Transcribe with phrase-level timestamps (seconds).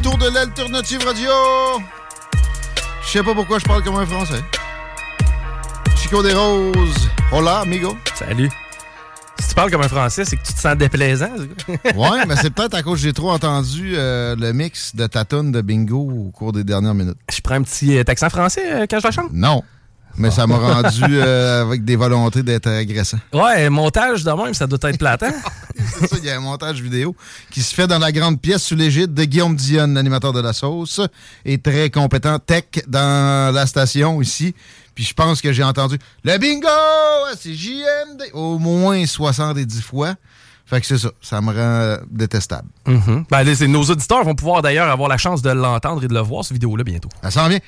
[0.00, 1.30] retour de l'Alternative Radio!
[3.04, 4.42] Je sais pas pourquoi je parle comme un Français.
[5.94, 7.10] Chico des Roses.
[7.32, 7.94] Hola, amigo.
[8.14, 8.48] Salut.
[9.38, 11.28] Si tu parles comme un Français, c'est que tu te sens déplaisant.
[11.68, 15.26] ouais, mais c'est peut-être à cause que j'ai trop entendu euh, le mix de ta
[15.26, 17.18] tonne de bingo au cours des dernières minutes.
[17.30, 19.32] Je prends un petit euh, accent français euh, quand je la chante?
[19.34, 19.62] Non.
[20.16, 23.18] Mais ça m'a rendu euh, avec des volontés d'être agressant.
[23.32, 25.32] Ouais, montage de même, ça doit être plate, hein?
[25.98, 27.14] C'est ça, il y a un montage vidéo
[27.50, 30.52] qui se fait dans la grande pièce sous l'égide de Guillaume Dionne, l'animateur de la
[30.52, 31.00] sauce,
[31.44, 34.54] et très compétent tech dans la station ici.
[34.94, 36.66] Puis je pense que j'ai entendu le bingo,
[37.38, 40.14] c'est JMD, au moins 70 fois.
[40.66, 42.68] Fait que c'est ça, ça me rend détestable.
[42.86, 43.24] Mhm.
[43.30, 46.14] Ben, les- c'est- nos auditeurs vont pouvoir d'ailleurs avoir la chance de l'entendre et de
[46.14, 47.08] le voir, cette vidéo-là, bientôt.
[47.22, 47.58] Ça s'en vient.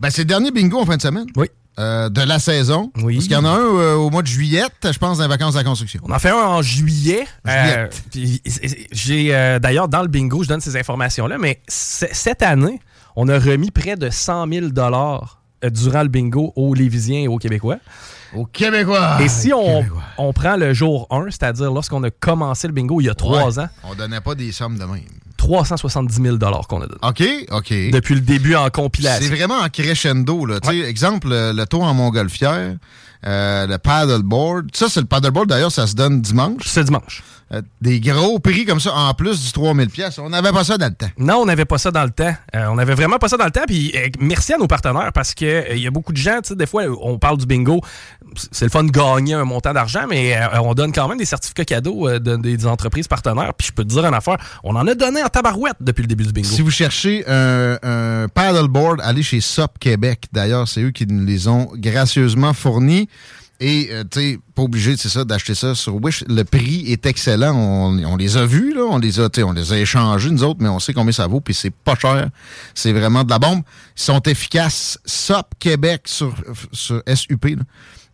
[0.00, 1.26] Ben, c'est le dernier bingo en fin de semaine.
[1.36, 1.46] Oui.
[1.78, 2.92] Euh, de la saison.
[3.02, 3.14] Oui.
[3.14, 5.28] Parce qu'il y en a un euh, au mois de juillet, je pense, dans les
[5.28, 6.02] vacances de la construction.
[6.06, 7.24] On en fait un en juillet.
[7.48, 7.88] Euh,
[8.92, 9.28] j'ai
[9.60, 12.78] d'ailleurs dans le bingo, je donne ces informations-là, mais cette année,
[13.16, 17.38] on a remis près de 100 000 dollars durant le bingo aux Lévisiens et aux
[17.38, 17.78] Québécois.
[18.34, 19.18] Aux Québécois!
[19.20, 20.02] Et si on, Québécois.
[20.18, 23.60] on prend le jour 1, c'est-à-dire lorsqu'on a commencé le bingo il y a trois
[23.60, 25.00] ans, On donnait pas des sommes de même.
[25.42, 27.00] 370 000 dollars qu'on a donné.
[27.02, 27.68] OK, OK.
[27.90, 29.26] Depuis le début en compilation.
[29.28, 30.46] C'est vraiment en crescendo.
[30.46, 30.60] Là.
[30.60, 32.76] Tu sais, Exemple, le, le tour en montgolfière,
[33.26, 34.68] euh, le paddleboard.
[34.72, 36.62] Ça, c'est le paddleboard, d'ailleurs, ça se donne dimanche.
[36.64, 37.24] C'est dimanche.
[37.52, 40.18] Euh, des gros prix comme ça, en plus du 3000 pièces.
[40.18, 41.10] On n'avait pas ça dans le temps.
[41.18, 42.34] Non, on n'avait pas ça dans le temps.
[42.54, 43.64] Euh, on n'avait vraiment pas ça dans le temps.
[43.66, 46.48] Puis euh, merci à nos partenaires parce que il y a beaucoup de gens, tu
[46.48, 47.80] sais, des fois, on parle du bingo.
[48.52, 51.66] C'est le fun de gagner un montant d'argent, mais on donne quand même des certificats
[51.66, 53.52] cadeaux de- des entreprises partenaires.
[53.54, 56.08] Puis je peux te dire une affaire, on en a donné en tabarouette depuis le
[56.08, 56.48] début du bingo.
[56.48, 60.24] Si vous cherchez un, un paddleboard, allez chez SOP Québec.
[60.32, 63.08] D'ailleurs, c'est eux qui nous les ont gracieusement fournis.
[63.64, 66.24] Et, euh, tu sais, pas obligé, c'est ça, d'acheter ça sur Wish.
[66.26, 67.54] Le prix est excellent.
[67.54, 68.82] On, on les a vus, là.
[68.90, 71.40] On les a, on les a échangés, nous autres, mais on sait combien ça vaut,
[71.40, 72.28] puis c'est pas cher.
[72.74, 73.62] C'est vraiment de la bombe.
[73.96, 74.98] Ils sont efficaces.
[75.06, 76.34] SOP Québec sur,
[76.72, 77.62] sur SUP, là.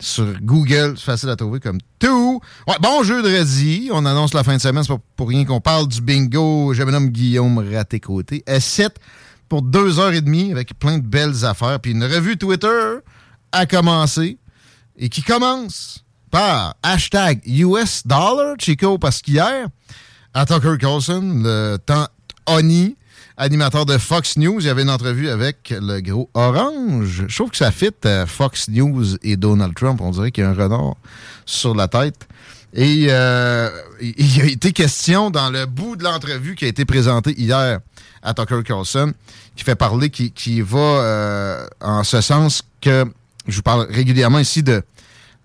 [0.00, 2.41] Sur Google, c'est facile à trouver comme tout.
[2.69, 3.88] Ouais, bon jeudi.
[3.91, 4.84] On annonce la fin de semaine.
[4.84, 6.72] C'est pas pour rien qu'on parle du bingo.
[6.75, 8.44] Je me Guillaume Raté-Côté.
[8.47, 8.91] S7
[9.48, 11.81] pour deux heures et demie avec plein de belles affaires.
[11.81, 12.98] Puis une revue Twitter
[13.50, 14.38] a commencé
[14.98, 19.69] et qui commence par hashtag US Dollar, Chico, parce qu'hier,
[20.34, 22.06] à Tucker Carlson, le temps
[22.47, 22.97] Oni,
[23.37, 27.25] animateur de Fox News, il y avait une entrevue avec le gros Orange.
[27.28, 30.00] Je trouve que ça fit euh, Fox News et Donald Trump.
[30.00, 30.96] On dirait qu'il y a un renard
[31.46, 32.26] sur la tête.
[32.75, 33.70] Et euh,
[34.00, 37.81] il a été question dans le bout de l'entrevue qui a été présentée hier
[38.22, 39.14] à Tucker Carlson,
[39.56, 43.06] qui fait parler, qui, qui va euh, en ce sens que
[43.46, 44.82] je vous parle régulièrement ici de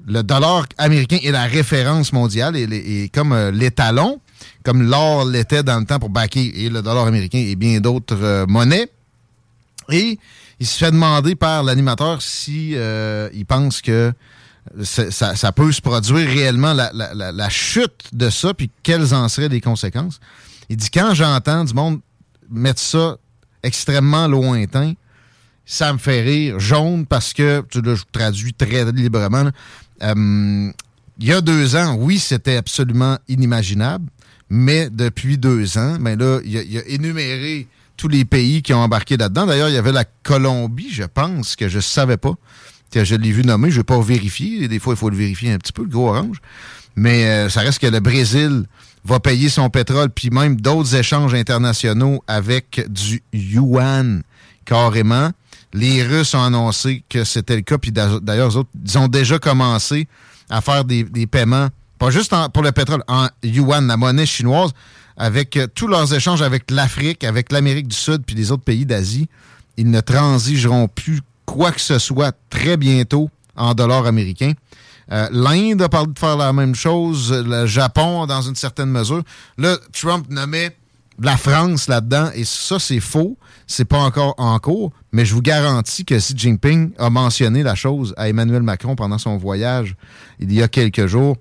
[0.05, 4.19] le dollar américain est la référence mondiale et, comme euh, l'étalon,
[4.63, 8.21] comme l'or l'était dans le temps pour backer et le dollar américain et bien d'autres
[8.21, 8.89] euh, monnaies.
[9.89, 10.19] Et
[10.59, 14.13] il se fait demander par l'animateur si euh, il pense que
[14.83, 20.21] ça, peut se produire réellement la chute de ça, puis quelles en seraient les conséquences.
[20.69, 21.99] Il dit quand j'entends du monde
[22.49, 23.17] mettre ça
[23.61, 24.93] extrêmement lointain,
[25.65, 26.59] ça me fait rire.
[26.59, 29.51] Jaune, parce que, tu là, je traduis très librement, là,
[30.01, 30.71] euh,
[31.19, 34.09] il y a deux ans, oui, c'était absolument inimaginable,
[34.49, 37.67] mais depuis deux ans, ben là, il a, a énuméré
[37.97, 39.45] tous les pays qui ont embarqué là-dedans.
[39.45, 42.33] D'ailleurs, il y avait la Colombie, je pense, que je savais pas,
[43.03, 43.71] je l'ai vu nommer.
[43.71, 44.67] Je vais pas vérifier.
[44.67, 46.37] Des fois, il faut le vérifier un petit peu, le gros orange.
[46.95, 48.65] Mais euh, ça reste que le Brésil
[49.05, 54.21] va payer son pétrole, puis même d'autres échanges internationaux avec du yuan
[54.65, 55.31] carrément.
[55.73, 58.51] Les Russes ont annoncé que c'était le cas, puis d'a- d'ailleurs,
[58.85, 60.07] ils ont déjà commencé
[60.49, 64.71] à faire des, paiements, pas juste pour le pétrole, en yuan, la monnaie chinoise,
[65.17, 68.85] avec euh, tous leurs échanges avec l'Afrique, avec l'Amérique du Sud, puis les autres pays
[68.85, 69.27] d'Asie.
[69.77, 74.53] Ils ne transigeront plus quoi que ce soit très bientôt en dollars américains.
[75.11, 79.23] Euh, L'Inde a parlé de faire la même chose, le Japon dans une certaine mesure.
[79.57, 80.75] Là, Trump nommait
[81.19, 83.37] la France là-dedans, et ça, c'est faux.
[83.67, 87.75] C'est pas encore en cours, mais je vous garantis que Xi Jinping a mentionné la
[87.75, 89.95] chose à Emmanuel Macron pendant son voyage
[90.39, 91.37] il y a quelques jours.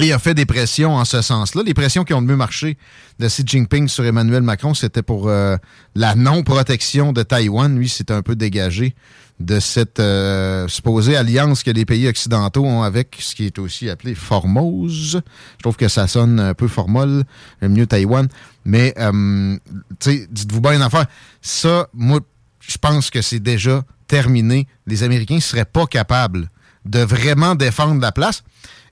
[0.00, 1.62] Et a fait des pressions en ce sens-là.
[1.64, 2.76] Les pressions qui ont le mieux marché
[3.18, 5.56] de Xi Jinping sur Emmanuel Macron, c'était pour euh,
[5.94, 7.76] la non-protection de Taïwan.
[7.76, 8.94] Lui, c'est un peu dégagé
[9.40, 13.88] de cette euh, supposée alliance que les pays occidentaux ont avec ce qui est aussi
[13.88, 15.22] appelé Formose.
[15.56, 17.24] Je trouve que ça sonne un peu formol,
[17.60, 18.28] le mieux Taïwan.
[18.64, 19.56] Mais, euh,
[20.00, 21.06] dites-vous bien une affaire.
[21.40, 22.20] Ça, moi,
[22.60, 24.66] je pense que c'est déjà terminé.
[24.86, 26.50] Les Américains ne seraient pas capables
[26.84, 28.42] de vraiment défendre la place.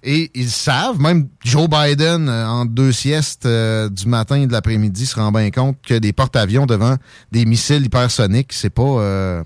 [0.02, 4.52] Et ils savent, même Joe Biden, euh, en deux siestes euh, du matin et de
[4.52, 6.96] l'après-midi, se rend bien compte que des porte-avions devant
[7.32, 9.42] des missiles hypersoniques, c'est pas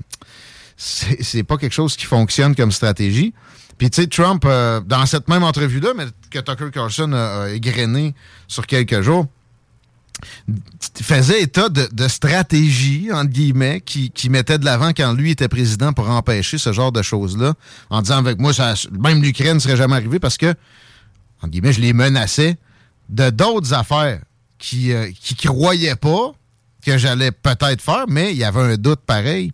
[0.81, 3.35] c'est pas quelque chose qui fonctionne comme stratégie.
[3.77, 8.15] Puis tu sais, Trump, euh, dans cette même entrevue-là, mais que Tucker Carlson a, égrené
[8.49, 9.27] sur quelques jours,
[11.03, 15.49] faisait état de, de stratégie, entre guillemets, qui, qui mettait de l'avant quand lui était
[15.49, 17.55] président pour empêcher ce genre de choses-là,
[17.91, 20.55] en disant avec moi, ça, même l'Ukraine ne serait jamais arrivé parce que,
[21.43, 22.57] entre guillemets, je les menaçais
[23.09, 24.21] de d'autres affaires
[24.59, 26.33] qui euh, qui croyaient pas
[26.85, 29.53] que j'allais peut-être faire, mais il y avait un doute pareil.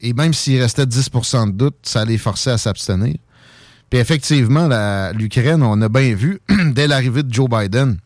[0.00, 3.16] Et même s'il restait 10% de doute, ça les forçait à s'abstenir.
[3.90, 4.68] Puis effectivement,
[5.12, 6.40] l'Ukraine, on a bien vu,
[6.72, 7.98] dès l'arrivée de Joe Biden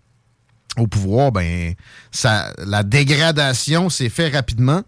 [0.76, 1.74] au pouvoir, ben,
[2.12, 4.82] ça, la dégradation s'est fait rapidement.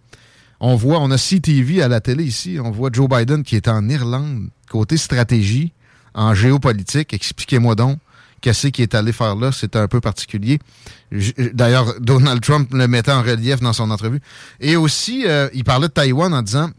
[0.60, 3.66] On voit, on a CTV à la télé ici, on voit Joe Biden qui est
[3.66, 5.72] en Irlande, côté stratégie,
[6.14, 7.12] en géopolitique.
[7.12, 7.98] Expliquez-moi donc,
[8.42, 9.50] qu'est-ce qui est allé faire là?
[9.52, 10.58] C'est un peu particulier.
[11.54, 14.20] D'ailleurs, Donald Trump le mettait en relief dans son entrevue.
[14.60, 16.70] Et aussi, euh, il parlait de Taïwan en disant,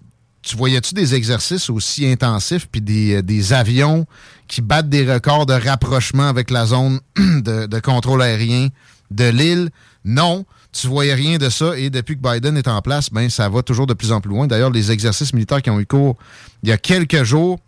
[0.44, 4.06] tu voyais-tu des exercices aussi intensifs puis des, euh, avions
[4.48, 8.68] qui battent des records de rapprochement avec la zone de, de contrôle aérien
[9.10, 9.70] de l'île?
[10.06, 11.78] Non, tu voyais rien de ça.
[11.78, 14.30] Et depuis que Biden est en place, ben ça va toujours de plus en plus
[14.30, 14.48] loin.
[14.48, 16.18] D'ailleurs, les exercices militaires qui ont eu cours
[16.64, 17.60] il y a quelques jours,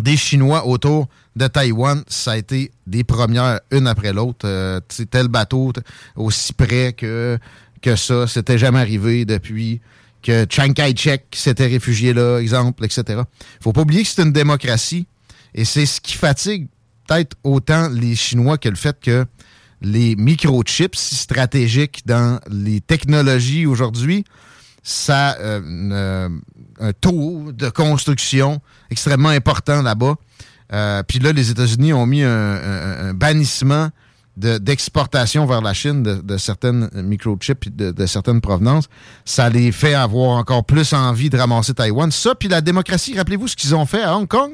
[0.00, 4.46] des Chinois autour de Taïwan, ça a été des premières, une après l'autre.
[4.46, 5.72] Euh, tel bateau
[6.16, 7.38] aussi près que,
[7.82, 9.80] que ça, c'était jamais arrivé depuis
[10.22, 13.22] que Chiang Kai-shek s'était réfugié là, exemple, etc.
[13.60, 15.06] faut pas oublier que c'est une démocratie
[15.54, 16.68] et c'est ce qui fatigue
[17.06, 19.24] peut-être autant les Chinois que le fait que
[19.82, 24.24] les microchips stratégiques dans les technologies aujourd'hui,
[24.88, 25.60] ça euh,
[25.92, 26.28] euh,
[26.78, 30.14] un taux de construction extrêmement important là-bas.
[30.72, 33.88] Euh, Puis là, les États-Unis ont mis un, un- un bannissement
[34.36, 38.84] de- d'exportation vers la Chine de, de certaines microchips de, de certaines provenances.
[39.24, 42.12] Ça les fait avoir encore plus envie de ramasser Taïwan.
[42.12, 44.52] Ça, puis la démocratie, rappelez-vous ce qu'ils ont fait à Hong Kong?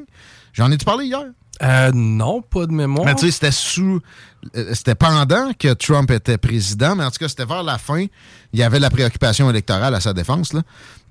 [0.54, 1.24] J'en ai-tu parlé hier?
[1.62, 3.04] Euh, non, pas de mémoire.
[3.04, 4.00] Mais tu sais, c'était sous.
[4.56, 8.06] euh, C'était pendant que Trump était président, mais en tout cas, c'était vers la fin.
[8.52, 10.62] Il y avait la préoccupation électorale à sa défense, là.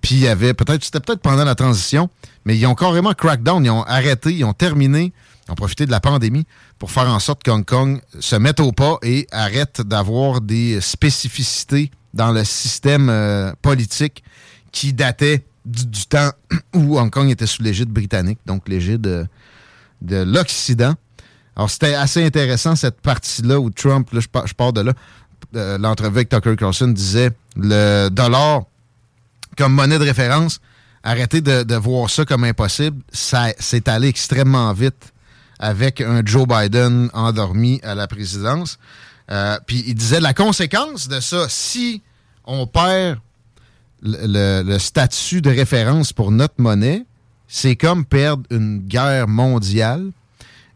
[0.01, 0.83] Puis il y avait peut-être.
[0.83, 2.09] C'était peut-être pendant la transition,
[2.43, 3.63] mais ils ont carrément crackdown.
[3.63, 5.13] Ils ont arrêté, ils ont terminé,
[5.47, 6.45] ils ont profité de la pandémie
[6.79, 11.91] pour faire en sorte qu'Hong Kong se mette au pas et arrête d'avoir des spécificités
[12.13, 14.23] dans le système euh, politique
[14.71, 16.31] qui datait du, du temps
[16.73, 19.05] où Hong Kong était sous l'égide britannique, donc l'égide.
[19.07, 19.25] euh,
[20.01, 20.95] de l'Occident.
[21.55, 24.93] Alors, c'était assez intéressant, cette partie-là où Trump, là, je, pars, de là,
[25.55, 28.63] euh, l'entrevue avec Tucker Carlson disait le dollar
[29.57, 30.61] comme monnaie de référence,
[31.03, 33.01] arrêtez de, voir ça comme impossible.
[33.11, 35.13] Ça s'est allé extrêmement vite
[35.59, 38.79] avec un Joe Biden endormi à la présidence.
[39.29, 42.01] Euh, Puis il disait la conséquence de ça, si
[42.45, 43.19] on perd
[44.03, 47.05] le statut de référence pour notre monnaie,
[47.53, 50.11] c'est comme perdre une guerre mondiale.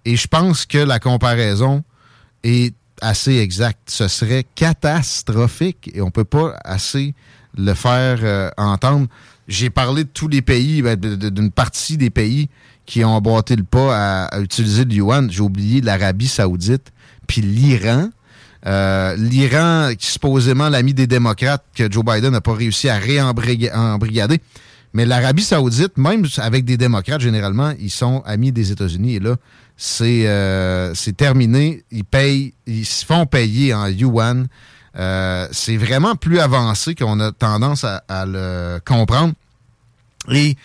[0.04, 1.86] Et je pense que la comparaison
[2.44, 3.90] est assez exact.
[3.90, 7.16] Ce serait catastrophique et on peut pas assez
[7.58, 9.08] le faire euh, entendre.
[9.48, 12.50] J'ai parlé de tous les pays, ben, d'une partie des pays
[12.86, 15.32] qui ont emboîté le pas à, utiliser le yuan.
[15.32, 16.92] J'ai oublié l'Arabie saoudite,
[17.26, 18.10] puis l'Iran.
[18.66, 24.42] Euh, L'Iran, supposément l'ami des démocrates, que Joe Biden n'a pas réussi à réembrigader.
[24.96, 29.16] Mais l'Arabie saoudite, même avec des démocrates, généralement, ils sont amis des États-Unis.
[29.16, 29.36] Et là,
[29.76, 31.84] c'est euh, terminé.
[31.92, 34.48] Ils payent, ils se font payer en yuan.
[34.98, 39.34] Euh, c'est vraiment plus avancé qu'on a tendance à, à le comprendre.
[40.32, 40.56] Et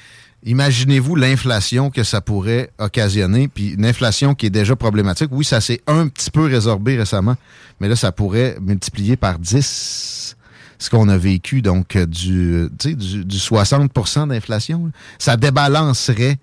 [0.45, 5.31] imaginez-vous l'inflation que ça pourrait occasionner, puis une inflation qui est déjà problématique.
[5.33, 7.35] Oui, ça s'est un petit peu résorbé récemment,
[7.81, 10.37] mais là, ça pourrait multiplier par 10
[10.81, 14.91] ce qu'on a vécu, donc euh, du, du, du 60% d'inflation.
[15.19, 16.39] Ça débalancerait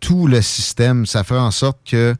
[0.00, 1.06] tout le système.
[1.06, 2.14] Ça ferait en sorte que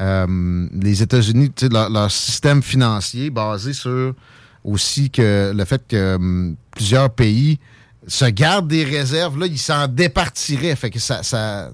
[0.00, 4.12] euh, les États-Unis, leur, leur système financier basé sur
[4.64, 7.60] aussi que le fait que hum, plusieurs pays
[8.08, 10.74] se gardent des réserves, là, ils s'en départiraient.
[10.74, 11.70] Fait que ça, ça,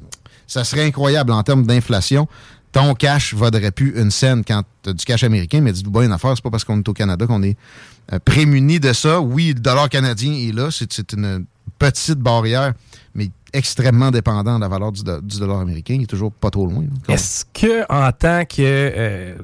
[0.47, 2.28] ça serait incroyable en termes d'inflation.
[2.72, 6.02] Ton cash vaudrait plus une scène quand tu as du cash américain, mais dis-vous bien
[6.02, 7.56] une affaire, c'est pas parce qu'on est au Canada qu'on est
[8.12, 9.20] euh, prémuni de ça.
[9.20, 11.44] Oui, le dollar canadien est là, c'est une
[11.78, 12.74] petite barrière,
[13.14, 15.94] mais extrêmement dépendant de la valeur du, do- du dollar américain.
[15.94, 16.84] Il est toujours pas trop loin.
[17.08, 19.34] Est-ce que en tant que euh,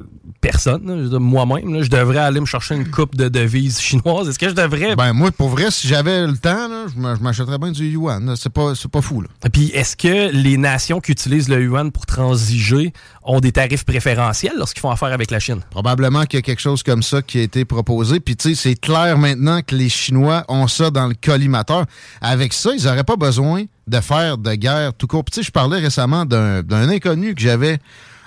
[0.40, 4.28] personne, moi-même, je devrais aller me chercher une coupe de devises chinoises?
[4.28, 4.94] Est-ce que je devrais...
[4.94, 7.88] Ben, moi, pour vrai, si j'avais le temps, là, je m'a- je m'achèterais bien du
[7.88, 8.34] yuan.
[8.36, 9.22] C'est pas, pas fou.
[9.22, 9.28] Là.
[9.52, 12.92] Puis est-ce que les nations qui utilisent le yuan pour transiger
[13.26, 15.60] ont des tarifs préférentiels lorsqu'ils font affaire avec la Chine?
[15.70, 18.20] Probablement qu'il y a quelque chose comme ça qui a été proposé.
[18.20, 21.84] Puis, tu sais, c'est clair maintenant que les Chinois ont ça dans le collimateur.
[22.20, 25.24] Avec ça, ils n'auraient pas besoin de faire de guerre tout court.
[25.24, 27.78] Puis, je parlais récemment d'un d'un inconnu que j'avais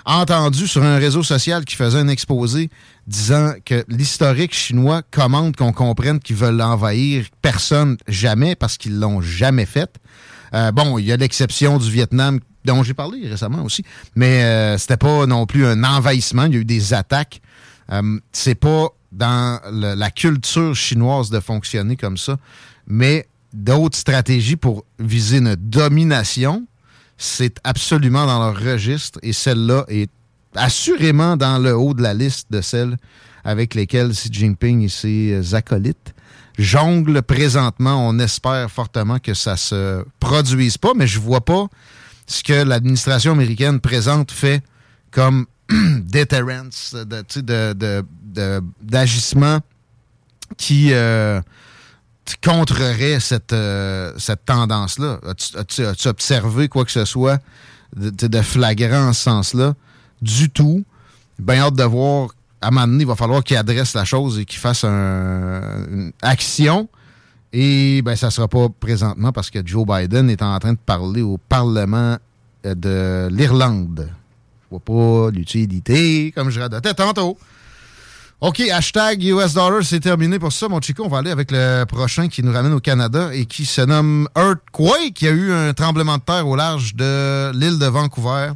[0.04, 2.70] entendu sur un réseau social qui faisait un exposé
[3.06, 9.20] disant que l'historique chinois commande qu'on comprenne qu'ils veulent envahir personne jamais parce qu'ils l'ont
[9.20, 9.90] jamais fait.
[10.54, 14.78] Euh, bon, il y a l'exception du Vietnam dont j'ai parlé récemment aussi, mais euh,
[14.78, 16.44] c'était pas non plus un envahissement.
[16.44, 17.40] Il y a eu des attaques.
[17.90, 22.36] Euh, c'est pas dans la culture chinoise de fonctionner comme ça,
[22.86, 26.66] mais d'autres stratégies pour viser une domination,
[27.18, 30.10] c'est absolument dans leur registre et celle-là est
[30.54, 32.96] assurément dans le haut de la liste de celles
[33.44, 36.14] avec lesquelles Xi Jinping et ses acolytes
[36.58, 38.08] jonglent présentement.
[38.08, 41.66] On espère fortement que ça se produise pas, mais je vois pas
[42.30, 44.62] ce que l'administration américaine présente fait
[45.10, 46.94] comme deterrence,
[47.28, 48.04] sais, de,
[48.80, 49.58] d'agissement
[50.56, 51.40] qui euh,
[52.44, 55.18] contrerait cette, euh, cette tendance-là.
[55.26, 57.40] As-tu, observé quoi que ce soit
[57.96, 59.74] de, flagrant en ce sens-là?
[60.22, 60.84] Du tout.
[61.38, 62.28] Bien hâte de voir.
[62.60, 65.86] À un moment donné, il va falloir qu'il adresse la chose et qu'il fasse un-
[65.90, 66.88] une action.
[67.52, 70.78] Et ben, ça ne sera pas présentement parce que Joe Biden est en train de
[70.78, 72.16] parler au Parlement
[72.64, 74.08] euh, de l'Irlande.
[74.62, 77.36] Je vois pas l'utilité, comme je radotais tantôt.
[78.40, 81.04] OK, hashtag US Dollar, c'est terminé pour ça, mon Chico.
[81.04, 84.28] On va aller avec le prochain qui nous ramène au Canada et qui se nomme
[84.34, 85.20] Earthquake.
[85.20, 88.52] Il y a eu un tremblement de terre au large de l'île de Vancouver.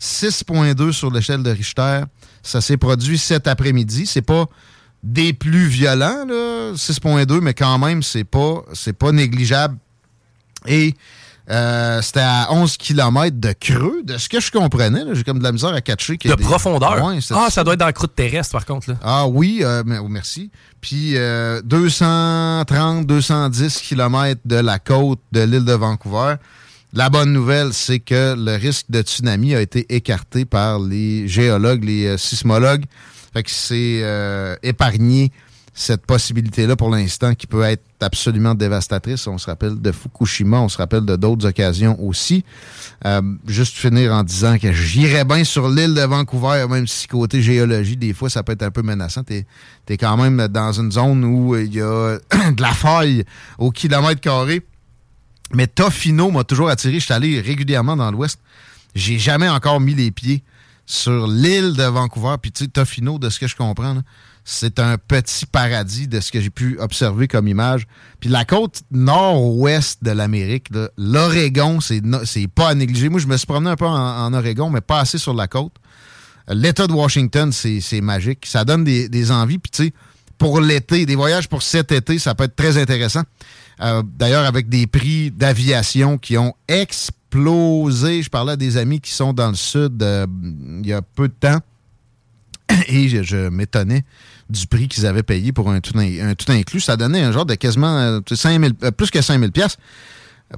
[0.00, 2.02] 6.2 sur l'échelle de Richter.
[2.44, 4.06] Ça s'est produit cet après-midi.
[4.06, 4.46] C'est pas
[5.04, 8.62] des plus violents, là, 6.2, mais quand même, c'est pas,
[8.98, 9.76] pas négligeable.
[10.66, 10.94] Et
[11.50, 15.02] euh, c'était à 11 km de creux, de ce que je comprenais.
[15.12, 16.16] J'ai comme de la misère à catcher.
[16.16, 17.04] De des- profondeur?
[17.04, 18.90] Ouais, ah, ça doit être dans la croûte terrestre, par contre.
[18.90, 18.96] Là.
[19.02, 20.50] ah oui, euh, mais- oh, merci.
[20.80, 26.36] Puis euh, 230, 210 km de la côte de l'île de Vancouver.
[26.94, 31.84] La bonne nouvelle, c'est que le risque de tsunami a été écarté par les géologues,
[31.84, 32.84] les euh, sismologues.
[33.34, 35.32] Fait que c'est euh, épargné
[35.76, 39.26] cette possibilité-là pour l'instant qui peut être absolument dévastatrice.
[39.26, 42.44] On se rappelle de Fukushima, on se rappelle de d'autres occasions aussi.
[43.04, 47.42] Euh, juste finir en disant que j'irais bien sur l'île de Vancouver, même si côté
[47.42, 49.24] géologie, des fois, ça peut être un peu menaçant.
[49.24, 49.46] T'es
[49.88, 52.18] es quand même dans une zone où il y a
[52.52, 53.24] de la faille
[53.58, 54.62] au kilomètre carré.
[55.52, 57.00] Mais Tofino m'a toujours attiré.
[57.00, 58.38] Je suis allé régulièrement dans l'Ouest.
[58.94, 60.44] J'ai jamais encore mis les pieds
[60.86, 62.36] sur l'île de Vancouver.
[62.40, 63.96] Puis tu sais, Tofino, de ce que je comprends,
[64.44, 67.86] c'est un petit paradis de ce que j'ai pu observer comme image.
[68.20, 72.02] Puis la côte nord-ouest de l'Amérique, l'Oregon, c'est
[72.48, 72.74] pas à.
[72.74, 75.72] Moi, je me suis promené un peu en, Oregon, mais pas assez sur la côte.
[76.48, 78.44] L'État de Washington, c'est magique.
[78.44, 79.58] Ça donne des, des envies.
[79.58, 79.92] Puis, tu sais,
[80.36, 83.22] pour l'été, des voyages pour cet été, ça peut être très intéressant.
[83.80, 87.23] Euh, D'ailleurs, avec des prix d'aviation qui ont explosé.
[87.38, 90.26] Je parlais à des amis qui sont dans le sud euh,
[90.82, 91.60] il y a peu de temps.
[92.88, 94.04] et je, m'étonnais
[94.48, 96.80] du prix qu'ils avaient payé pour un tout, in- un tout inclus.
[96.80, 99.52] Ça donnait un genre de quasiment euh, tu sais, 5 000, euh, plus que 5000
[99.52, 99.76] pièces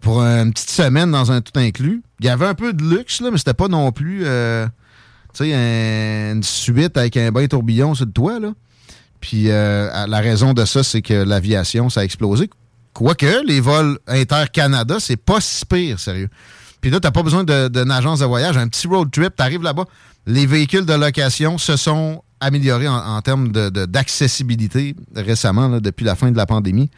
[0.02, 2.02] pour une petite semaine dans un tout inclus.
[2.20, 6.96] Il y avait un peu de luxe, là, mais c'était pas non plus une suite
[6.96, 8.40] avec un bain tourbillon sur le toit.
[8.40, 8.52] Là.
[9.20, 12.50] Puis la raison de ça, c'est que l'aviation, ça a explosé.
[12.92, 16.28] Quoique, les vols inter-Canada, c'est pas si pire, sérieux.
[16.86, 18.56] Puis là, t'as pas besoin d'une agence de voyage.
[18.56, 19.86] Un petit road trip, t'arrives là-bas.
[20.24, 26.30] Les véhicules de location se sont améliorés en, en termes d'accessibilité récemment, depuis la fin
[26.30, 26.88] de la pandémie.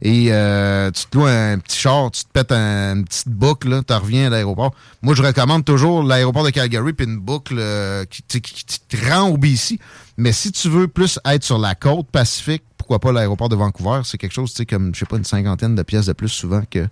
[0.00, 3.82] Et euh, tu te loues un petit char, tu te pètes un- une petite boucle,
[3.86, 4.72] tu reviens à l'aéroport.
[5.02, 9.10] Moi, je recommande toujours l'aéroport de Calgary puis une boucle euh, tu qui- qui te
[9.10, 9.78] rend au BC.
[10.16, 14.00] Mais si tu veux plus être sur la côte pacifique, pourquoi pas l'aéroport de Vancouver?
[14.04, 16.30] C'est quelque chose, tu sais, comme, je sais pas, une cinquantaine de pièces de plus
[16.30, 16.88] souvent que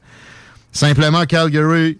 [0.70, 1.98] simplement Calgary.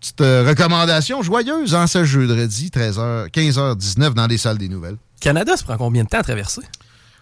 [0.00, 4.96] Petite euh, recommandation joyeuse en ce jeudi, 13h, 15h19 dans les salles des nouvelles.
[5.20, 6.60] Canada, ça prend combien de temps à traverser?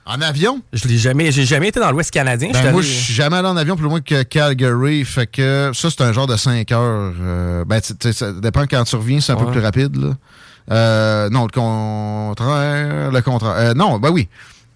[0.07, 0.61] En avion?
[0.73, 2.51] Je l'ai jamais, j'ai jamais été dans l'Ouest canadien.
[2.53, 5.03] Ben, moi, je suis jamais allé en avion plus loin que Calgary.
[5.05, 7.15] Fait que ça, c'est un genre de 5 heures.
[7.21, 9.97] euh, ben, ça dépend quand tu reviens, c'est un peu plus rapide.
[9.97, 10.13] Là.
[10.71, 13.11] Euh, non, le contraire.
[13.11, 13.55] Le contraire.
[13.57, 14.29] Euh, non, ben oui.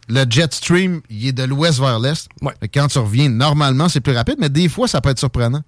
[0.09, 2.27] Le jet stream, il est de l'ouest vers l'est.
[2.73, 5.61] Quand tu reviens, normalement, c'est plus rapide, mais des fois, ça peut être surprenant.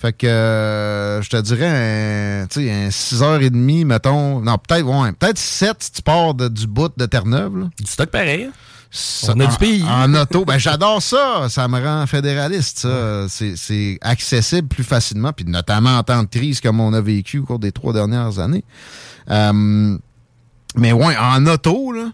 [0.00, 1.66] Fait que euh, je te dirais
[2.42, 4.40] un, tu sais, un 6h30, mettons.
[4.40, 7.68] Non, peut-être ouais, peut-être 7 si tu pars de- du bout de Terre-Neuve.
[7.78, 8.44] Du stock pareil.
[8.44, 8.52] hein?
[8.90, 9.84] Ça- On a du en- pays.
[9.86, 11.46] En auto, ben j'adore ça.
[11.50, 13.26] Ça me rend fédéraliste, ça.
[13.28, 17.38] C'est- C'est accessible plus facilement, puis notamment en temps de crise comme on a vécu
[17.38, 18.64] au cours des trois dernières années.
[19.30, 19.96] Euh,
[20.76, 22.10] mais ouais, en auto, là,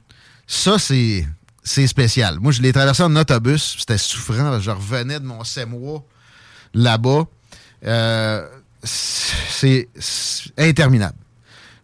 [0.48, 1.24] ça, c'est
[1.62, 2.38] c'est spécial.
[2.40, 3.76] Moi, je l'ai traversé en autobus.
[3.78, 4.58] C'était souffrant.
[4.60, 6.04] Je revenais de mon mois
[6.74, 7.24] là-bas.
[7.84, 8.46] Euh,
[8.82, 9.88] c'est
[10.58, 11.16] interminable.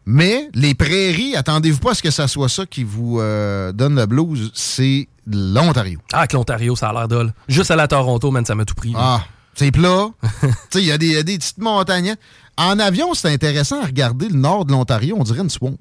[0.05, 3.95] Mais les prairies, attendez-vous pas à ce que ça soit ça qui vous euh, donne
[3.95, 6.01] le blues, c'est l'Ontario.
[6.13, 7.33] Ah, que l'Ontario, ça a l'air dol.
[7.49, 8.93] Juste à Toronto, man, ça m'a tout pris.
[8.97, 10.09] Ah, c'est plat.
[10.75, 12.17] il y, a des- il y a des petites montagnes.
[12.57, 15.77] En avion, c'est intéressant à regarder le nord de l'Ontario, on dirait une swamp.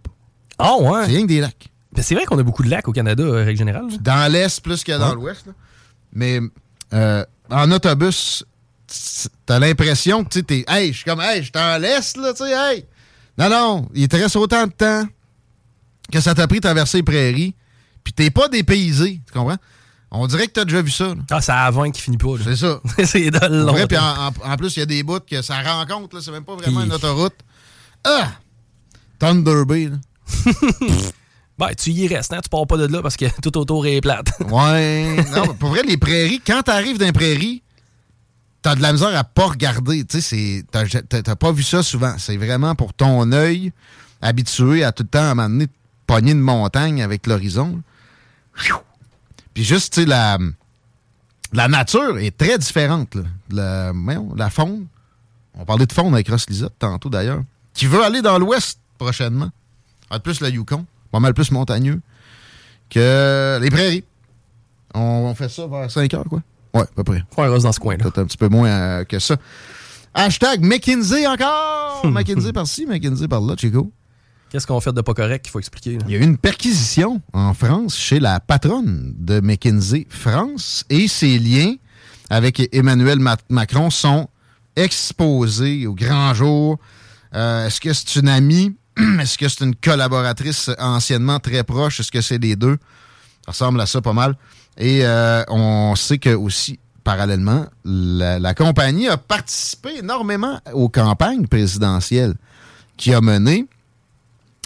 [0.60, 1.02] Ah, ouais.
[1.06, 1.70] C'est rien que des lacs.
[1.92, 3.88] Ben, c'est vrai qu'on a beaucoup de lacs au Canada, euh, règle générale.
[3.90, 3.98] là.
[4.00, 5.16] Dans l'est plus que dans Ouais.
[5.16, 5.46] l'ouest.
[6.14, 6.40] Mais
[6.94, 8.46] euh, en autobus,
[9.46, 10.64] t'as l'impression que tu t'es.
[10.68, 12.86] Hey, je suis comme, hey, je suis en l'est, là, tu sais, hey.
[13.38, 15.06] Non, non, il te reste autant de temps
[16.12, 17.56] que ça t'a pris de traverser les prairies,
[18.04, 19.58] puis t'es pas dépaysé, tu comprends?
[20.14, 21.06] On dirait que t'as déjà vu ça.
[21.08, 21.16] là.
[21.32, 22.36] Ah, c'est 20 qui finit pas.
[22.38, 22.44] là.
[22.44, 22.82] C'est ça.
[23.06, 23.72] c'est Pour long.
[23.72, 26.22] vrai, puis en, en- en plus, il y a des bouts que ça rencontre, là,
[26.22, 27.36] c'est même pas vraiment une autoroute.
[28.04, 28.32] Ah!
[29.20, 29.98] Thunder Bay, là.
[31.58, 32.40] Ben, tu y restes, hein?
[32.42, 34.32] Tu pars pas de là parce que tout autour est plate.
[34.50, 35.16] Ouais.
[35.36, 37.62] non, mais pour vrai, les prairies, quand t'arrives dans les prairies,
[38.62, 40.06] t'as de la misère à pas regarder.
[40.06, 42.16] Tu sais, t'as pas vu ça souvent.
[42.18, 43.72] C'est vraiment pour ton œil
[44.22, 45.68] habitué à tout le temps, à de
[46.08, 47.82] pogner une montagne avec l'horizon.
[49.54, 50.38] Puis juste, tu sais, la,
[51.54, 53.16] la nature est très différente.
[53.16, 53.24] là.
[53.50, 53.94] La,
[54.36, 54.88] la faune.
[55.56, 56.46] On parlait de faune avec Ross
[56.80, 57.44] tantôt, d'ailleurs.
[57.74, 59.50] Qui veut aller dans l'ouest prochainement.
[60.10, 60.86] Peu plus le Yukon.
[61.12, 62.00] Pas mal plus montagneux
[62.90, 64.04] que les prairies.
[64.94, 66.42] On, on fait ça vers 5 heures, quoi.
[66.74, 67.24] Ouais, à peu près.
[67.38, 68.04] Ouais, Ross dans ce coin-là.
[68.04, 69.36] Peut-être un petit peu moins euh, que ça.
[70.14, 72.02] Hashtag McKinsey encore!
[72.12, 73.92] McKinsey par-ci, McKinsey par-là, Chico.
[74.50, 75.94] Qu'est-ce qu'on fait de pas correct qu'il faut expliquer?
[75.98, 76.04] là?
[76.08, 81.08] Il y a eu une perquisition en France chez la patronne de McKinsey France et
[81.08, 81.76] ses liens
[82.30, 84.28] avec Emmanuel Ma- Macron sont
[84.76, 86.78] exposés au grand jour.
[87.34, 88.76] Euh, Est-ce que c'est une amie?
[89.22, 92.00] Est-ce que c'est une collaboratrice anciennement très proche?
[92.02, 92.78] Est-ce que c'est les deux?
[93.46, 94.36] Ça ressemble à ça pas mal.
[94.78, 102.36] Et euh, on sait que aussi, parallèlement, la, compagnie a participé énormément aux campagnes présidentielles
[102.98, 103.66] qui a mené.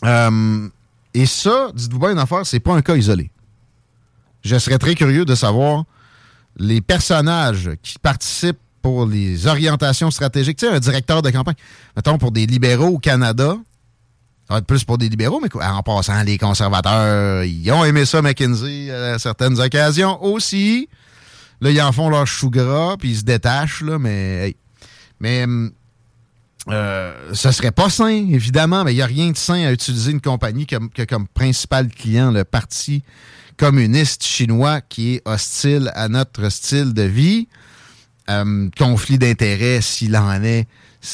[0.03, 0.67] Euh,
[1.13, 3.31] et ça, dites-vous bien une affaire, c'est pas un cas isolé.
[4.43, 5.85] Je serais très curieux de savoir
[6.57, 10.57] les personnages qui participent pour les orientations stratégiques.
[10.57, 11.55] Tu sais, un directeur de campagne,
[11.95, 13.57] mettons pour des libéraux au Canada,
[14.47, 18.05] ça va être plus pour des libéraux, mais en passant, les conservateurs, ils ont aimé
[18.05, 20.87] ça, McKinsey, à certaines occasions aussi.
[21.61, 24.47] Là, ils en font leur chou gras, puis ils se détachent, là, mais...
[24.47, 24.55] hey.
[25.19, 25.43] Mais...
[25.43, 25.71] hum,
[26.67, 30.11] euh, ce serait pas sain, évidemment, mais il n'y a rien de sain à utiliser
[30.11, 33.03] une compagnie comme, que comme principal client le Parti
[33.57, 37.47] communiste chinois qui est hostile à notre style de vie.
[38.29, 40.67] Euh, conflit d'intérêts, s'il en est,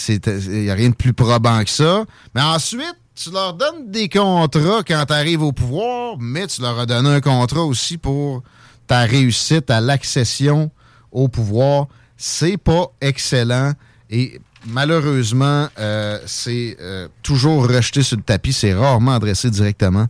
[0.08, 2.06] il n'y a rien de plus probant que ça.
[2.34, 6.80] Mais ensuite, tu leur donnes des contrats quand tu arrives au pouvoir, mais tu leur
[6.80, 8.42] as donné un contrat aussi pour
[8.88, 10.72] ta réussite à l'accession
[11.12, 11.88] au pouvoir.
[12.18, 13.74] C'est pas excellent
[14.10, 18.54] et malheureusement, euh, c'est euh, toujours rejeté sur le tapis.
[18.54, 20.08] C'est rarement adressé directement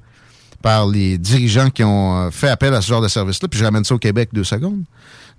[0.62, 3.48] par les dirigeants qui ont euh, fait appel à ce genre de service-là.
[3.50, 4.84] Puis je ramène ça au Québec deux secondes.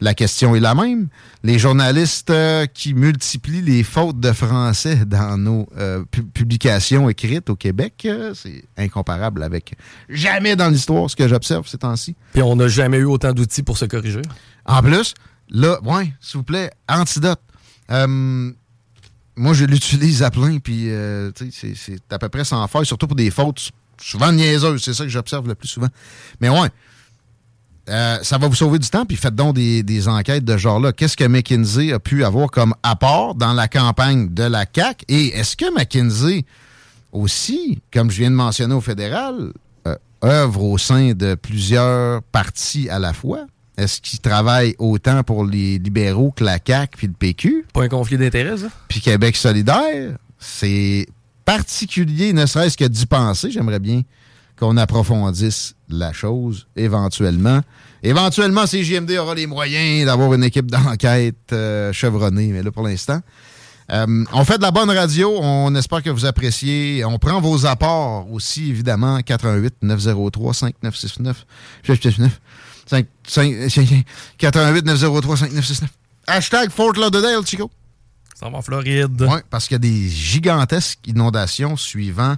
[0.03, 1.07] La question est la même.
[1.45, 7.49] Les journalistes euh, qui multiplient les fautes de français dans nos euh, pu- publications écrites
[7.51, 9.75] au Québec, euh, c'est incomparable avec
[10.09, 12.17] jamais dans l'histoire ce que j'observe ces temps-ci.
[12.33, 14.23] Puis on n'a jamais eu autant d'outils pour se corriger.
[14.67, 15.15] En plus,
[15.49, 17.41] là, ouais, s'il vous plaît, antidote.
[17.89, 23.17] Moi, je l'utilise à plein, puis euh, c'est à peu près sans faire, surtout pour
[23.17, 24.83] des fautes souvent niaiseuses.
[24.83, 25.89] C'est ça que j'observe le plus souvent.
[26.41, 26.69] Mais ouais,
[27.89, 30.93] euh, ça va vous sauver du temps, puis faites donc des, des enquêtes de genre-là.
[30.93, 35.05] Qu'est-ce que McKinsey a pu avoir comme apport dans la campagne de la CAQ?
[35.09, 36.45] Et est-ce que McKinsey
[37.11, 39.53] aussi, comme je viens de mentionner au fédéral,
[39.87, 43.47] euh, œuvre au sein de plusieurs partis à la fois?
[43.77, 47.67] Est-ce qu'il travaille autant pour les libéraux que la CAQ puis le PQ?
[47.73, 48.69] Pas un conflit d'intérêts, ça?
[48.87, 50.17] Puis Québec solidaire?
[50.39, 51.07] C'est
[51.45, 53.51] particulier, ne serait-ce que d'y penser.
[53.51, 54.03] J'aimerais bien
[54.59, 57.61] qu'on approfondisse la chose éventuellement.
[58.03, 63.21] Éventuellement, CJMD aura les moyens d'avoir une équipe d'enquête euh, chevronnée, mais là, pour l'instant,
[63.91, 65.37] euh, on fait de la bonne radio.
[65.41, 67.05] On espère que vous appréciez.
[67.05, 69.21] On prend vos apports aussi, évidemment.
[69.21, 71.45] 88 903 5969.
[72.87, 74.05] 5, 5,
[74.39, 75.91] 88 903 5969.
[76.27, 77.71] Hashtag Fort Lauderdale, Chico.
[78.35, 79.23] Ça va en Floride.
[79.23, 82.37] Oui, parce qu'il y a des gigantesques inondations suivant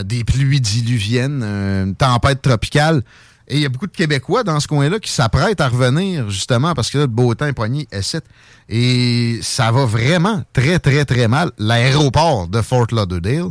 [0.00, 3.02] des pluies diluviennes, euh, une tempête tropicale.
[3.48, 6.74] Et il y a beaucoup de Québécois dans ce coin-là qui s'apprêtent à revenir, justement,
[6.74, 7.86] parce que là, le beau temps est poigné
[8.68, 11.50] Et ça va vraiment très, très, très mal.
[11.58, 13.50] L'aéroport de Fort Lauderdale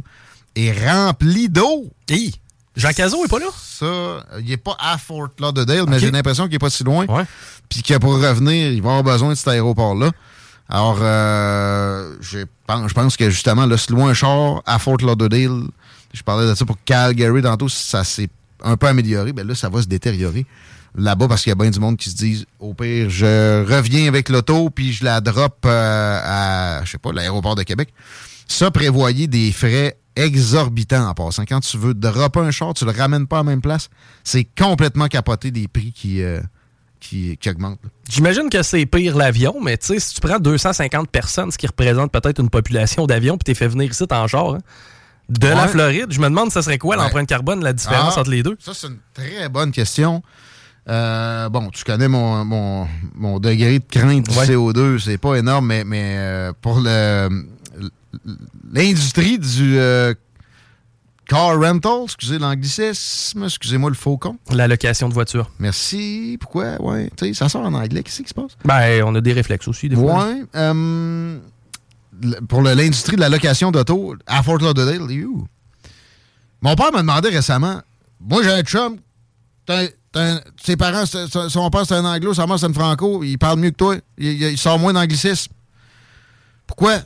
[0.55, 1.91] est rempli d'eau.
[2.09, 2.33] Hi!
[2.75, 3.47] Jean Cazot est pas là?
[3.55, 6.83] Ça, euh, il n'est pas à Fort Lauderdale, mais j'ai l'impression qu'il n'est pas si
[6.83, 7.05] loin.
[7.07, 7.25] Ouais.
[7.69, 10.11] Puis que pour revenir, il va avoir besoin de cet aéroport-là.
[10.69, 14.97] Alors, euh, je pense, je pense que justement, là, se loin un char à Fort
[15.01, 15.63] Lauderdale,
[16.13, 18.29] je parlais de ça pour Calgary tantôt, ça s'est
[18.63, 19.33] un peu amélioré.
[19.33, 20.45] Ben là, ça va se détériorer
[20.95, 24.07] là-bas parce qu'il y a bien du monde qui se disent au pire, je reviens
[24.07, 27.89] avec l'auto puis je la drop euh, à, je sais pas, l'aéroport de Québec.
[28.47, 31.45] Ça, prévoyez des frais exorbitants en passant.
[31.45, 33.89] Quand tu veux dropper un char, tu le ramènes pas à la même place.
[34.23, 36.41] C'est complètement capoté des prix qui, euh,
[36.99, 37.39] qui.
[38.09, 41.67] J'imagine que c'est pire l'avion, mais tu sais, si tu prends 250 personnes, ce qui
[41.67, 44.59] représente peut-être une population d'avions, puis t'es fait venir ici en genre, hein,
[45.39, 45.67] de la.
[45.67, 47.03] Floride, je me demande, ça serait quoi Ouais.
[47.03, 48.57] l'empreinte carbone, la différence Ah, entre les deux?
[48.59, 50.21] Ça, c'est une très bonne question.
[50.89, 54.47] Euh, bon, tu connais mon, mon, mon degré de crainte du Ouais.
[54.47, 57.29] CO2, c'est pas énorme, mais, mais euh, pour le
[58.73, 60.13] l'industrie du euh,
[61.27, 64.37] car rental, excusez l'anglicisme, excusez-moi le faucon.
[64.49, 65.49] La location de voiture.
[65.59, 66.37] Merci.
[66.41, 66.81] Pourquoi?
[66.81, 67.09] Ouais.
[67.15, 68.03] Tu sais, ça sort en anglais.
[68.03, 68.57] Qu'est-ce qui se passe?
[68.65, 70.25] Ben, on a des réflexes aussi, des fois.
[70.25, 70.43] Ouais.
[72.47, 75.45] Pour l'industrie de la location d'auto à Fort Lauderdale, you.
[76.61, 77.81] Mon père m'a demandé récemment
[78.19, 78.97] Moi, j'ai un chum.
[80.63, 83.23] ses parents, son père, c'est un anglo, sa mère, c'est un franco.
[83.23, 83.95] Il parle mieux que toi.
[84.17, 85.51] Il, sort moins d'anglicisme.
[86.67, 86.99] Pourquoi?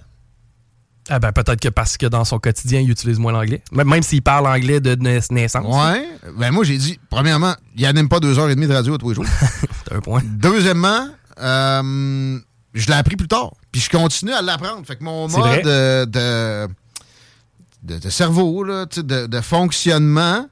[1.07, 3.61] Ah ben, peut-être que parce que dans son quotidien, il utilise moins l'anglais.
[3.71, 5.65] Même, s'il parle anglais de nais- naissance.
[5.65, 6.09] Ouais.
[6.35, 8.97] Ben, moi, j'ai dit Premièrement, il n'anime pas deux heures et demie de radio à
[8.97, 9.25] tous les jours.
[9.87, 10.21] C'est un point.
[10.25, 11.07] Deuxièmement,
[11.39, 12.39] euh,
[12.75, 13.51] je l'ai appris plus tard.
[13.71, 14.85] Puis je continue à l'apprendre.
[14.85, 16.67] Fait que mon mode de, de,
[17.83, 20.47] de- de cerveau, là, de, de fonctionnement,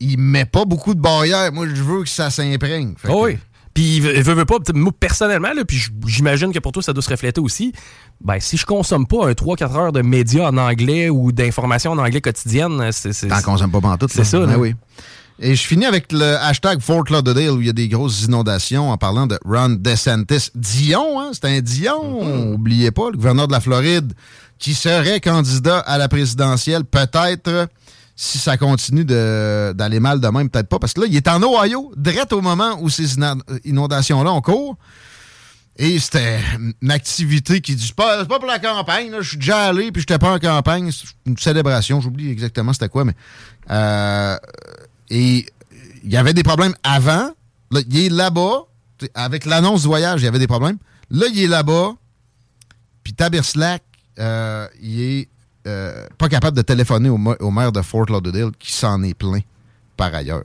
[0.00, 1.52] il met pas beaucoup de barrières.
[1.52, 2.94] Moi, je veux que ça s'imprègne.
[3.08, 3.38] Oh oui.
[3.72, 7.02] Puis, il veut, veut- pas, moi, personnellement, là, puis j'imagine que pour toi, ça doit
[7.02, 7.72] se refléter aussi.
[8.20, 11.98] Ben, si je consomme pas un 3-4 heures de médias en anglais ou d'informations en
[11.98, 13.28] anglais quotidienne, c'est.
[13.28, 14.10] T'en consommes pas pantoute.
[14.10, 14.24] C'est là.
[14.24, 14.74] ça, Ben oui.
[15.42, 18.90] Et je finis avec le hashtag Fort Lauderdale où il y a des grosses inondations
[18.90, 20.50] en parlant de Ron DeSantis.
[20.54, 21.30] Dion, hein?
[21.32, 22.22] C'est un Dion.
[22.22, 22.52] Mm-hmm.
[22.52, 24.12] Oubliez pas, le gouverneur de la Floride
[24.58, 26.84] qui serait candidat à la présidentielle.
[26.84, 27.68] Peut-être,
[28.14, 30.78] si ça continue d'aller mal de même, peut-être pas.
[30.78, 33.14] Parce que là, il est en Ohio, direct au moment où ces
[33.64, 34.76] inondations-là ont cours.
[35.78, 36.40] Et c'était
[36.82, 39.68] une activité qui dit c'est pas, c'est pas pour la campagne, là, je suis déjà
[39.68, 43.14] allé puis j'étais pas en campagne, c'est une célébration, j'oublie exactement c'était quoi, mais
[43.70, 44.36] euh,
[45.10, 45.46] et
[46.04, 47.30] il y avait des problèmes avant.
[47.72, 48.64] Il est là-bas.
[49.14, 50.76] Avec l'annonce du voyage, il y avait des problèmes.
[51.10, 51.94] Là, il est là-bas.
[53.02, 53.82] Puis Taberslack,
[54.18, 55.28] euh, il est
[55.66, 59.40] euh, pas capable de téléphoner au maire de Fort Lauderdale qui s'en est plein
[59.96, 60.44] par ailleurs.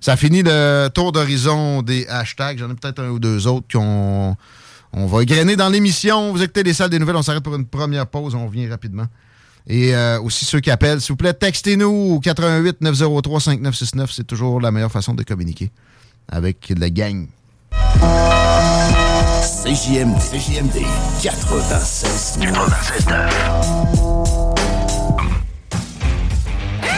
[0.00, 2.58] Ça finit le tour d'horizon des hashtags.
[2.58, 4.36] J'en ai peut-être un ou deux autres qu'on
[4.92, 6.32] on va égrener dans l'émission.
[6.32, 7.16] Vous écoutez les salles des nouvelles.
[7.16, 8.34] On s'arrête pour une première pause.
[8.34, 9.06] On revient rapidement.
[9.68, 14.10] Et euh, aussi ceux qui appellent, s'il vous plaît, textez-nous au 88 903 5969.
[14.12, 15.70] C'est toujours la meilleure façon de communiquer
[16.28, 17.26] avec la gang.
[19.64, 20.82] CJMD, CJMD
[21.22, 22.38] 96.
[22.40, 23.06] 96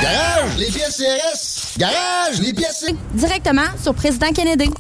[0.03, 1.79] Garage, les pièces CRS.
[1.79, 2.85] Garage, les pièces.
[3.15, 4.71] Directement sur Président Kennedy.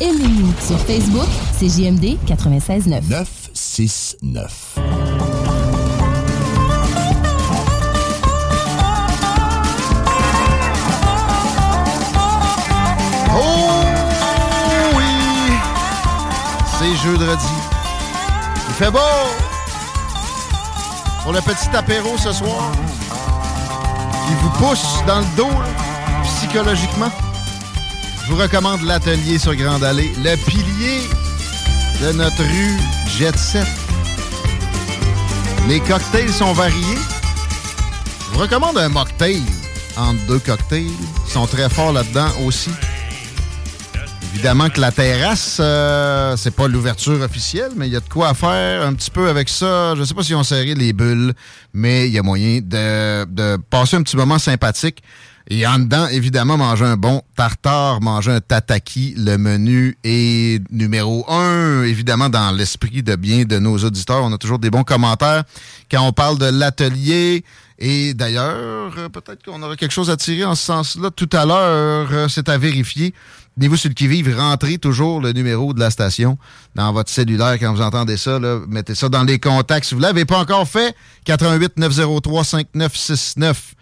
[0.00, 3.02] Aimez-nous sur Facebook, c'est JMD 96.9.
[3.08, 4.78] 969.
[17.04, 17.28] Jeudi.
[18.68, 18.98] Il fait beau!
[21.22, 22.72] Pour le petit apéro ce soir,
[24.26, 25.50] qui vous pousse dans le dos
[26.22, 27.10] psychologiquement,
[28.22, 31.02] je vous recommande l'atelier sur Grande Allée, le pilier
[32.00, 32.78] de notre rue
[33.18, 33.66] Jet Set.
[35.68, 36.98] Les cocktails sont variés.
[38.20, 39.42] Je vous recommande un mocktail
[39.98, 40.86] entre deux cocktails.
[41.26, 42.70] Ils sont très forts là-dedans aussi.
[44.34, 48.34] Évidemment que la terrasse, euh, c'est pas l'ouverture officielle, mais il y a de quoi
[48.34, 49.94] faire un petit peu avec ça.
[49.94, 51.32] Je sais pas si on serré les bulles,
[51.72, 55.02] mais il y a moyen de, de passer un petit moment sympathique.
[55.48, 59.14] Et en dedans, évidemment, manger un bon tartare, manger un tataki.
[59.16, 64.24] Le menu est numéro un, évidemment, dans l'esprit de bien de nos auditeurs.
[64.24, 65.44] On a toujours des bons commentaires
[65.90, 67.44] quand on parle de l'atelier.
[67.78, 72.08] Et d'ailleurs, peut-être qu'on aura quelque chose à tirer en ce sens-là tout à l'heure.
[72.12, 73.12] euh, C'est à vérifier.
[73.56, 76.38] Tenez-vous sur le qui-vive, rentrez toujours le numéro de la station
[76.74, 78.40] dans votre cellulaire quand vous entendez ça.
[78.40, 79.86] Là, mettez ça dans les contacts.
[79.86, 83.74] Si vous ne l'avez pas encore fait, 88 903 5969.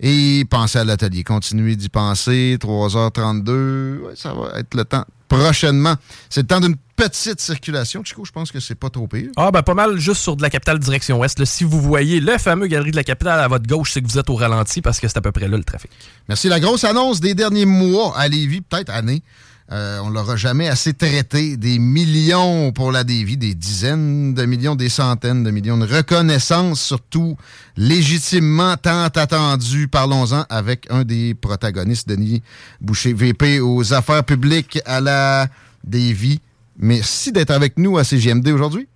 [0.00, 1.24] Et pensez à l'atelier.
[1.24, 2.56] Continuez d'y penser.
[2.60, 3.98] 3h32.
[4.00, 5.94] Ouais, ça va être le temps prochainement.
[6.30, 8.02] C'est le temps d'une petite circulation.
[8.04, 9.30] Chico, je pense que c'est pas trop pire.
[9.36, 11.38] Ah, ben pas mal juste sur de la capitale direction ouest.
[11.38, 11.46] là.
[11.46, 14.18] Si vous voyez le fameux galerie de la capitale à votre gauche, c'est que vous
[14.18, 15.90] êtes au ralenti parce que c'est à peu près là le trafic.
[16.28, 16.48] Merci.
[16.48, 19.22] La grosse annonce des derniers mois à Lévis, peut-être années.
[19.70, 21.56] Euh, on l'aura jamais assez traité.
[21.58, 26.80] Des millions pour la Lévis, des dizaines de millions, des centaines de millions de reconnaissance,
[26.80, 27.36] surtout
[27.76, 29.88] légitimement tant attendu.
[29.88, 32.42] Parlons-en avec un des protagonistes, Denis
[32.80, 35.48] Boucher, VP aux affaires publiques à la
[35.90, 36.40] Lévis.
[36.78, 38.88] Merci d'être avec nous à CGMD aujourd'hui.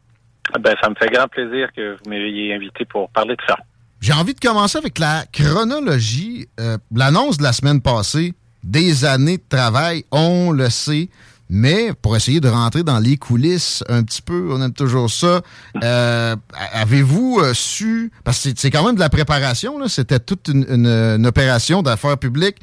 [0.60, 3.56] Ben, ça me fait grand plaisir que vous m'ayez invité pour parler de ça.
[4.00, 6.48] J'ai envie de commencer avec la chronologie.
[6.58, 11.08] Euh, L'annonce de la semaine passée, des années de travail, on le sait,
[11.50, 15.42] mais pour essayer de rentrer dans les coulisses un petit peu, on aime toujours ça.
[15.82, 16.36] Euh,
[16.72, 21.82] Avez-vous euh, su, parce que c'est- quand même de la préparation, c'était toute une, opération
[21.82, 22.56] d'affaires publiques.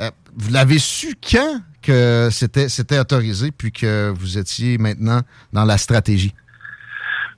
[0.00, 5.20] Euh, vous l'avez su quand que c'était autorisé, puis que vous étiez maintenant
[5.52, 6.34] dans la stratégie?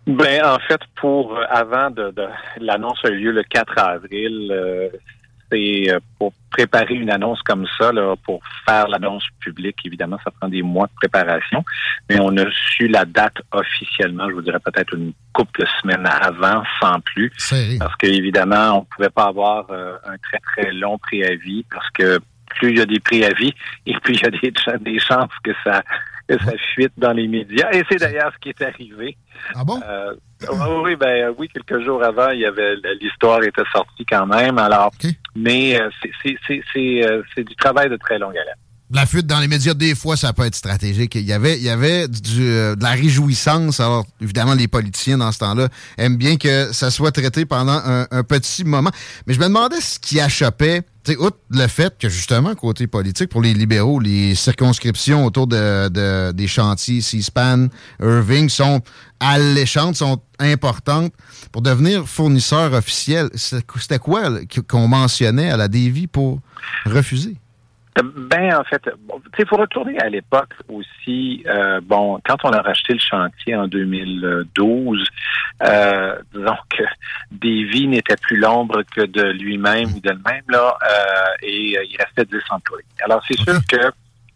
[0.06, 2.12] Ben, en fait, pour avant de,
[2.60, 4.52] l'annonce a eu lieu le 4 avril.
[5.52, 10.30] C'est euh, pour préparer une annonce comme ça, là, pour faire l'annonce publique, évidemment, ça
[10.30, 11.64] prend des mois de préparation.
[12.10, 16.06] Mais on a su la date officiellement, je vous dirais peut-être une couple de semaines
[16.06, 17.30] avant, sans plus.
[17.78, 22.18] Parce qu'évidemment, on ne pouvait pas avoir euh, un très, très long préavis parce que
[22.56, 23.54] plus il y a des préavis
[23.86, 25.82] et plus il y a des, ch- des chances que ça,
[26.28, 27.70] que ça fuite dans les médias.
[27.72, 29.16] Et c'est d'ailleurs ce qui est arrivé.
[29.54, 29.80] Ah bon?
[29.86, 30.14] Euh,
[30.50, 34.58] oui, oui, ben oui, quelques jours avant, il y avait l'histoire était sortie quand même.
[34.58, 34.90] Alors,
[35.36, 38.54] mais euh, c'est- c'est c'est c'est euh, du travail de très longue haleine.
[38.94, 41.14] La fuite dans les médias, des fois, ça peut être stratégique.
[41.14, 43.80] Il y avait, il y avait du, euh, de la réjouissance.
[43.80, 48.06] Alors, évidemment, les politiciens, dans ce temps-là, aiment bien que ça soit traité pendant un,
[48.10, 48.90] un petit moment.
[49.26, 52.86] Mais je me demandais ce qui achoppait, tu sais, outre le fait que, justement, côté
[52.86, 57.68] politique, pour les libéraux, les circonscriptions autour de, de- des chantiers C-SPAN,
[58.00, 58.80] Irving, sont
[59.18, 61.12] alléchantes, sont importantes
[61.50, 63.30] pour devenir fournisseur officiel.
[63.34, 64.30] C'était quoi
[64.68, 66.40] qu'on mentionnait à la Davy pour
[66.86, 67.36] refuser?
[68.00, 71.44] Ben, en fait, bon, tu sais, il faut retourner à l'époque aussi.
[71.46, 75.04] euh, bon, quand on a racheté le chantier en 2012,
[75.62, 76.82] euh, disons que
[77.30, 82.24] Davy n'était plus l'ombre que de lui-même ou d'elle-même, là, euh, et euh, il restait
[82.24, 82.84] 10 employés.
[83.04, 83.92] Alors, c'est sûr que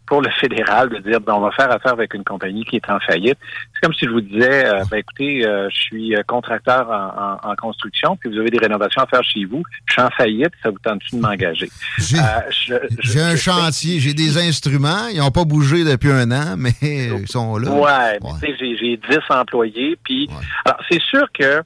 [0.07, 2.89] pour le fédéral de dire ben, on va faire affaire avec une compagnie qui est
[2.89, 3.37] en faillite.
[3.73, 7.39] C'est comme si je vous disais euh, ben, écoutez, euh, je suis euh, contracteur en,
[7.45, 10.09] en- en construction, puis vous avez des rénovations à faire chez vous, je suis en
[10.11, 11.69] faillite, ça vous tente de m'engager?
[11.99, 16.71] J'ai Euh, un chantier, j'ai des instruments, ils n'ont pas bougé depuis un an, mais
[16.81, 17.69] ils sont là.
[17.71, 20.29] Ouais, sais, j'ai, j'ai 10 employés, puis
[20.65, 21.61] alors c'est sûr que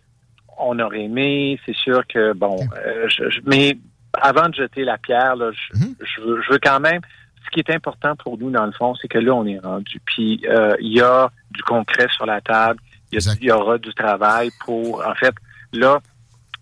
[0.64, 3.78] on aurait aimé, c'est sûr que bon, euh, je- je- mais
[4.22, 7.02] avant de jeter la pierre, là, je, je veux, je veux quand même.
[7.46, 10.00] Ce qui est important pour nous, dans le fond, c'est que là, on est rendu.
[10.06, 12.80] Puis euh, il y a du concret sur la table,
[13.12, 15.34] il y, a- il y aura du travail pour, en fait,
[15.74, 16.00] là,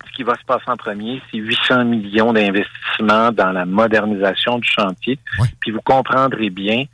[0.08, 4.68] ce qui va se passer en premier, c'est 800 millions d'investissements dans la modernisation du
[4.68, 5.20] chantier.
[5.60, 6.86] Puis vous comprendrez bien,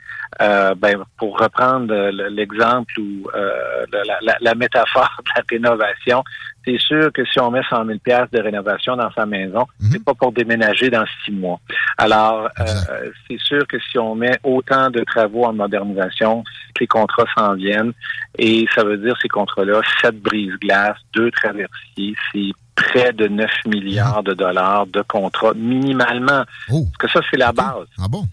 [0.41, 5.43] euh, ben, pour reprendre euh, le- l'exemple ou euh, la, la- la métaphore de la
[5.49, 6.23] rénovation,
[6.65, 10.03] c'est sûr que si on met 100 000 pièces de rénovation dans sa maison, c'est
[10.03, 11.59] pas pour déménager dans six mois.
[11.97, 16.43] Alors, euh, c'est sûr que si on met autant de travaux en modernisation,
[16.79, 17.93] les contrats s'en viennent.
[18.39, 24.23] Et ça veut dire ces contrats-là, sept brise-glaces, deux traversiers, c'est près de 9 milliards
[24.23, 26.43] de dollars de contrats minimalement.
[26.85, 27.88] Parce que ça, c'est la base.
[27.99, 28.23] Ah bon?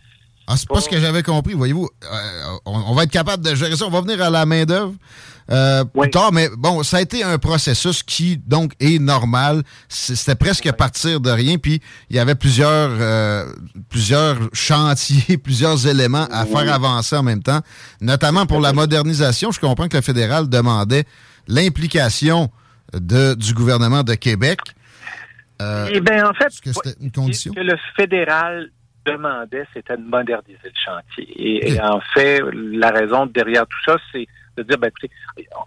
[0.53, 1.88] Ah, c'est pas ce que j'avais compris, voyez-vous.
[2.05, 3.87] Euh, on, on va être capable de gérer ça.
[3.87, 4.93] On va venir à la main-d'œuvre.
[5.51, 9.62] Euh, plus tard, mais bon, ça a été un processus qui, donc, est normal.
[9.88, 13.53] C'était presque à partir de rien, puis il y avait plusieurs, euh,
[13.88, 16.53] plusieurs chantiers, plusieurs éléments à Oui.
[16.53, 17.61] faire avancer en même temps,
[18.01, 19.51] notamment pour la modernisation.
[19.51, 21.05] Je comprends que le fédéral demandait
[21.49, 22.51] l'implication
[22.93, 24.59] de, du gouvernement de Québec.
[25.61, 26.53] Eh bien, en fait,
[27.01, 27.53] une condition?
[27.55, 28.71] que le fédéral
[29.05, 31.29] demandait, c'était de moderniser le chantier.
[31.37, 35.11] Et, et en fait, la raison derrière tout ça, c'est de dire, ben, écoutez,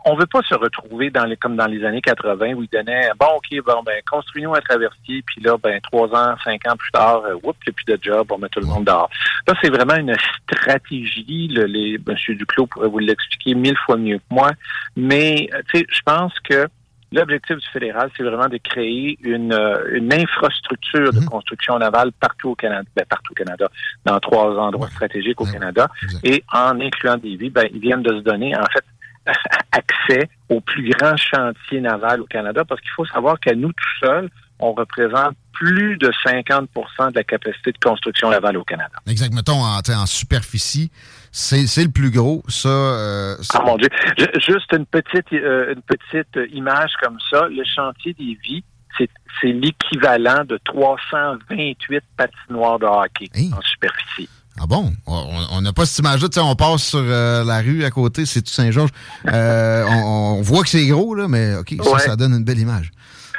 [0.06, 3.10] on veut pas se retrouver dans les, comme dans les années 80 où ils donnaient,
[3.20, 6.92] bon, OK, bon, ben, construisons un traversier, puis là, ben, trois ans, cinq ans plus
[6.92, 9.10] tard, euh, oups, il n'y a plus de job, on met tout le monde dehors.
[9.48, 12.36] Là, c'est vraiment une stratégie, le, les, M.
[12.36, 14.52] Duclos pourrait vous l'expliquer mille fois mieux que moi,
[14.96, 16.68] mais, euh, tu sais, je pense que
[17.12, 22.50] L'objectif du fédéral, c'est vraiment de créer une, euh, une infrastructure de construction navale partout
[22.50, 23.70] au Canada, ben, partout au Canada,
[24.06, 25.88] dans trois endroits stratégiques au Canada,
[26.24, 28.86] et en incluant des vies, ben, ils viennent de se donner, en fait,
[29.72, 34.06] accès au plus grand chantier naval au Canada, parce qu'il faut savoir qu'à nous tout
[34.06, 36.68] seuls, on représente plus de 50%
[37.12, 38.96] de la capacité de construction navale au Canada.
[39.08, 39.34] Exact.
[39.34, 40.92] Mettons, en, en superficie,
[41.32, 42.44] c'est le plus gros.
[42.48, 43.90] Ça, euh, Ah mon Dieu.
[44.18, 47.48] Ju- Juste une petite euh, une petite image comme ça.
[47.50, 48.64] Le chantier des vies,
[48.98, 49.10] c'est
[49.52, 54.30] l'équivalent de 328 patinoires de hockey en superficie.
[54.60, 54.94] Ah bon?
[55.06, 56.30] On- n'a pas cette image-là.
[56.44, 58.92] On passe sur euh, la rue à côté, c'est tout Saint-Georges.
[59.28, 62.00] Euh, on, on voit que c'est gros, là, mais OK, ça, Ouais.
[62.00, 62.92] ça donne une belle image.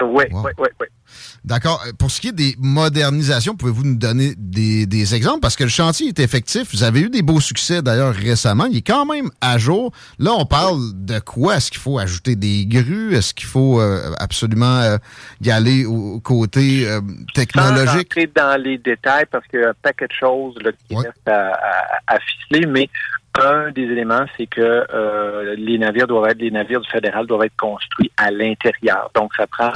[0.03, 0.87] Oui, oui, oui.
[1.47, 1.81] D'accord?
[1.87, 5.41] Euh, Pour ce qui est des modernisations, pouvez-vous nous donner des, des exemples?
[5.41, 6.69] Parce que le chantier est effectif.
[6.73, 8.67] Vous avez eu des beaux succès d'ailleurs récemment.
[8.67, 9.93] Il est quand même à jour.
[10.19, 11.57] Là, on parle de quoi?
[11.57, 13.15] Est-ce qu'il faut ajouter des grues?
[13.15, 14.99] Est-ce qu'il faut euh, absolument euh,
[15.41, 18.13] y aller au côté euh, Sans technologique?
[18.15, 21.29] rentrer dans les détails parce qu'il y a un paquet de choses là, qui restent
[21.29, 22.89] à, à- à ficeler, mais
[23.41, 27.45] un des éléments, c'est que euh, les navires doivent être, les navires du fédéral doivent
[27.45, 29.11] être construits à l'intérieur.
[29.15, 29.73] Donc, ça prend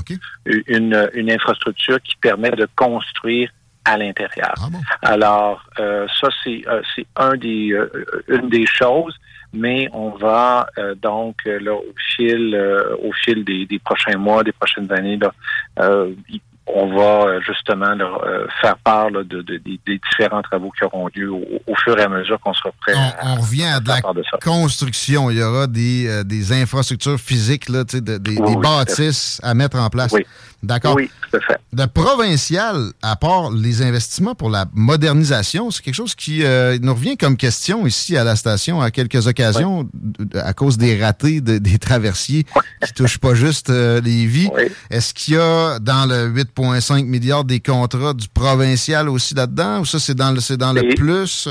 [0.66, 3.50] une, une infrastructure qui permet de construire
[3.84, 4.54] à l'intérieur.
[5.02, 7.88] Alors, euh, ça, c'est euh, c'est un des, euh,
[8.28, 9.16] une des choses,
[9.52, 14.18] mais on va euh, donc euh, là, au fil, euh, au fil des, des prochains
[14.18, 15.32] mois, des prochaines années, là,
[15.80, 16.40] euh, y-
[16.74, 20.84] on va euh, justement là, euh, faire part là, de, de- des- différents travaux qui
[20.84, 23.80] auront lieu au, au fur et à mesure qu'on sera prêt à, On revient à
[23.80, 25.30] de la de construction.
[25.30, 29.54] Il y aura des, euh, des infrastructures physiques, là, des, Oui, des oui, bâtisses à
[29.54, 30.12] mettre en place.
[30.12, 30.24] Oui.
[30.62, 30.94] D'accord?
[30.96, 31.58] Oui, tout à fait.
[31.72, 36.92] Le provincial, à part les investissements pour la modernisation, c'est quelque chose qui euh, nous
[36.92, 39.88] revient comme question ici à la station à quelques occasions
[40.34, 42.44] à cause des ratés de- des traversiers
[42.84, 44.50] qui touchent pas juste euh, les vies.
[44.90, 46.26] Est-ce qu'il y a dans le
[46.60, 50.72] 8,5 milliards des contrats du provincial aussi là-dedans ou ça c'est dans le c'est dans
[50.72, 51.48] le plus?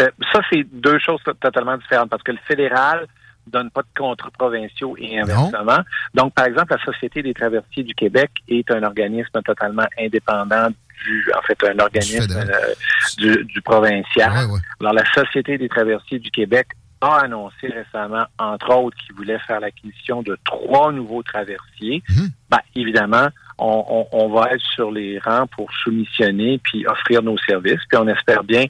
[0.00, 3.06] Euh, ça, c'est deux choses to- totalement différentes parce que le fédéral
[3.46, 5.78] donne pas de contrats provinciaux et inversement.
[6.14, 10.68] Donc, par exemple, la Société des traversiers du Québec est un organisme totalement indépendant
[11.04, 12.74] du, en fait, un organisme euh,
[13.18, 14.32] du, du provincial.
[14.80, 16.68] Alors, la Société des traversiers du Québec
[17.02, 22.02] a annoncé récemment, entre autres, qu'il voulait faire l'acquisition de trois nouveaux traversiers.
[22.50, 23.28] Ben, évidemment,
[23.58, 27.80] on, on- va être sur les rangs pour soumissionner puis offrir nos services.
[27.88, 28.64] Puis on espère bien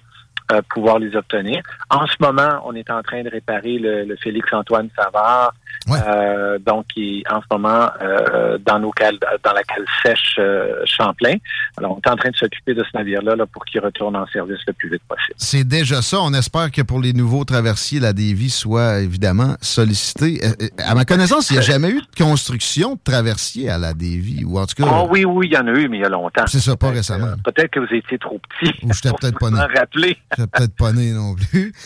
[0.53, 1.63] euh, pouvoir les obtenir.
[1.91, 5.55] En ce moment, on est en train de réparer le, le Félix-Antoine Savard,
[5.91, 6.87] euh, donc
[7.31, 11.35] en ce moment euh, dans nos cales, dans la cale sèche euh, Champlain.
[11.77, 14.27] Alors, on est en train de s'occuper de ce navire-là là, pour qu'il retourne en
[14.29, 15.35] service le plus vite possible.
[15.37, 16.19] C'est déjà ça.
[16.21, 20.41] On espère que pour les nouveaux traversiers, la Davie soit évidemment sollicitée.
[20.79, 24.45] À ma connaissance, il n'y a jamais eu de construction de traversier à la Davie,
[24.45, 26.05] ou en tout cas, Ah oui, oui, il y en a eu, mais il y
[26.05, 26.47] a longtemps.
[26.47, 27.35] c'est ça, pas récemment.
[27.45, 28.73] Peut-être que vous étiez trop petit.
[28.83, 29.57] Ou j'étais peut-être pas né.
[29.57, 30.17] m'en rappeler.
[30.37, 31.73] J'étais peut-être pas né non plus.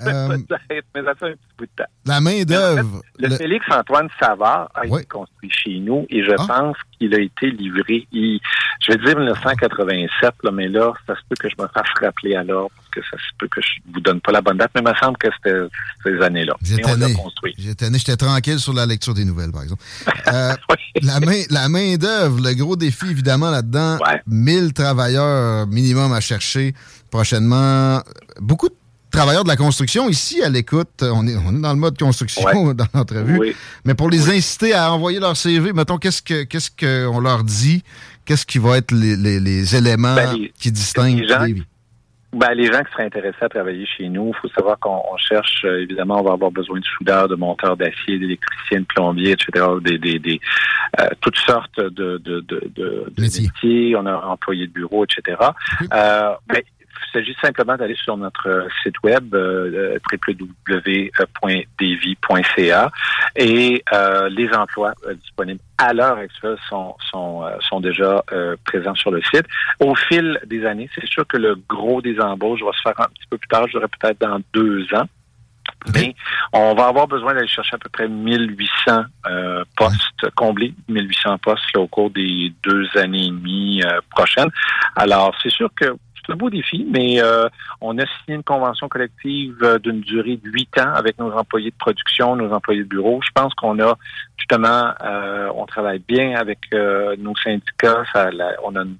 [0.00, 1.90] Peut-être, mais ça fait un petit bout de temps.
[2.06, 3.02] la main-d'œuvre.
[3.30, 8.06] Le, Félix-Antoine Savard a été construit chez nous et je pense qu'il a été livré,
[8.12, 8.40] il-
[8.86, 12.34] je vais dire 1987, là, mais là, ça se peut que je me fasse rappeler
[12.36, 14.80] alors, parce que ça se peut que je vous donne pas la bonne date, mais
[14.84, 15.58] il me semble que c'était
[16.04, 16.54] ces années-là.
[16.62, 16.82] J'étais.
[17.98, 19.82] J'étais tranquille sur la lecture des nouvelles, par exemple.
[20.32, 20.52] Euh,
[21.02, 26.72] la main, la main d'œuvre, le gros défi évidemment là-dedans, 1000 travailleurs minimum à chercher
[27.10, 28.00] prochainement.
[28.40, 28.74] Beaucoup de
[29.10, 31.02] travailleurs de la construction ici à l'écoute.
[31.02, 33.54] On est, on est dans le mode construction dans l'entrevue.
[33.84, 37.82] Mais pour les inciter à envoyer leur CV, mettons, qu'est-ce que qu'est-ce qu'on leur dit?
[38.24, 41.46] Qu'est-ce qui va être les, les- les éléments Ben, les- qui distinguent les gens-?
[42.32, 45.16] Ben, les gens qui seraient intéressés à travailler chez nous, il faut savoir qu'on on
[45.16, 49.32] cherche, euh, évidemment, on va avoir besoin de soudeurs, de monteurs d'acier, d'électriciens, de plombiers,
[49.32, 50.40] etc., des, des, des,
[51.00, 53.96] euh, toutes sortes de, de, de, de, de métiers.
[53.96, 55.38] On a employés de bureau, etc.
[55.92, 56.62] Euh, ben,
[57.06, 61.70] il s'agit simplement d'aller sur notre euh, site web euh, www.davy.ca
[63.36, 68.56] et euh, les emplois euh, disponibles à l'heure actuelle sont sont, euh, sont déjà euh,
[68.64, 69.46] présents sur le site.
[69.80, 73.08] Au fil des années, c'est sûr que le gros des embauches va se faire un
[73.08, 75.06] petit peu plus tard, je dirais peut-être dans deux ans.
[75.94, 76.14] Mais
[76.52, 81.64] on va avoir besoin d'aller chercher à peu près 1800 euh, postes comblés, 1800 postes
[81.74, 84.50] là, au cours des deux années et demie euh, prochaines.
[84.96, 85.86] Alors, c'est sûr que
[86.30, 87.48] un beau défi, mais euh,
[87.80, 91.70] on a signé une convention collective euh, d'une durée de huit ans avec nos employés
[91.70, 93.20] de production, nos employés de bureau.
[93.22, 93.96] Je pense qu'on a
[94.38, 98.04] justement, euh, on travaille bien avec euh, nos syndicats.
[98.12, 98.30] Ça,
[98.64, 98.96] on a une-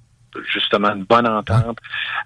[0.52, 1.78] justement une bonne entente.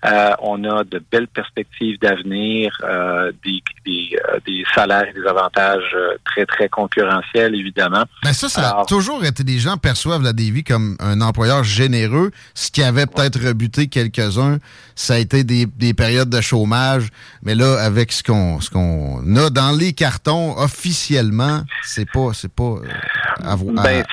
[0.04, 5.26] Euh, on a de belles perspectives d'avenir, euh, des, des, euh, des salaires et des
[5.26, 8.04] avantages très, très concurrentiels, évidemment.
[8.22, 12.30] Ben ça, ça a toujours été, les gens perçoivent la Davy comme un employeur généreux.
[12.54, 14.58] Ce qui avait peut-être rebuté quelques-uns,
[14.94, 17.08] ça a été des, des périodes de chômage.
[17.42, 22.52] Mais là, avec ce qu'on ce qu'on a dans les cartons officiellement, c'est pas c'est
[22.52, 22.76] pas
[23.42, 24.04] à, vo- à Ben,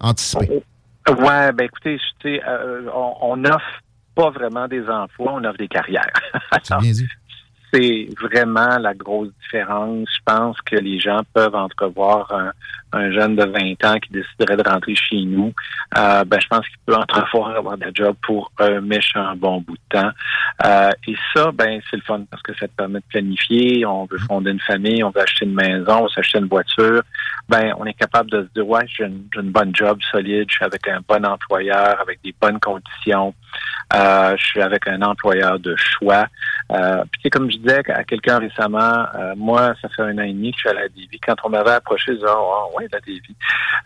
[0.00, 0.62] anticiper.
[1.08, 3.80] Ouais, ben écoutez, sais, euh, on, on offre
[4.14, 6.12] pas vraiment des emplois, on offre des carrières.
[6.80, 6.92] Bien.
[7.74, 10.08] C'est vraiment la grosse différence.
[10.14, 12.52] Je pense que les gens peuvent entrevoir un,
[12.94, 15.52] un jeune de 20 ans qui déciderait de rentrer chez nous.
[15.98, 19.76] Euh, ben, je pense qu'il peut entrevoir avoir des job pour un méchant bon bout
[19.76, 20.10] de temps.
[20.64, 23.84] Euh, et ça, ben, c'est le fun parce que ça te permet de planifier.
[23.84, 27.02] On veut fonder une famille, on veut acheter une maison, on veut s'acheter une voiture.
[27.48, 30.64] Ben, on est capable de se dire, ouais, j'ai une, bonne job solide, je suis
[30.64, 33.34] avec un bon employeur, avec des bonnes conditions.
[33.94, 36.26] Euh, je suis avec un employeur de choix.
[37.32, 40.60] Comme disais à quelqu'un récemment, euh, moi, ça fait un an et demi que je
[40.60, 41.18] suis à la DV.
[41.24, 43.22] Quand on m'avait approché, je disais, oh, ouais, la DV.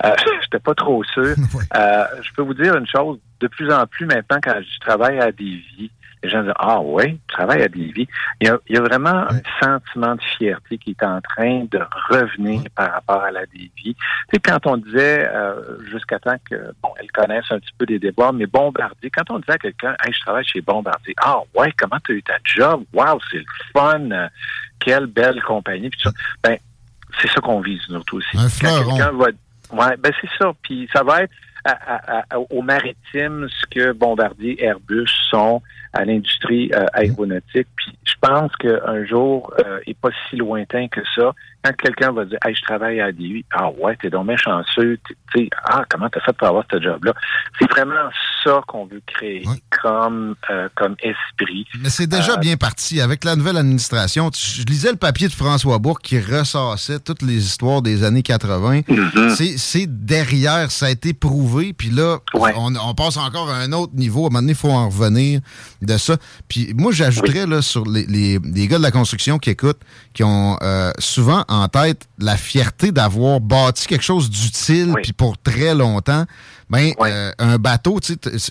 [0.04, 1.34] Euh, J'étais pas trop sûr.
[1.76, 5.20] Euh, je peux vous dire une chose, de plus en plus maintenant, quand je travaille
[5.20, 5.90] à DV,
[6.22, 8.08] les gens disent, ah ouais, tu travailles à DV.
[8.40, 11.64] Il y a, il y a vraiment un sentiment de fierté qui est en train
[11.70, 13.70] de revenir par rapport à la DV.
[13.74, 13.94] Tu
[14.32, 17.98] sais, quand on disait, euh, jusqu'à temps que, bon, elles connaissent un petit peu des
[17.98, 21.72] débats, mais Bombardier, quand on disait à quelqu'un, hey, je travaille chez Bombardier, ah ouais,
[21.76, 22.84] comment tu as eu ta job?
[22.92, 24.10] Wow, c'est le fun!
[24.10, 24.28] Euh,
[24.80, 25.90] Quelle belle compagnie!
[25.90, 26.10] Puis ça,
[26.42, 26.56] ben,
[27.20, 28.36] c'est ça qu'on vise, nous aussi.
[28.36, 29.26] Un Quand quelqu'un va
[29.72, 30.52] Ouais, ben c'est ça.
[30.62, 31.32] Puis ça va être
[31.64, 37.66] à, à- à- au maritime ce que Bombardier, Airbus sont à l'industrie euh, aéronautique.
[37.76, 41.32] Puis je pense qu'un jour euh, est pas si lointain que ça.
[41.64, 44.98] Quand quelqu'un va dire Hey, je travaille à DI, ah ouais, t'es donc bien chanceux,
[45.06, 47.12] tu sais, ah, comment t'as fait pour avoir ce job-là?
[47.58, 48.08] C'est vraiment
[48.44, 49.44] ça qu'on veut créer
[49.82, 51.66] comme euh, comme esprit.
[51.80, 53.00] Mais c'est déjà Euh, bien parti.
[53.00, 57.22] Avec la nouvelle administration, tu- je lisais le papier de François Bourg qui ressassait toutes
[57.22, 58.80] les histoires des années 80.
[58.80, 59.30] Mm-hmm.
[59.34, 61.72] C'est- C'est derrière, ça a été prouvé.
[61.72, 62.18] Puis là,
[62.56, 64.24] on, on passe encore à un autre niveau.
[64.24, 65.40] À un moment donné, il faut en revenir
[65.82, 66.16] de ça.
[66.48, 69.80] Puis moi, j'ajouterais là, sur les, les- les gars de la construction qui écoutent,
[70.14, 75.36] qui ont euh, souvent en tête la fierté d'avoir bâti quelque chose d'utile puis pour
[75.38, 76.24] très longtemps.
[76.70, 77.98] Ben, euh, un bateau,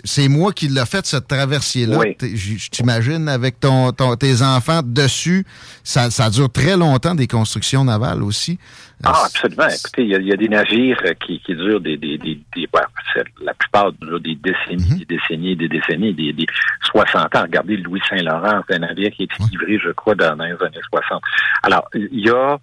[0.04, 2.00] c'est moi qui l'ai fait, cette traversier-là.
[2.00, 2.18] Oui.
[2.20, 5.45] Je t'imagine avec ton, ton- tes enfants dessus,
[5.84, 8.58] ça, ça dure très longtemps des constructions navales aussi.
[9.06, 9.68] Ah, absolument.
[9.68, 12.68] Écoutez, il y, y a des navires euh, qui, qui durent des, des, des, des-
[12.74, 16.45] ouais, la plupart durent des décennies, des décennies, des décennies, des, des
[16.86, 17.41] 60 ans.
[17.43, 20.52] Regardez le Louis Saint-Laurent, c'est un navire qui a été livré, je crois, dans les
[20.52, 21.22] années 60.
[21.62, 22.58] Alors, il y a,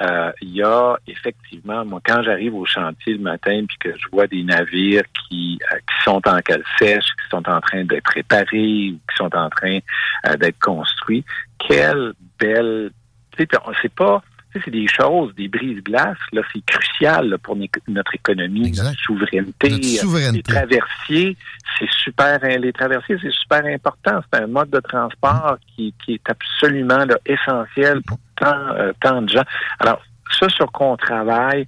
[0.00, 4.08] euh, il y a effectivement, moi, quand j'arrive au chantier le matin puis que je
[4.12, 8.08] vois des navires qui, euh, qui sont en cale sèche, qui sont en train d'être
[8.14, 9.80] réparés ou qui sont en train
[10.28, 11.24] euh, d'être construits,
[11.58, 12.90] quelle belle
[13.36, 14.20] tu sais, c'est pas,
[14.52, 19.70] c'est des choses, des brises-glaces, là, c'est crucial là, pour notre économie, notre souveraineté.
[19.70, 20.36] Notre souveraineté.
[20.36, 21.36] Les traversiers,
[21.78, 24.20] c'est super, hein, les traversiers, c'est super important.
[24.32, 29.22] C'est un mode de transport qui, qui est absolument là, essentiel pour tant, euh, tant
[29.22, 29.44] de gens.
[29.78, 30.02] Alors,
[30.38, 31.66] ça sur quoi on travaille,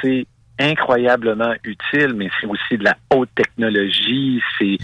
[0.00, 0.26] c'est
[0.58, 4.40] incroyablement utile, mais c'est aussi de la haute technologie.
[4.58, 4.78] C'est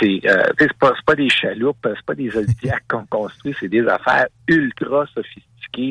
[0.00, 0.42] c'est euh,
[0.78, 5.44] pas pas des chaloupes, c'est pas des Zodiacs qu'on construit, c'est des affaires ultra sophistiquées,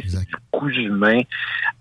[0.08, 1.20] c'est du coût humain.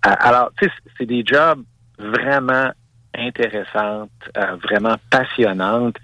[0.05, 1.61] Euh, alors, tu sais, c'est des jobs
[1.97, 2.71] vraiment
[3.15, 5.95] intéressante, euh, vraiment passionnante.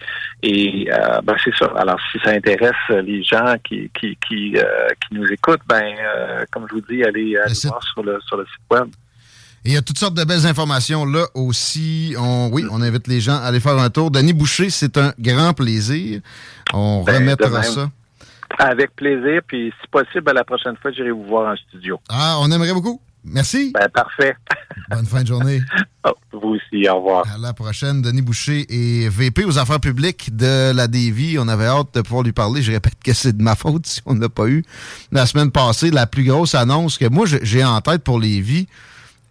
[0.43, 1.65] Et euh, ben, c'est ça.
[1.75, 6.45] Alors, si ça intéresse les gens qui qui qui, euh, qui nous écoutent, ben euh,
[6.51, 8.87] comme je vous dis, allez, allez voir sur le sur le site web.
[9.65, 12.15] Et il y a toutes sortes de belles informations là aussi.
[12.17, 14.09] On, oui, on invite les gens à aller faire un tour.
[14.09, 16.21] Denis Boucher, c'est un grand plaisir.
[16.73, 17.89] On Ben, remettra ça.
[18.59, 19.41] Avec plaisir.
[19.47, 21.99] Puis, si possible, à la prochaine fois, j'irai vous voir en studio.
[22.09, 23.01] Ah, on aimerait beaucoup.
[23.23, 23.71] Merci.
[23.73, 24.35] Ben, parfait.
[24.89, 25.61] Bonne fin de journée.
[26.05, 27.25] Oh, vous aussi, au revoir.
[27.27, 31.37] À la prochaine, Denis Boucher est VP aux affaires publiques de la DV.
[31.39, 32.61] On avait hâte de pouvoir lui parler.
[32.61, 34.63] Je répète que c'est de ma faute si on ne l'a pas eu.
[35.11, 38.69] La semaine passée, la plus grosse annonce que moi j'ai- j'ai en tête pour Lévis,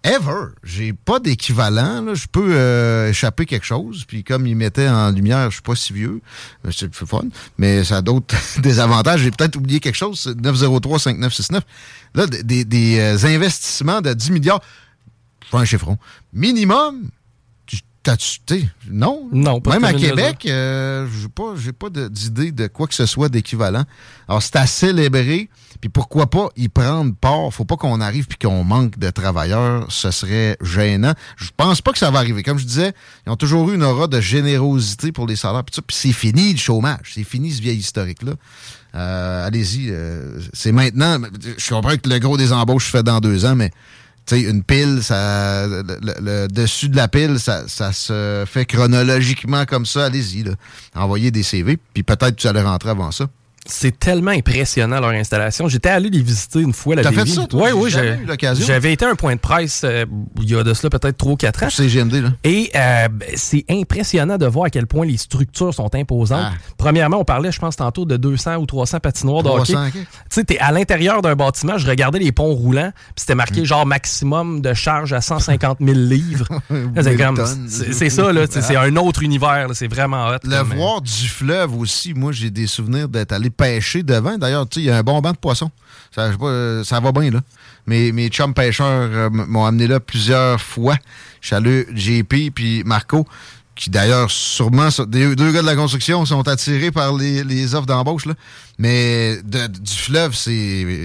[0.04, 0.52] ever.
[0.62, 2.14] J'ai pas d'équivalent.
[2.14, 4.04] Je peux euh, échapper quelque chose.
[4.06, 6.20] Puis comme il mettait en lumière, je suis pas si vieux.
[6.66, 7.24] Euh, C'est c'est fun.
[7.58, 9.20] Mais ça a d'autres désavantages.
[9.20, 10.20] J'ai peut-être oublié quelque chose.
[10.20, 11.60] C'est 903-5969.
[12.14, 12.64] Là, des,
[12.98, 14.62] euh, investissements de 10 milliards.
[15.44, 15.98] Je prends un chiffron.
[16.32, 17.10] Minimum.
[17.66, 18.40] tu- T'as-tu,
[18.90, 19.28] non?
[19.32, 22.94] Non, pas Même de à Québec, euh, j'ai pas, pas de- d'idée de quoi que
[22.94, 23.84] ce soit d'équivalent.
[24.28, 25.50] Alors, c'est à célébrer.
[25.80, 27.52] Puis pourquoi pas y prendre part?
[27.52, 29.86] Faut pas qu'on arrive puis qu'on manque de travailleurs.
[29.90, 31.14] Ce serait gênant.
[31.36, 32.42] Je pense pas que ça va arriver.
[32.42, 32.92] Comme je disais,
[33.26, 35.62] ils ont toujours eu une aura de générosité pour les salaires.
[35.64, 37.12] Puis c'est fini le chômage.
[37.14, 38.32] C'est fini ce vieil historique-là.
[38.94, 39.88] Euh, allez-y.
[39.90, 41.18] euh, c'est maintenant.
[41.58, 43.70] Je comprends que le gros des embauches se fait dans deux ans, mais
[44.26, 48.44] tu sais, une pile, ça, le, le- le dessus de la pile, ça, ça se
[48.46, 50.06] fait chronologiquement comme ça.
[50.06, 50.44] Allez-y,
[50.94, 53.26] envoyez des CV, puis peut-être que vous allez rentrer avant ça.
[53.70, 55.68] C'est tellement impressionnant leur installation.
[55.68, 56.94] J'étais allé les visiter une fois.
[56.96, 57.64] la T'as fait ça, toi?
[57.66, 57.90] Oui, oui.
[57.90, 58.66] j'ai- eu l'occasion.
[58.66, 60.06] J'avais été à un point de presse euh,
[60.40, 61.68] il y a de cela peut-être 3 ou 4 ans.
[61.70, 62.30] C'est GMD, là.
[62.44, 66.52] Et euh, c'est impressionnant de voir à quel point les structures sont imposantes.
[66.52, 66.52] Ah.
[66.78, 69.98] Premièrement, on parlait, je pense, tantôt de 200 ou 300 patinoires de 300, hockey.
[70.00, 70.04] ok.
[70.04, 73.36] Tu sais, t'es à l'intérieur d'un bâtiment, je regardais les ponts roulants, puis c'était Mm.
[73.38, 76.46] marqué genre maximum de charge à 150 000 livres.
[77.68, 78.44] C'est ça, là.
[78.48, 79.68] C'est un autre univers.
[79.68, 80.36] là, C'est vraiment hot.
[80.44, 84.38] Le comme, euh, voir du fleuve aussi, moi, j'ai des souvenirs d'être allé pêcher devant.
[84.38, 85.70] D'ailleurs, il y a un bon banc de poissons.
[86.14, 87.40] Ça, euh, va bien, là.
[87.86, 90.96] Mes, mes chums pêcheurs euh, m'ont amené là plusieurs fois.
[91.50, 93.26] Allé, JP puis Marco,
[93.74, 97.86] qui d'ailleurs, sûrement, des- deux gars de la construction sont attirés par les, les offres
[97.86, 98.34] d'embauche, là.
[98.78, 100.52] Mais du fleuve, c'est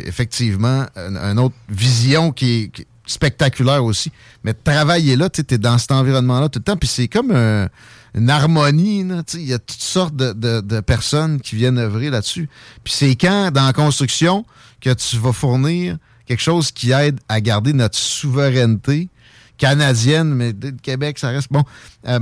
[0.06, 4.12] effectivement une, autre vision qui qui spectaculaire aussi.
[4.44, 7.32] Mais de travailler là, tu es dans cet environnement-là tout le temps, puis c'est comme
[7.32, 7.68] un-
[8.16, 9.06] une harmonie.
[9.34, 12.48] Il y a toutes sortes de, de- de personnes qui viennent œuvrer là-dessus.
[12.84, 14.46] Puis c'est quand, dans la construction,
[14.82, 19.10] que tu vas fournir quelque chose qui aide à garder notre souveraineté
[19.58, 21.64] canadienne, mais le Québec, ça reste bon.
[22.08, 22.20] Euh,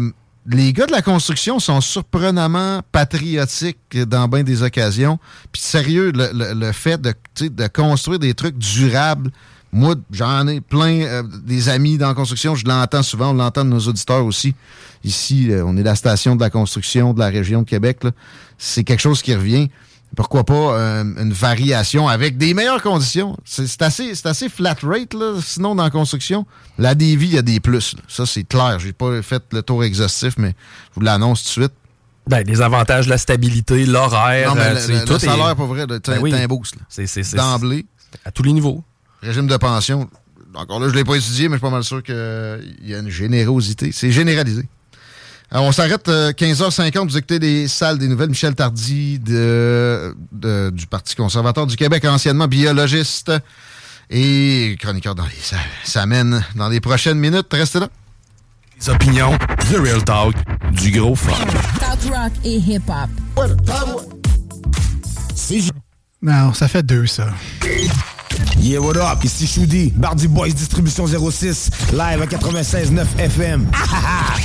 [0.48, 3.78] les gars de la construction sont surprenamment patriotiques
[4.08, 5.20] dans bien des occasions.
[5.52, 9.32] Puis sérieux, le, fait de, de construire des trucs durables,
[9.74, 13.64] moi, j'en ai plein euh, des amis dans la construction, je l'entends souvent, on l'entend
[13.64, 14.54] de nos auditeurs aussi.
[15.04, 18.00] Ici, euh, on est la station de la construction de la région de Québec.
[18.58, 19.70] C'est quelque chose qui revient.
[20.16, 23.38] Pourquoi pas euh, une variation avec des meilleures conditions?
[23.46, 25.36] C'est assez, c'est assez flat rate, là.
[25.42, 26.46] sinon dans la construction.
[26.78, 27.94] La DV, il y a des plus.
[27.96, 28.02] là.
[28.10, 28.78] Ça, c'est clair.
[28.80, 30.50] J'ai pas fait le tour exhaustif, mais
[30.90, 31.74] je vous l'annonce tout de suite.
[32.28, 35.26] Ben, les avantages, la stabilité, l'horaire, Non, mais euh, le, c'est- le- tout le est-
[35.26, 36.34] salaire, pour vrai, t'as Ben oui.
[36.34, 36.76] un boost.
[36.76, 36.82] là.
[36.90, 37.86] C'est- c'est- c'est- D'emblée.
[38.26, 38.84] À tous les niveaux.
[39.22, 40.10] Régime de pension.
[40.54, 42.16] Encore là, je ne l'ai pas étudié, mais je suis pas mal sûr qu'il
[42.84, 43.92] y a une générosité.
[43.94, 44.68] C'est généralisé.
[45.50, 47.10] Alors, on s'arrête euh, 15h50.
[47.10, 48.30] Vous écoutez les salles des nouvelles.
[48.30, 53.32] Michel Tardy de, de- du Parti conservateur du Québec, anciennement biologiste
[54.10, 55.60] et chroniqueur dans les salles.
[55.84, 57.48] Ça mène dans les prochaines minutes.
[57.52, 57.90] Restez là.
[58.80, 59.38] Les opinions,
[59.70, 60.36] The Real Talk,
[60.72, 61.32] du gros fun.
[61.80, 63.10] Talk rock et hip-hop.
[66.22, 67.28] Non, ça fait deux, ça.
[68.58, 69.24] Yeah, what up?
[69.24, 73.68] Ici Choudi, Bardi Boys Distribution 06, live à 96.9 FM.
[73.74, 74.36] Ah.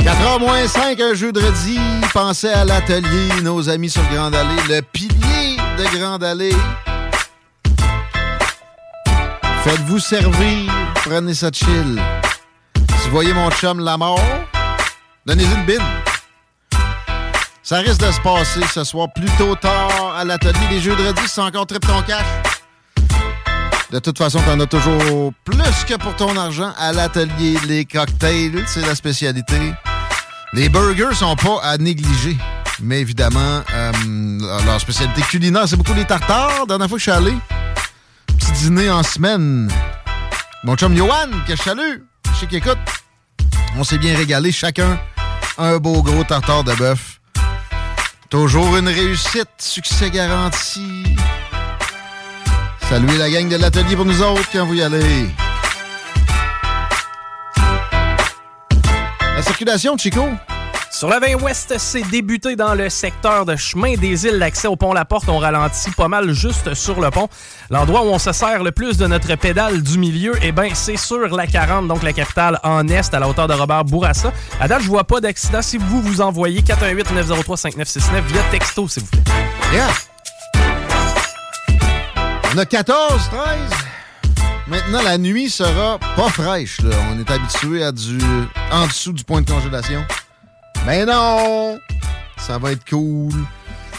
[0.00, 1.78] 4h moins 5, un jeudi.
[2.12, 6.56] Pensez à l'atelier, nos amis sur Grande Allée, le pilier de Grande Allée.
[9.64, 10.72] Faites-vous servir,
[11.04, 12.00] prenez ça chill.
[13.02, 14.20] Si vous voyez mon chum la mort,
[15.26, 15.82] donnez-y une bine.
[17.64, 20.60] Ça risque de se passer ce soir plutôt tard à l'atelier.
[20.70, 22.24] Les jeudredis, c'est encore trip ton cash.
[23.90, 27.58] De toute façon, t'en as toujours plus que pour ton argent à l'atelier.
[27.66, 29.74] Les cocktails, c'est la spécialité.
[30.52, 32.36] Les burgers sont pas à négliger.
[32.80, 33.92] Mais évidemment, euh,
[34.64, 36.68] leur spécialité culinaire, c'est beaucoup les tartares.
[36.68, 37.34] Dernière fois que je suis allé,
[38.26, 39.68] petit dîner en semaine.
[40.62, 41.98] Mon chum Johan, que je salue,
[42.32, 42.78] je sais qu'il écoute.
[43.76, 44.52] On s'est bien régalé.
[44.52, 44.98] Chacun
[45.58, 47.20] un beau gros tartare de bœuf.
[48.30, 51.04] Toujours une réussite, succès garanti.
[52.88, 55.30] Saluez la gang de l'atelier pour nous autres quand vous y allez.
[59.36, 60.28] La circulation, Chico?
[60.92, 64.36] Sur la 20 Ouest, c'est débuté dans le secteur de chemin des îles.
[64.36, 67.28] L'accès au pont La Porte, on ralentit pas mal juste sur le pont.
[67.70, 70.98] L'endroit où on se sert le plus de notre pédale du milieu, eh ben, c'est
[70.98, 74.32] sur la 40, donc la capitale en Est, à la hauteur de Robert Bourassa.
[74.60, 75.62] À date, je vois pas d'accident.
[75.62, 79.22] Si vous vous envoyez 418-903-5969 via texto, s'il vous plaît.
[79.72, 79.88] Yeah.
[82.54, 83.58] On a 14, 13.
[84.68, 86.80] Maintenant, la nuit sera pas fraîche.
[86.82, 86.94] là.
[87.10, 88.18] On est habitué à du
[88.70, 90.04] en dessous du point de congélation.
[90.86, 91.78] Mais non!
[92.38, 93.32] Ça va être cool.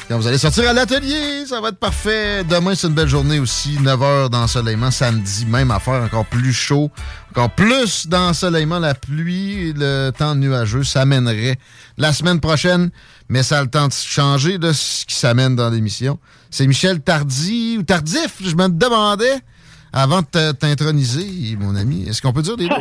[0.09, 2.43] Quand vous allez sortir à l'atelier, ça va être parfait.
[2.43, 3.79] Demain, c'est une belle journée aussi.
[3.81, 4.91] 9 h d'ensoleillement.
[4.91, 6.91] Samedi, même affaire, encore plus chaud.
[7.31, 8.79] Encore plus d'ensoleillement.
[8.79, 11.55] La pluie et le temps nuageux s'amènerait
[11.97, 12.91] la semaine prochaine.
[13.29, 16.19] Mais ça a le temps de changer de ce qui s'amène dans l'émission.
[16.49, 19.39] C'est Michel Tardy ou Tardif, je me demandais,
[19.93, 22.07] avant de t'introniser, mon ami.
[22.09, 22.75] Est-ce qu'on peut dire des deux?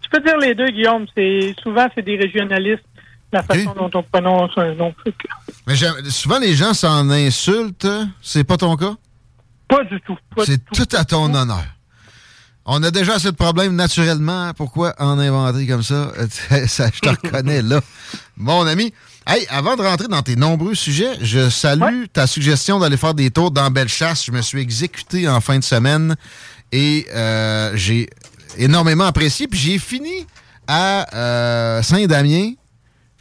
[0.00, 1.06] Tu peux dire les deux, Guillaume.
[1.14, 2.84] C'est souvent c'est des régionalistes.
[3.32, 4.92] La façon dont on prononce un nom.
[5.66, 5.74] Mais
[6.10, 7.88] souvent, les gens s'en insultent.
[8.20, 8.94] C'est pas ton cas?
[9.68, 10.18] Pas du tout.
[10.44, 11.64] C'est tout à ton honneur.
[12.66, 14.52] On a déjà assez de problèmes naturellement.
[14.56, 16.12] Pourquoi en inventer comme ça?
[16.66, 17.80] ça je te reconnais là.
[18.36, 18.92] Mon ami.
[19.26, 23.30] Hey, avant de rentrer dans tes nombreux sujets, je salue ta suggestion d'aller faire des
[23.30, 24.24] tours dans Bellechasse.
[24.24, 26.16] Je me suis exécuté en fin de semaine
[26.72, 28.08] et euh, j'ai
[28.56, 29.46] énormément apprécié.
[29.46, 30.26] Puis j'ai fini
[30.66, 32.52] à euh, Saint-Damien.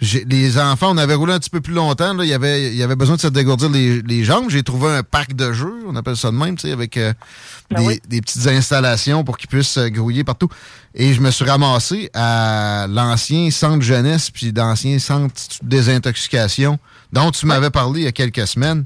[0.01, 2.13] Les enfants, on avait roulé un petit peu plus longtemps.
[2.13, 2.23] Là.
[2.23, 4.49] Il, y avait, il y avait besoin de se dégourdir les, les jambes.
[4.49, 7.13] J'ai trouvé un parc de jeux, on appelle ça de même, tu sais, avec euh,
[7.69, 10.47] des, des petites installations pour qu'ils puissent euh, grouiller partout.
[10.95, 16.79] Et je me suis ramassé à l'ancien centre jeunesse puis l'ancien centre de désintoxication
[17.11, 18.85] dont tu m'avais parlé il y a quelques semaines.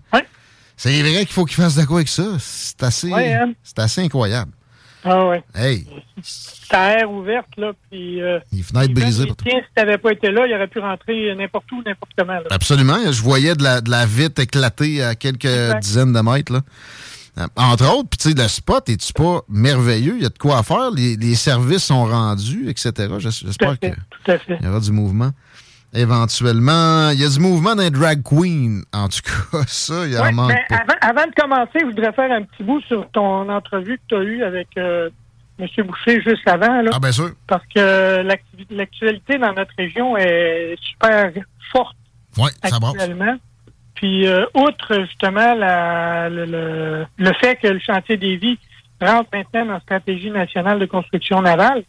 [0.77, 2.25] C'est vrai qu'il faut qu'ils fassent de quoi avec ça.
[2.39, 3.53] C'est assez, hein.
[3.63, 4.51] c'est assez incroyable.
[5.05, 5.43] Ah ouais.
[5.55, 5.85] Hey,
[6.21, 7.71] C'est à air ouverte, là.
[7.91, 11.35] Puis, euh, les fenêtres brisées tiens, si t'avais pas été là, il aurait pu rentrer
[11.35, 12.33] n'importe où, n'importe comment.
[12.33, 12.43] Là.
[12.51, 13.11] Absolument.
[13.11, 15.47] Je voyais de la, de la vitre éclater à quelques
[15.81, 16.53] dizaines de mètres.
[16.53, 16.61] Là.
[17.39, 20.15] Euh, Entre autres, puis tu sais, le spot, es-tu pas merveilleux?
[20.17, 20.91] Il y a de quoi à faire?
[20.91, 22.91] Les, les services sont rendus, etc.
[23.17, 23.95] J'es- J'espère qu'il
[24.61, 25.31] y aura du mouvement.
[25.93, 28.83] Éventuellement, il y a du mouvement d'un drag queen.
[28.93, 30.75] En tout cas, ça, il en Ouais, manque pas.
[30.75, 34.15] avant, avant de commencer, je voudrais faire un petit bout sur ton entrevue que tu
[34.15, 35.09] as eue avec euh,
[35.59, 35.67] M.
[35.85, 36.81] Boucher juste avant.
[36.81, 37.29] Là, Ah, bien sûr.
[37.47, 38.21] Parce que
[38.71, 41.31] l'actualité dans notre région est super
[41.71, 41.95] forte
[42.37, 43.35] Oui, ça actuellement.
[43.95, 48.57] Puis, euh, outre justement la, le, le, le fait que le chantier des vies
[48.99, 51.83] rentre maintenant dans la stratégie nationale de construction navale,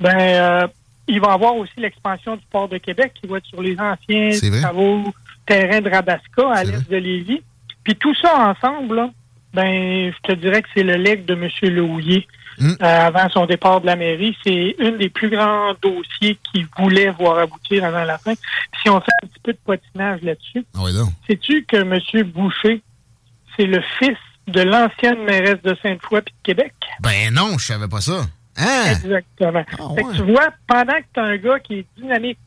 [0.00, 0.66] ben, euh,
[1.12, 3.76] il va y avoir aussi l'expansion du port de Québec qui va être sur les
[3.78, 5.12] anciens travaux
[5.46, 7.42] terrains de Rabasca à l'est de Lévis.
[7.84, 9.10] Puis tout ça ensemble, là,
[9.52, 11.48] ben, je te dirais que c'est le leg de M.
[11.62, 12.26] Lehouillier.
[12.60, 17.10] euh, avant son départ de la mairie, c'est un des plus grands dossiers qu'il voulait
[17.10, 18.34] voir aboutir avant la fin.
[18.82, 20.80] Si on fait un petit peu de potinage là-dessus, Ah
[21.26, 22.28] sais-tu que M.
[22.28, 22.82] Boucher,
[23.56, 24.16] c'est le fils
[24.48, 26.72] de l'ancienne mairesse de Sainte-Foy puis de Québec?
[27.00, 28.22] Ben non, je savais pas ça.
[28.56, 28.92] Hein?
[28.92, 29.64] Exactement.
[29.96, 32.38] Fait que tu vois, pendant que tu as un gars qui est dynamique,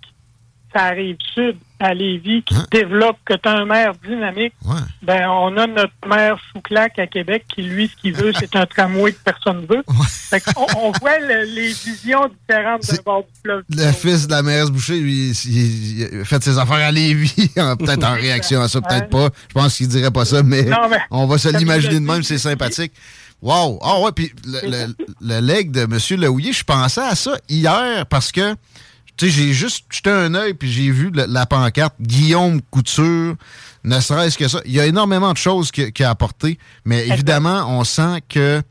[0.73, 4.53] ça arrive sud à Lévis, qui développe, que tu as un maire dynamique,
[5.01, 8.55] ben on a notre maire sous claque à Québec qui, lui, ce qu'il veut, c'est
[8.55, 9.83] un tramway que personne veut.
[10.29, 10.41] Fait
[10.77, 13.63] on, voit le- les visions différentes d'un bord du fleuve.
[13.69, 17.51] Le fils de la mairesse Boucher, lui, il, il a fait ses affaires à Lévis,
[17.57, 19.29] hein, peut-être en réaction à ça, peut-être pas.
[19.49, 22.23] Je pense qu'il dirait pas ça, mais, Non, mais- on va se l'imaginer de même,
[22.23, 22.93] c'est sympathique.
[23.41, 23.79] Wow!
[23.81, 26.19] Ah ouais, puis le, le, le leg de M.
[26.19, 28.53] Lehouillier, je pensais à ça hier parce que,
[29.17, 33.35] tu sais, j'ai juste jeté un œil puis j'ai vu la pancarte Guillaume Couture,
[33.83, 34.61] ne serait-ce que ça.
[34.65, 38.61] Il y a énormément de choses qu'il a apporté, mais évidemment, on sent que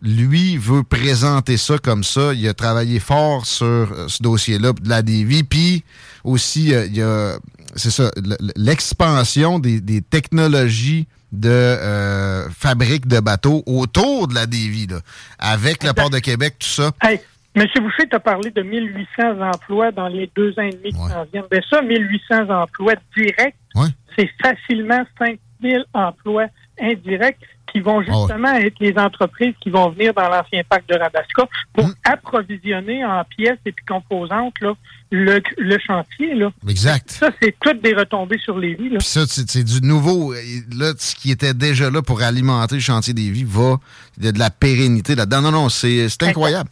[0.00, 2.34] lui veut présenter ça comme ça.
[2.34, 5.44] Il a travaillé fort sur euh, ce dossier-là de la DV.
[5.44, 5.82] Puis
[6.24, 7.38] aussi, euh, il y a,
[7.74, 8.10] c'est ça,
[8.54, 15.00] l'expansion des, des technologies de euh, fabrique de bateaux autour de la là,
[15.38, 16.90] avec le port de Québec, tout ça.
[17.02, 17.20] Hey,
[17.54, 17.66] M.
[17.80, 21.44] Boucher t'a parlé de 1800 emplois dans les deux ans et demi qui s'en viennent.
[21.50, 23.56] Ben ça, 1800 emplois directs,
[24.16, 26.46] c'est facilement 5000 emplois
[26.80, 27.38] indirects
[27.72, 31.88] qui vont justement être les entreprises qui vont venir dans l'ancien parc de Rabasca pour
[32.04, 34.74] approvisionner en pièces et puis composantes là,
[35.10, 36.34] le, le chantier.
[36.34, 36.50] Là.
[36.68, 37.10] Exact.
[37.10, 38.90] Ça, c'est toutes des retombées sur les vies.
[38.90, 38.98] Là.
[38.98, 40.34] Puis ça, c'est du nouveau.
[40.76, 43.76] Là, ce qui était déjà là pour alimenter le chantier des vies va.
[44.18, 45.42] Il y a de la pérennité là-dedans.
[45.42, 46.70] Non, non, c'est c'est incroyable.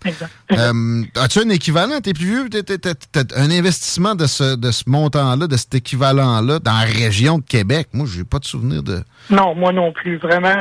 [0.53, 2.01] Euh, As-tu un équivalent?
[2.01, 2.49] T'es plus vieux?
[2.49, 7.45] T'as un investissement de ce, de ce montant-là, de cet équivalent-là, dans la région de
[7.45, 7.89] Québec?
[7.93, 9.03] Moi, j'ai pas de souvenir de.
[9.31, 10.19] Non, moi non plus.
[10.19, 10.55] Vraiment,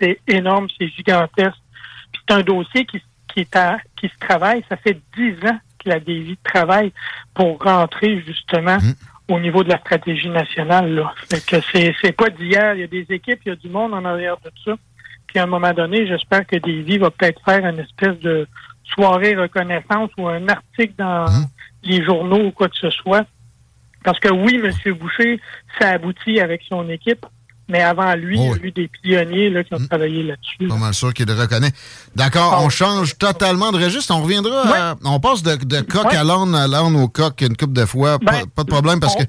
[0.00, 1.58] c'est énorme, c'est gigantesque.
[2.12, 2.98] Puis c'est un dossier qui,
[3.32, 4.64] qui, est à, qui se travaille.
[4.68, 6.92] Ça fait dix ans la DV travaille
[7.34, 8.94] pour rentrer justement Hum.
[9.28, 10.94] au niveau de la stratégie nationale.
[10.94, 11.14] Là.
[11.28, 12.74] Fait que c'est, c'est pas d'hier.
[12.74, 14.74] Il y a des équipes, il y a du monde en arrière de ça.
[15.26, 18.46] Puis à un moment donné, j'espère que Davy va peut-être faire une espèce de
[18.84, 21.26] soirée reconnaissance ou un article dans
[21.82, 23.26] les journaux ou quoi que ce soit.
[24.04, 24.94] Parce que oui, M.
[24.94, 25.40] Boucher,
[25.80, 27.26] ça aboutit avec son équipe,
[27.68, 30.68] mais avant lui, il y a eu des pionniers là, qui ont travaillé là-dessus.
[30.68, 31.72] Pas mal sûr qu'il le reconnaît.
[32.14, 34.14] D'accord, on change totalement de registre.
[34.14, 34.90] On reviendra.
[34.92, 37.84] à- on passe de, de coq à l'âne à l'âne au coq une couple de
[37.84, 38.18] fois.
[38.18, 39.22] Pas, pas de problème parce que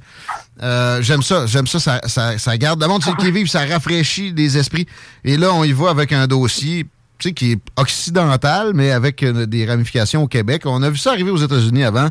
[0.64, 1.46] euh, j'aime ça.
[1.48, 2.38] J'aime ça, ça, ça.
[2.38, 4.88] ça garde le monde c'est qui vive, ça rafraîchit les esprits.
[5.24, 6.86] Et là, on y va avec un dossier
[7.20, 10.64] tu sais, qui est occidental, mais avec euh, des ramifications au Québec.
[10.66, 12.08] On a vu ça arriver aux États-Unis avant.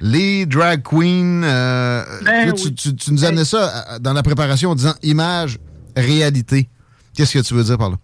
[0.00, 1.42] Les drag queens.
[1.42, 2.74] euh, Ben là, tu, oui.
[2.74, 5.58] tu- tu nous amenais ça euh, dans la préparation en disant image,
[5.96, 6.68] réalité.
[7.16, 7.96] Qu'est-ce que tu veux dire par là?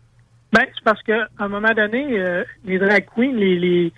[0.52, 3.92] Ben, c'est parce qu'à un moment donné, euh, les drag queens, les, les,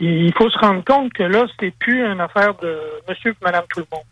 [0.00, 2.76] il faut se rendre compte que là, c'est plus une affaire de
[3.08, 4.02] monsieur et madame tout le monde.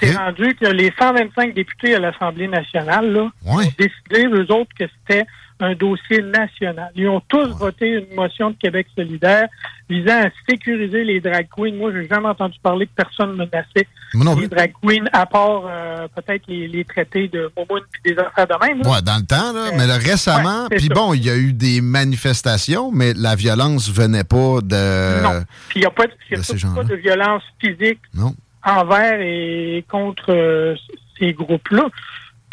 [0.00, 4.84] C'est rendu que les 125 députés à l'Assemblée nationale là, ont décidé, eux autres, que
[5.06, 5.24] c'était
[5.60, 6.90] un dossier national.
[6.96, 9.46] Ils ont tous voté une motion de Québec solidaire
[9.88, 11.72] visant à sécuriser les drag queens.
[11.74, 16.08] Moi, j'ai jamais entendu parler que personne menaçait non les drag queens, à part euh,
[16.14, 18.78] peut-être les, les traités de Momoun et des affaires de même.
[18.86, 19.70] Ouais, dans le temps, là.
[19.76, 24.24] mais là, récemment, puis bon, il y a eu des manifestations, mais la violence venait
[24.24, 25.22] pas de.
[25.22, 25.44] Non.
[25.68, 28.34] Puis il n'y a pas, de- ces pas de violence physique Non.
[28.64, 30.74] envers et contre euh,
[31.18, 31.86] ces groupes-là.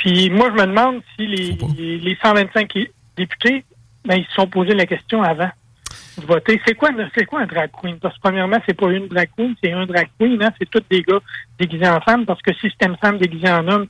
[0.02, 3.64] Puis moi, je me demande si les, les, les 125 é- députés,
[4.04, 5.52] ben, ils se sont posé la question avant
[6.18, 6.60] de voter.
[6.66, 8.00] C'est quoi, c'est quoi un drag queen?
[8.00, 10.42] Parce que premièrement, c'est pas une drag queen, c'est un drag queen.
[10.42, 10.50] Hein?
[10.60, 11.20] C'est tous des gars
[11.60, 12.26] déguisés en femmes.
[12.26, 13.86] Parce que si c'était une femme déguisée en homme,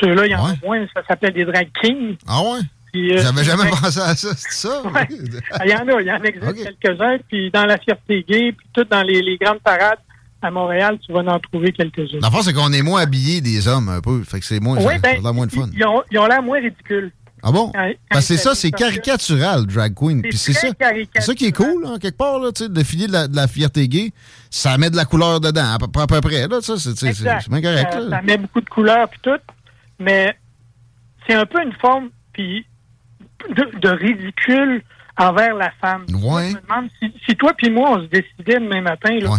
[0.00, 0.86] ceux-là, il y en a moins.
[0.94, 2.16] Ça s'appelle des drag kings.
[2.28, 2.58] Ah ouais?
[2.96, 4.82] Euh, J'avais jamais pensé à ça, c'est ça?
[4.82, 5.08] Ouais.
[5.50, 7.16] Ah, Il y en a, il y en existe quelques-uns.
[7.26, 9.98] Puis dans la fierté gay, puis tout dans les, les grandes parades
[10.44, 12.18] à Montréal, tu vas en trouver quelques-uns.
[12.20, 14.22] La force, c'est qu'on est moins habillés des hommes un peu.
[14.22, 15.68] Fait que c'est moins, Oui, ben, ça a moins de fun.
[15.72, 17.10] Ils ont ils ont l'air moins ridicules.
[17.46, 17.70] Ah bon?
[18.10, 20.22] Que c'est ça, c'est caricatural, drag queen.
[20.22, 20.68] Puis c'est ça.
[21.14, 23.28] C'est ça qui est cool, en quelque part, là, tu sais, le défilé de la,
[23.28, 24.12] de la fierté gay,
[24.48, 26.94] ça met de la couleur dedans, à peu, à peu près, là, ça, c'est
[27.50, 28.16] bien correct, ça, là.
[28.16, 29.40] ça met beaucoup de couleurs puis tout,
[29.98, 30.34] mais
[31.26, 32.64] c'est un peu une forme puis
[33.50, 34.82] de, de ridicule
[35.18, 36.04] envers la femme.
[36.08, 39.36] Je me demande si, si toi puis moi on se décidait demain matin là,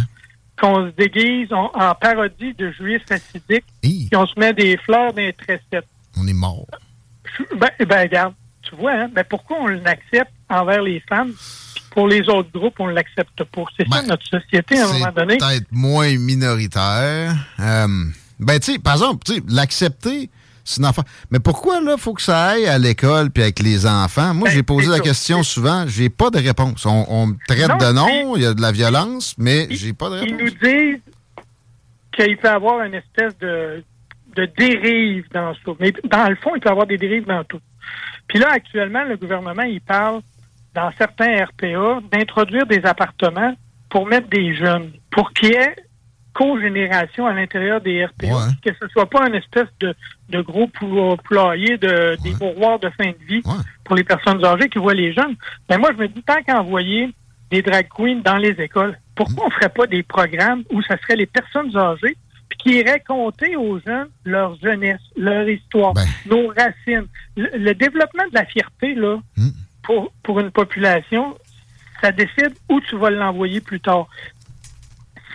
[0.60, 5.22] qu'on se déguise en parodie de juifs acidiques, puis on se met des fleurs dans
[5.22, 5.88] les tressettes.
[6.18, 6.68] On est mort.
[7.58, 11.34] Ben, ben regarde, tu vois, hein, ben pourquoi on l'accepte envers les femmes,
[11.76, 13.64] puis pour les autres groupes on l'accepte pas?
[13.78, 15.38] C'est ça notre société à un moment donné.
[15.40, 17.36] C'est peut-être moins minoritaire.
[17.60, 17.88] Euh,
[18.40, 20.30] ben, tu sais, par exemple, l'accepter,
[20.66, 21.06] c'est une affaire.
[21.32, 24.34] Mais pourquoi, là, faut que ça aille à l'école puis avec les enfants?
[24.34, 25.04] Moi, Ben, j'ai posé la ça.
[25.04, 26.86] question souvent, j'ai pas de réponse.
[26.86, 29.94] On, on me traite Non, de non, il y a de la violence, mais j'ai
[29.94, 30.42] pas de Ils réponse.
[30.42, 31.00] nous disent
[32.14, 33.84] qu'il peut y avoir une espèce de,
[34.36, 35.72] de dérive dans ça.
[35.80, 37.60] Mais dans le fond, il peut y avoir des dérives dans tout.
[38.28, 40.22] Puis là, actuellement, le gouvernement, il parle
[40.74, 43.54] dans certains RPA d'introduire des appartements
[43.90, 45.76] pour mettre des jeunes, pour qu'il y ait
[46.36, 48.28] cogénération à l'intérieur des RPA,
[48.64, 49.96] que ce soit pas une espèce de,
[50.30, 53.42] de gros pou- poulailler, de, des mouroirs de fin de vie
[53.84, 55.36] pour les personnes âgées qui voient les jeunes.
[55.70, 57.10] Mais moi, je me dis, tant qu'à envoyer
[57.52, 61.16] des drag queens dans les écoles, pourquoi on ferait pas des programmes où ça serait
[61.16, 62.18] les personnes âgées
[62.50, 65.94] puis qui iraient conter aux jeunes leur jeunesse, leur histoire,
[66.30, 67.08] nos racines?
[67.38, 69.18] Le, le développement de la fierté, là,
[69.84, 71.38] pour, pour une population,
[72.02, 74.08] ça décide où tu vas l'envoyer plus tard.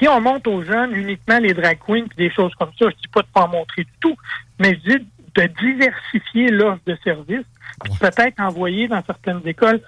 [0.00, 2.96] Si on monte aux jeunes uniquement les drag queens puis des choses comme ça, je
[2.96, 4.16] dis pas de pas en montrer du tout,
[4.58, 7.46] mais je dis de diversifier l'offre de services,
[7.84, 9.80] puis peut-être envoyer dans certaines écoles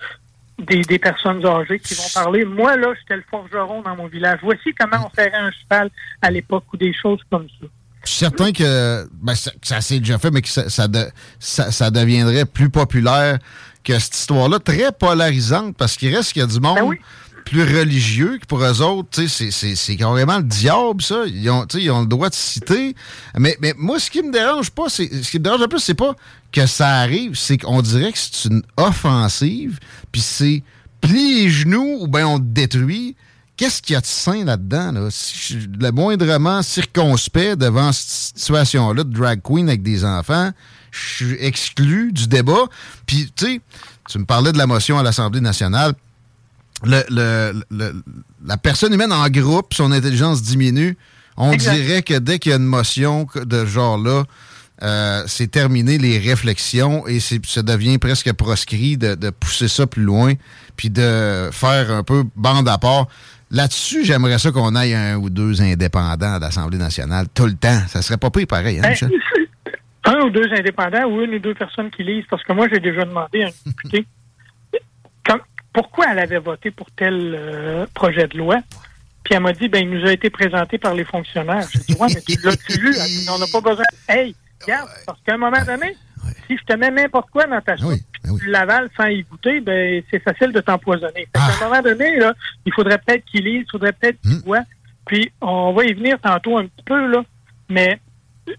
[0.59, 2.45] des, des personnes âgées qui vont parler.
[2.45, 4.39] Moi, là, j'étais le forgeron dans mon village.
[4.43, 5.91] Voici comment on ferait un cheval
[6.21, 7.67] à l'époque ou des choses comme ça.
[8.05, 11.09] Je suis certain que, ben, ça, s'est déjà fait, mais que ça, ça, de-
[11.39, 13.39] ça- ça deviendrait plus populaire
[13.85, 16.79] que cette histoire-là, très polarisante, parce qu'il reste qu'il y a du monde
[17.45, 21.25] plus religieux, que pour eux autres, c'est- carrément le diable, ça.
[21.27, 21.67] Ils ont,
[22.01, 22.95] le droit de citer.
[23.37, 25.81] Mais, mais moi, ce qui me dérange pas, c'est ce qui me dérange le plus,
[25.81, 26.15] c'est pas
[26.51, 29.79] que ça arrive, c'est qu'on dirait que c'est une offensive,
[30.11, 30.63] puis c'est
[31.01, 33.17] plie les genoux ou bien on te détruit.
[33.57, 34.93] Qu'est-ce qu'il y a de sain là-dedans?
[34.93, 35.09] Là?
[35.11, 40.51] Si je suis le moindrement circonspect devant cette situation-là de drag queen avec des enfants,
[40.91, 42.65] je suis exclu du débat.
[43.07, 43.61] Puis, tu sais,
[44.09, 45.95] tu me parlais de la motion à l'Assemblée nationale.
[46.85, 48.03] Le, le- le-
[48.47, 50.97] la personne humaine en groupe, son intelligence diminue.
[51.37, 51.75] On Exact.
[51.75, 54.25] dirait que dès qu'il y a une motion de ce genre-là,
[54.83, 59.87] euh, c'est terminé les réflexions et c'est- ça devient presque proscrit de, de pousser ça
[59.87, 60.35] plus loin
[60.77, 63.07] puis de faire un peu bande à part.
[63.51, 67.81] Là-dessus, j'aimerais ça qu'on aille un ou deux indépendants à l'Assemblée nationale tout le temps.
[67.89, 69.11] Ça serait pas pire pareil, hein, Ben, Michel?
[70.05, 72.81] un ou deux indépendants ou une ou deux personnes qui lisent, parce que moi, j'ai
[72.81, 74.07] déjà demandé à une députée comme-
[75.73, 78.59] pourquoi elle avait voté pour tel euh, projet de loi?
[79.25, 81.67] Puis elle m'a dit, ben, il nous a été présenté par les fonctionnaires.
[81.73, 82.95] J'ai dit, ouais, mais tu l'as-tu lu?
[83.31, 83.85] On n'a pas besoin.
[84.09, 85.97] Hey, regarde, parce qu'à un moment donné,
[86.47, 89.61] si je te mets n'importe quoi dans ta soupe, puis tu l'avales sans y goûter,
[89.61, 91.29] ben, c'est facile de t'empoisonner.
[91.35, 92.35] Fait qu'à un moment donné, là,
[92.67, 94.65] il faudrait peut-être qu'il lise, il faudrait peut-être qu'il voit.
[95.07, 97.23] Puis on va y venir tantôt un petit peu, là.
[97.69, 98.01] Mais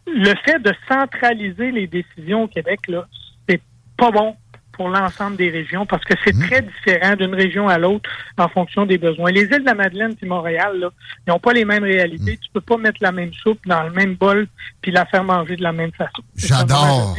[0.08, 3.06] le fait de centraliser les décisions au Québec, là,
[3.48, 3.62] c'est
[3.98, 4.36] pas bon
[4.74, 8.86] pour l'ensemble des régions parce que c'est très différent d'une région à l'autre en fonction
[8.86, 9.32] des besoins.
[9.32, 10.90] Les îles de la Madeleine et Montréal, là,
[11.26, 12.38] ils n'ont pas les mêmes réalités.
[12.42, 14.48] Tu peux pas mettre la même soupe dans le même bol
[14.82, 16.22] puis la faire manger de la même façon.
[16.36, 17.16] J'adore.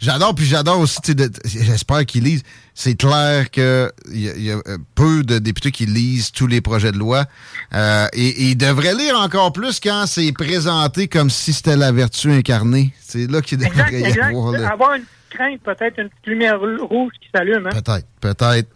[0.00, 0.98] J'adore, puis j'adore aussi,
[1.44, 2.42] j'espère qu'ils lisent.
[2.74, 4.56] C'est clair qu'il y, a- y a
[4.94, 7.26] peu de députés qui lisent tous les projets de loi.
[7.74, 12.30] Euh, et, ils devraient lire encore plus quand c'est présenté comme si c'était la vertu
[12.32, 12.94] incarnée.
[13.00, 15.02] C'est là qu'il Exact, devrait y avoir le- Avoir une
[15.32, 17.66] crainte, peut-être une petite lumière rouge qui s'allume.
[17.66, 17.70] Hein?
[17.70, 18.68] Peut-être, peut-être.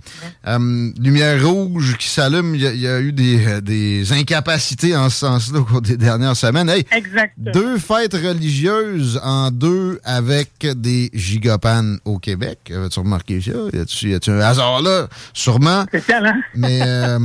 [0.47, 4.13] Euh, lumière rouge qui s'allume, il y, a- il y a eu des, euh, des
[4.13, 6.69] incapacités en ce sens-là au cours des dernières semaines.
[6.69, 7.33] Hey, Exact.
[7.39, 12.73] deux fêtes religieuses en deux avec des gigapanes au Québec.
[12.73, 13.53] As-tu remarqué ça?
[13.73, 15.09] Y a-tu y a-tu un hasard là?
[15.33, 15.85] Sûrement.
[15.85, 16.41] Spécial, hein?
[16.55, 17.19] Mais euh,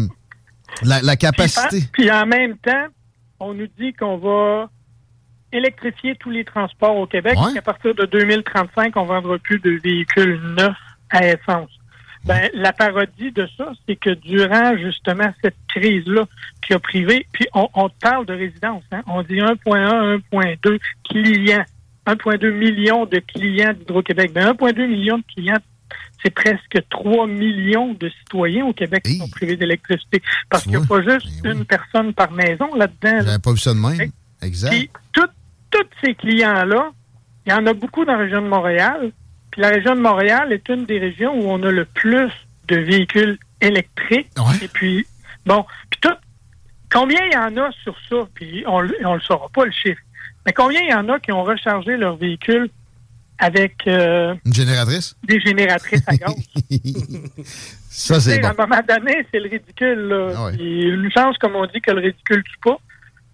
[0.84, 1.80] la, la capacité.
[1.80, 2.88] Puis, puis en même temps,
[3.40, 4.70] on nous dit qu'on va
[5.52, 7.54] électrifier tous les transports au Québec Ouais.
[7.54, 10.76] qu'à partir de 2035, on ne vendra plus de véhicules neufs
[11.10, 11.70] à essence.
[12.24, 16.28] Ben, la parodie de ça, c'est que durant justement cette crise-là
[16.66, 20.80] qui a privé, puis on, on parle de résidence, hein, on dit 1,1, 1,2
[21.10, 21.66] clients,
[22.06, 24.34] 1,2 millions de clients d'Hydro-Québec.
[24.34, 25.58] Ben, 1,2 millions de clients,
[26.24, 30.22] c'est presque 3 millions de citoyens au Québec qui sont privés d'électricité.
[30.50, 33.14] Parce qu'il n'y a pas juste une personne par maison là-dedans.
[33.18, 33.22] là.
[33.26, 34.12] J'avais pas vu ça de même.
[34.44, 34.70] Exact.
[34.70, 34.90] Puis,
[35.72, 36.92] tous ces clients-là,
[37.46, 39.12] il y en a beaucoup dans la région de Montréal.
[39.52, 42.32] Puis la région de Montréal est une des régions où on a le plus
[42.68, 44.30] de véhicules électriques.
[44.62, 45.06] Et puis,
[45.46, 46.16] bon, puis tout,
[46.92, 48.28] combien il y en a sur ça?
[48.34, 50.00] Puis on ne le saura pas, le chiffre.
[50.46, 52.70] Mais combien il y en a qui ont rechargé leurs véhicules
[53.40, 55.16] avec euh, Une génératrice?
[55.24, 56.34] des génératrices à gaz?
[57.90, 58.48] Ça, c'est bon.
[58.48, 60.00] À un moment donné, c'est le ridicule.
[60.08, 60.34] Là.
[60.36, 60.56] Ah ouais.
[60.56, 62.78] Une chance, comme on dit, que le ridicule tue pas.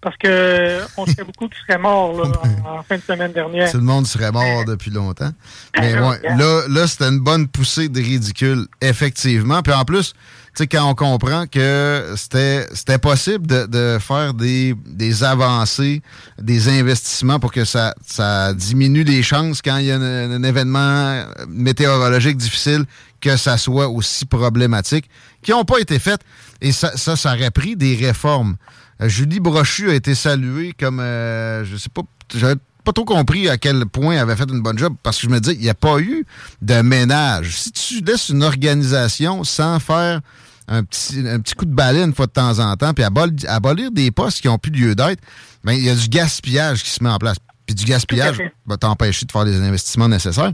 [0.00, 2.30] Parce que on serait beaucoup qui seraient morts là,
[2.64, 3.70] en, en fin de semaine dernière.
[3.70, 5.30] Tout le monde serait mort depuis longtemps.
[5.76, 9.60] Mais ouais, là, là c'était une bonne poussée de ridicule, effectivement.
[9.62, 14.34] Puis en plus, tu sais, quand on comprend que c'était c'était possible de, de faire
[14.34, 16.02] des, des avancées,
[16.40, 20.42] des investissements pour que ça, ça diminue les chances quand il y a un, un
[20.44, 22.84] événement météorologique difficile
[23.20, 25.08] que ça soit aussi problématique,
[25.42, 26.20] qui n'ont pas été faites.
[26.60, 28.56] Et ça, ça, ça aurait pris des réformes.
[29.00, 32.02] Euh, Julie Brochu a été saluée comme, euh, je sais pas,
[32.34, 35.26] j'avais pas trop compris à quel point elle avait fait une bonne job parce que
[35.26, 36.24] je me disais, il n'y a pas eu
[36.62, 37.56] de ménage.
[37.56, 40.20] Si tu laisses une organisation sans faire
[40.68, 43.46] un petit, un petit coup de balai une fois de temps en temps, puis abol-
[43.46, 45.22] abolir des postes qui n'ont plus lieu d'être,
[45.64, 47.36] ben, il y a du gaspillage qui se met en place.
[47.66, 50.52] Puis du gaspillage va t'empêcher de faire les investissements nécessaires.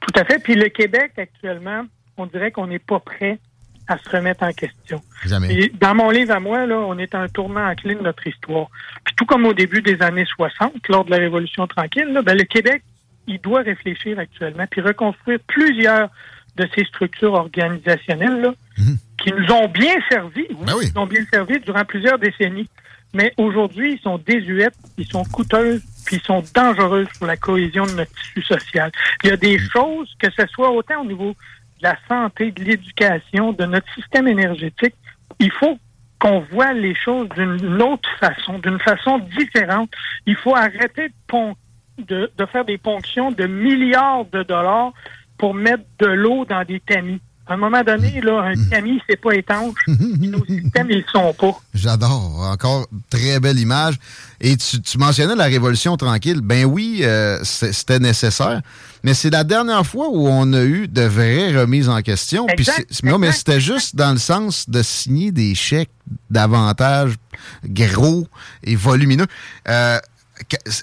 [0.00, 0.38] Tout à fait.
[0.38, 1.84] Puis le Québec, actuellement,
[2.18, 3.38] on dirait qu'on n'est pas prêt
[3.86, 5.00] à se remettre en question.
[5.24, 5.52] Jamais.
[5.52, 8.00] Et dans mon livre à moi, là, on est à un tournant en clé de
[8.00, 8.68] notre histoire.
[9.04, 12.36] Puis tout comme au début des années 60, lors de la Révolution tranquille, là, ben,
[12.36, 12.82] le Québec,
[13.26, 16.08] il doit réfléchir actuellement, puis reconstruire plusieurs
[16.56, 18.54] de ces structures organisationnelles là,
[19.18, 22.68] qui nous ont bien servi, oui, nous ont bien servi durant plusieurs décennies.
[23.12, 27.86] Mais aujourd'hui, ils sont désuètes, ils sont coûteuses, puis ils sont dangereuses pour la cohésion
[27.86, 28.90] de notre tissu social.
[29.22, 31.36] Il y a des choses, que ce soit autant au niveau
[31.78, 34.94] de la santé, de l'éducation, de notre système énergétique,
[35.40, 35.78] il faut
[36.18, 39.90] qu'on voit les choses d'une autre façon, d'une façon différente.
[40.26, 41.08] Il faut arrêter
[41.98, 44.92] de, faire des ponctions de milliards de dollars
[45.38, 47.20] pour mettre de l'eau dans des tamis.
[47.46, 49.74] À un moment donné, là, un Camille, c'est pas étanche.
[49.86, 51.52] puis nos systèmes, ils le sont pas.
[51.74, 52.40] J'adore.
[52.50, 53.96] Encore très belle image.
[54.40, 56.40] Et tu, tu mentionnais la Révolution tranquille.
[56.42, 58.62] Ben oui, euh, c'était nécessaire.
[59.02, 62.46] Mais c'est la dernière fois où on a eu de vraies remises en question.
[62.46, 65.90] Puis Exact, c'est- non, mais c'était juste dans le sens de signer des chèques
[66.30, 67.14] davantage
[67.66, 68.26] gros
[68.62, 69.26] et volumineux.
[69.68, 69.98] Euh,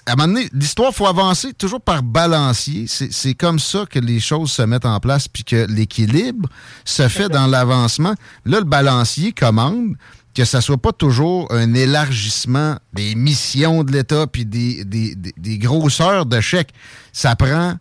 [0.06, 2.86] à un moment donné, l'histoire, faut avancer toujours par balancier.
[2.88, 6.48] C'est c'est comme ça que les choses se mettent en place, puis que l'équilibre
[6.84, 8.14] se fait dans l'avancement.
[8.46, 9.94] Là, le balancier commande
[10.34, 15.34] que ça soit pas toujours un élargissement des missions de l'État puis des, des, des-
[15.36, 16.72] des grosseurs de chèques.
[17.12, 17.74] Ça prend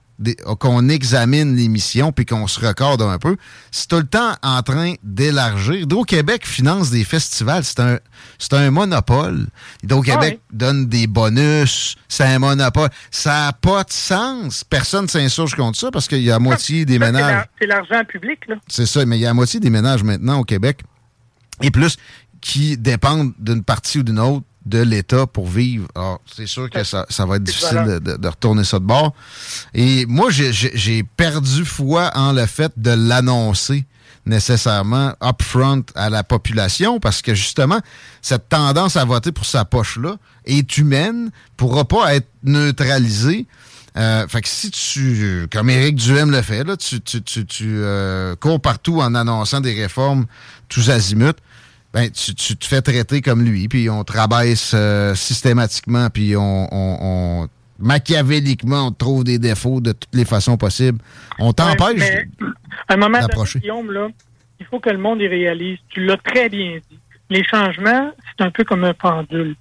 [0.60, 3.38] qu'on examine les missions puis qu'on se recorde un peu.
[3.72, 5.76] C'est tout le temps en train d'élargir.
[5.76, 7.64] Hydro-Québec finance des festivals.
[7.64, 8.00] C'est un,
[8.38, 9.48] c'est un monopole.
[9.84, 11.96] Hydro-Québec donne des bonus.
[12.08, 12.90] C'est un monopole.
[13.10, 14.64] Ça n'a pas de sens.
[14.64, 17.46] Personne ne s'insurge contre ça parce qu'il y a la moitié des Ça, ménages.
[17.60, 18.56] C'est l'argent public, là.
[18.68, 20.82] C'est ça, mais il y a la moitié des ménages maintenant au Québec
[21.62, 21.98] et plus
[22.42, 25.88] qui dépendent d'une partie ou d'une autre de l'État pour vivre.
[25.96, 28.86] Alors, c'est sûr que ça, ça va être difficile de, de- de retourner ça de
[28.86, 29.14] bord.
[29.74, 33.86] Et moi, j'ai- perdu foi en le fait de l'annoncer
[34.26, 37.80] nécessairement upfront à la population parce que justement,
[38.22, 43.48] cette tendance à voter pour sa poche-là est humaine, pourra pas être neutralisée.
[43.98, 47.66] Euh, fait que si tu, comme Éric Duhem le fait, là, tu, tu, tu, tu,
[47.68, 50.26] euh, cours partout en annonçant des réformes
[50.70, 51.34] tous azimuts,
[51.94, 56.36] ben, tu, tu te fais traiter comme lui, puis on te rabaisse euh, systématiquement, puis
[56.38, 57.48] on, on, on-
[57.80, 61.00] machiavéliquement, on te trouve des défauts de toutes les façons possibles.
[61.40, 62.00] On t'empêche.
[62.00, 62.46] Ouais, mais
[62.88, 63.60] à un moment d'approcher.
[63.60, 64.08] Là,
[64.60, 65.80] il faut que le monde y réalise.
[65.90, 67.00] Tu l'as très bien dit.
[67.30, 69.56] Les changements, c'est un peu comme un pendule.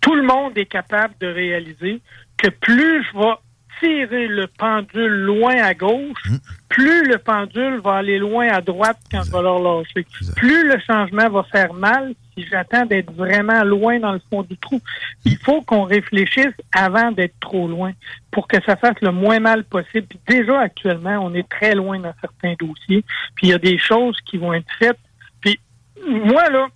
[0.00, 2.00] Tout le monde est capable de réaliser
[2.38, 3.34] que plus je vais
[3.80, 6.36] tirer le pendule loin à gauche, Mmh.
[6.68, 10.06] plus le pendule va aller loin à droite quand je vais leur lâcher.
[10.36, 14.56] Plus le changement va faire mal si j'attends d'être vraiment loin dans le fond du
[14.58, 14.80] trou.
[15.24, 17.92] Il faut qu'on réfléchisse avant d'être trop loin
[18.30, 20.06] pour que ça fasse le moins mal possible.
[20.08, 23.04] Puis déjà, actuellement, on est très loin dans certains dossiers.
[23.34, 24.98] Puis il y a des choses qui vont être faites.
[25.40, 25.58] Puis
[26.06, 26.68] moi, là,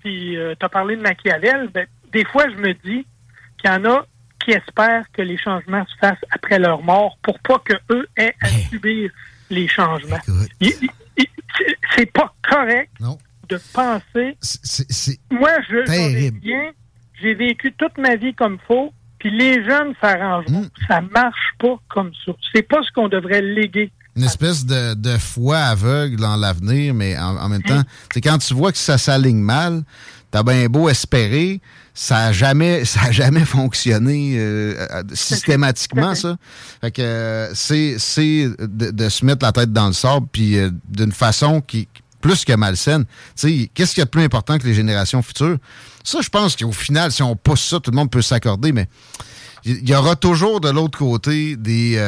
[0.00, 3.06] puis tu as parlé de Machiavel, ben, des fois, je me dis
[3.58, 4.06] qu'il y en a
[4.46, 8.34] qui espèrent que les changements se fassent après leur mort pour pas que eux aient
[8.40, 9.10] à subir
[9.50, 10.20] les changements.
[11.96, 12.90] C'est- pas correct
[13.48, 14.36] de penser.
[15.30, 16.70] Moi, je bien,
[17.20, 20.60] j'ai vécu toute ma vie comme faux, puis les jeunes s'arrangeront.
[20.62, 20.70] Mm.
[20.86, 22.32] Ça marche pas comme ça.
[22.52, 23.90] C'est pas ce qu'on devrait léguer.
[24.14, 27.82] Une espèce de, de foi aveugle dans l'avenir, mais en, en même temps,
[28.12, 29.82] c'est quand tu vois que ça s'aligne mal,
[30.36, 31.62] t'as bien beau espérer,
[31.94, 36.36] ça a jamais, ça a jamais fonctionné euh, euh, systématiquement, ça.
[36.82, 37.96] Fait que euh, c'est,
[38.58, 41.88] de, de se mettre la tête dans le sable, puis euh, d'une façon qui
[42.20, 43.04] plus que malsaine.
[43.04, 45.58] Tu sais, qu'est-ce qu'il y a de plus important que les générations futures?
[46.02, 48.88] Ça, je pense qu'au final, si on pousse ça, tout le monde peut s'accorder, mais
[49.64, 52.00] il y aura toujours de l'autre côté des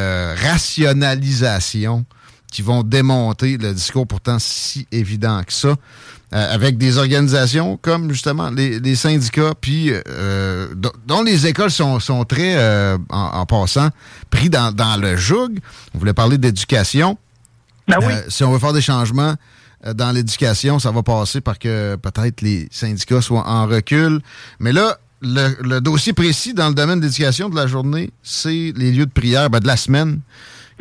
[0.43, 2.05] rationalisations
[2.51, 5.77] qui vont démonter le discours pourtant si évident que ça,
[6.35, 10.69] euh, avec des organisations comme justement les, les syndicats, puis euh,
[11.07, 13.89] dont- les écoles sont, sont très, euh, en, en passant,
[14.31, 15.59] pris dans, dans le joug.
[15.95, 17.17] On voulait parler d'éducation.
[18.11, 19.35] Euh, si on veut faire des changements
[19.87, 24.21] euh, dans l'éducation, ça va passer par que peut-être les syndicats soient en recul.
[24.61, 28.73] Mais là, le, le dossier précis dans le domaine de l'éducation de la journée, c'est
[28.77, 30.21] les lieux de prière ben, de la semaine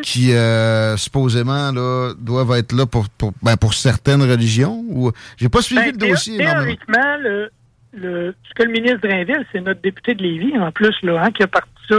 [0.02, 4.84] qui euh, supposément là, doivent être là pour, pour, ben, pour certaines religions.
[4.90, 6.38] Ou j'ai pas suivi Ben, le dossier.
[6.38, 7.50] Théoriquement, le,
[7.94, 11.32] le, ce que le ministre Drainville, c'est notre député de Lévis, en plus, là, hein,
[11.32, 11.96] qui a parti ça.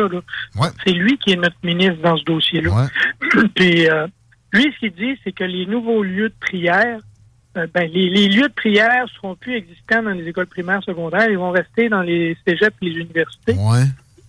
[0.84, 2.88] C'est lui qui est notre ministre dans ce dossier-là.
[3.55, 4.07] Puis, euh,
[4.53, 6.99] lui, ce qu'il dit, c'est que les nouveaux lieux de prière,
[7.57, 11.28] euh, ben, les, les lieux de prière seront plus existants dans les écoles primaires secondaires.
[11.30, 13.55] Ils vont rester dans les cégeps et les universités.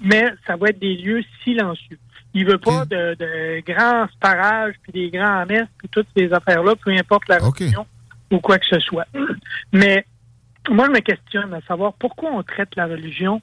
[0.02, 2.00] Mais ça va être des lieux silencieux.
[2.34, 6.76] Il veut pas de, de grands parages, puis des grands messes, puis toutes ces affaires-là,
[6.76, 7.86] peu importe la religion
[8.32, 9.08] ou quoi que ce soit.
[9.74, 10.06] Mais
[10.70, 13.42] moi, je me questionne à savoir pourquoi on traite la religion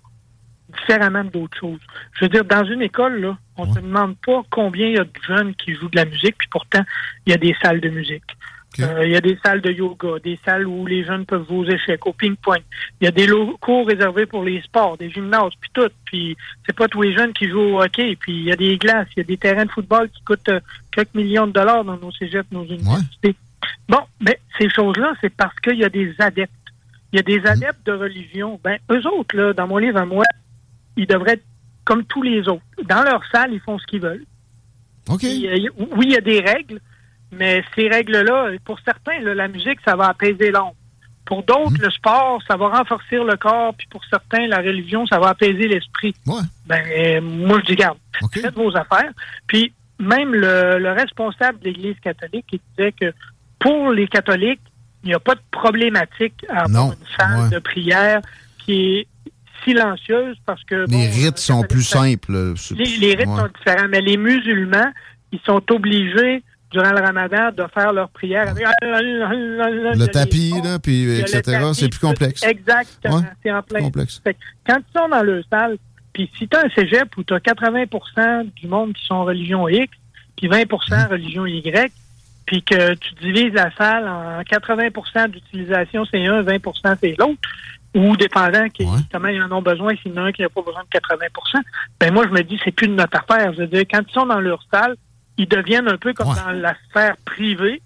[0.81, 1.81] différemment d'autres choses.
[2.15, 4.99] Je veux dire, dans une école, là, on ne se demande pas combien il y
[4.99, 6.83] a de jeunes qui jouent de la musique, puis pourtant,
[7.25, 8.37] il y a des salles de musique.
[8.81, 11.57] Euh, Il y a des salles de yoga, des salles où les jeunes peuvent jouer
[11.59, 12.63] aux échecs, au ping-pong.
[13.01, 15.89] Il y a des locaux réservés pour les sports, des gymnases, puis tout.
[16.05, 18.17] Puis c'est pas tous les jeunes qui jouent au hockey.
[18.17, 20.49] Puis il y a des glaces, il y a des terrains de football qui coûtent
[20.49, 20.61] euh,
[20.91, 23.35] quelques millions de dollars dans nos cégeps, nos universités.
[23.89, 26.53] Bon, mais ces choses-là, c'est parce qu'il y a des adeptes.
[27.13, 28.61] Il y a des adeptes de religion.
[28.63, 30.25] Ben, eux autres, là, dans mon livre à moi,
[30.97, 31.45] ils devraient être
[31.85, 32.65] comme tous les autres.
[32.85, 34.25] Dans leur salle, ils font ce qu'ils veulent.
[35.09, 35.21] OK.
[35.21, 36.81] Puis, euh, oui, il y a des règles,
[37.33, 40.77] Mais ces règles-là, pour certains, là, la musique, ça va apaiser l'ombre.
[41.25, 43.75] Pour d'autres, le sport, ça va renforcer le corps.
[43.77, 46.15] Puis pour certains, la religion, ça va apaiser l'esprit.
[46.67, 47.99] Ben, euh, moi, je dis, garde,
[48.33, 49.11] faites vos affaires.
[49.49, 53.13] Puis même le, le responsable de l'Église catholique, il disait que
[53.59, 54.61] pour les catholiques,
[55.03, 58.21] il n'y a pas de problématique à avoir une salle de prière
[58.59, 59.09] qui est
[59.65, 60.89] silencieuse parce que...
[60.89, 62.55] Les rites sont plus simples.
[62.77, 64.93] Les, les rites sont différents, mais les musulmans,
[65.33, 71.21] ils sont obligés durant le ramadan de faire leur prière avec le tapis, là, puis
[71.21, 71.43] etc.
[71.75, 72.43] C'est plus complexe.
[72.43, 73.81] Exactement, c'est en plein.
[73.81, 74.21] Complexe.
[74.67, 75.79] quand ils sont dans le salle,
[76.13, 79.69] puis si tu as un cégep où tu as 80% du monde qui sont religion
[79.69, 79.93] X,
[80.37, 81.11] puis 20% mmh.
[81.11, 81.93] religion Y,
[82.47, 87.41] puis que tu divises la salle en 80% d'utilisation, c'est un, 20% c'est l'autre,
[87.95, 90.49] ou dépendant qui justement ils en ont besoin, s'il y en a un qui n'a
[90.49, 91.61] pas besoin de 80%
[92.01, 93.53] ben moi je me dis c'est plus de notre affaire.
[93.55, 94.97] Je veux dire, quand ils sont dans leur salle,
[95.39, 97.83] ils deviennent un peu comme dans la sphère privée.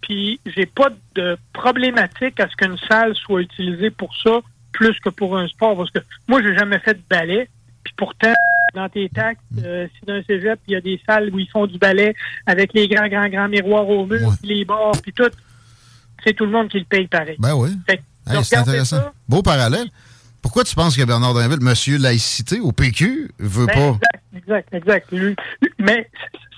[0.00, 4.40] Puis j'ai pas de problématique à ce qu'une salle soit utilisée pour ça
[4.72, 5.76] plus que pour un sport.
[5.76, 7.48] Parce que moi, j'ai jamais fait de ballet.
[7.84, 8.32] Puis pourtant,
[8.74, 11.48] dans tes taxes, euh, si dans un cégep, il y a des salles où ils
[11.48, 12.14] font du ballet
[12.46, 15.30] avec les grands, grands, grands miroirs au mur, les bords, puis tout,
[16.24, 17.36] c'est tout le monde qui le paye pareil.
[17.38, 17.70] Ben oui.
[18.42, 19.12] c'est intéressant.
[19.28, 19.88] Beau parallèle.
[20.42, 23.98] Pourquoi tu penses que Bernard Drinville, monsieur laïcité au PQ, veut ben, pas...
[24.36, 25.40] Exact, exact, exact.
[25.78, 26.10] mais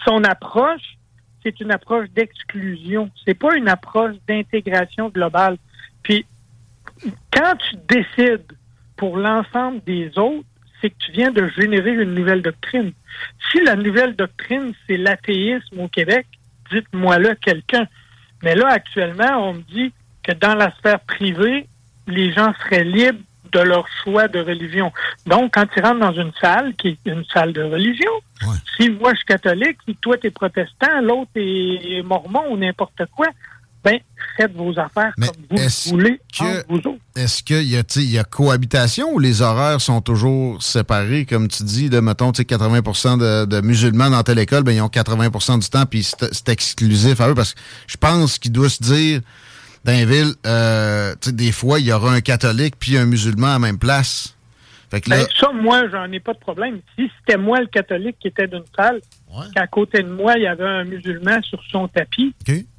[0.07, 0.97] son approche,
[1.43, 3.11] c'est une approche d'exclusion.
[3.25, 5.57] C'est pas une approche d'intégration globale.
[6.03, 6.25] Puis,
[7.33, 8.53] quand tu décides
[8.97, 10.47] pour l'ensemble des autres,
[10.81, 12.93] c'est que tu viens de générer une nouvelle doctrine.
[13.51, 16.27] Si la nouvelle doctrine, c'est l'athéisme au Québec,
[16.71, 17.87] dites-moi là quelqu'un.
[18.43, 19.93] Mais là, actuellement, on me dit
[20.23, 21.67] que dans la sphère privée,
[22.07, 23.23] les gens seraient libres
[23.57, 24.93] de leur choix de religion.
[25.27, 28.13] Donc, quand tu rentres dans une salle qui est une salle de religion,
[28.77, 33.03] si moi je suis catholique, si toi tu es protestant, l'autre est mormon ou n'importe
[33.17, 33.29] quoi,
[33.83, 34.01] ben,
[34.37, 36.21] faites vos affaires comme vous voulez
[36.69, 41.47] vous Est-ce qu'il y, a, y a cohabitation ou les horaires sont toujours séparés, comme
[41.47, 45.61] tu dis, de, mettons, 80 de, de, musulmans dans telle école, ben, ils ont 80%
[45.61, 49.21] du temps, puis c'est exclusif à eux, parce que je pense qu'il doit se dire,
[49.87, 53.53] dans une ville, euh, des fois, il y aura un catholique puis un musulman à
[53.53, 54.37] la même place.
[54.91, 55.19] Fait que là...
[55.19, 56.81] ben, ça, moi, j'en ai pas de problème.
[56.99, 59.01] Si c'était moi le catholique qui était d'une salle,
[59.55, 62.35] qu'à côté de moi, il y avait un musulman sur son tapis,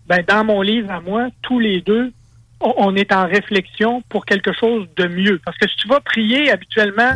[0.07, 2.11] ben, dans mon livre à moi, tous les deux,
[2.59, 5.39] on, est en réflexion pour quelque chose de mieux.
[5.45, 7.13] Parce que si tu vas prier habituellement,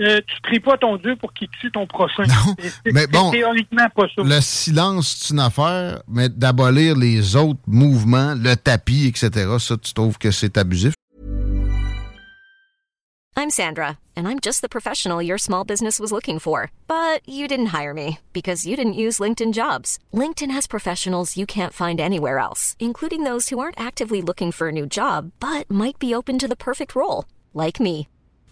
[0.00, 2.24] euh, tu pries pas ton Dieu pour qu'il tue ton prochain.
[2.24, 2.54] Non,
[2.92, 4.22] mais bon, théoriquement pas ça.
[4.22, 9.92] Le silence, c'est une affaire, mais d'abolir les autres mouvements, le tapis, etc., ça, tu
[9.94, 10.94] trouves que c'est abusif?
[13.36, 16.70] I'm Sandra, and I'm just the professional your small business was looking for.
[16.86, 19.98] But you didn't hire me because you didn't use LinkedIn jobs.
[20.12, 24.68] LinkedIn has professionals you can't find anywhere else, including those who aren't actively looking for
[24.68, 28.08] a new job, but might be open to the perfect role, like me.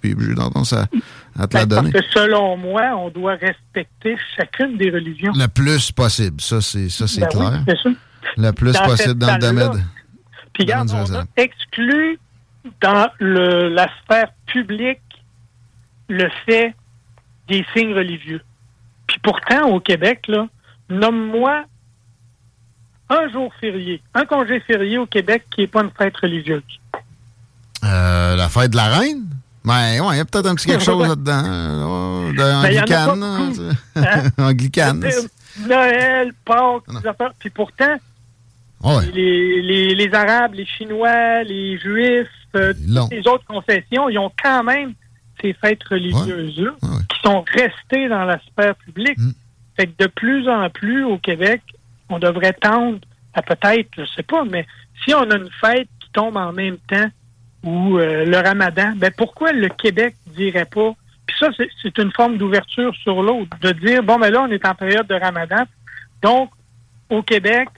[0.00, 0.86] Puis j'ai tendance à,
[1.38, 1.92] à te ben, la donner.
[1.92, 5.32] Parce que selon moi, on doit respecter chacune des religions.
[5.34, 7.76] Le plus possible, ça c'est ça c'est Ben oui, clair.
[7.82, 7.90] ça.
[8.36, 9.86] Le plus Dans possible dans le domaine.
[10.52, 12.18] Puis regarde, on a exclu
[12.80, 15.00] dans le, la sphère publique
[16.08, 16.74] le fait
[17.48, 18.42] des signes religieux.
[19.06, 20.48] Puis pourtant, au Québec, là,
[20.88, 21.64] nomme-moi
[23.08, 26.62] un jour férié, un congé férié au Québec qui n'est pas une fête religieuse.
[27.84, 29.28] Euh, la fête de la reine?
[29.66, 31.42] Ben, ouais, il y a peut-être un petit quelque chose là-dedans.
[32.32, 32.62] de- en
[35.04, 35.10] hein?
[35.68, 37.32] Noël, Pâques, affaires.
[37.38, 37.96] Puis pourtant,
[38.82, 39.06] Ouais.
[39.12, 44.30] les, les, les Arabes, les Chinois, les Juifs, euh, toutes les autres confessions, ils ont
[44.42, 44.92] quand même
[45.40, 46.70] ces fêtes religieuses-là
[47.08, 49.18] qui sont restées dans la sphère publique.
[49.18, 49.32] Mm.
[49.76, 51.62] Fait que de plus en plus au Québec,
[52.08, 52.98] on devrait tendre
[53.34, 54.66] à peut-être, je sais pas, mais
[55.04, 57.08] si on a une fête qui tombe en même temps
[57.66, 60.94] ou euh, le ramadan, ben pourquoi le Québec dirait pas?
[61.26, 64.64] Puis ça, c'est- une forme d'ouverture sur l'autre, de dire, bon, mais là, on est
[64.64, 65.64] en période de ramadan,
[66.22, 66.50] Donc,
[67.10, 67.68] au Québec,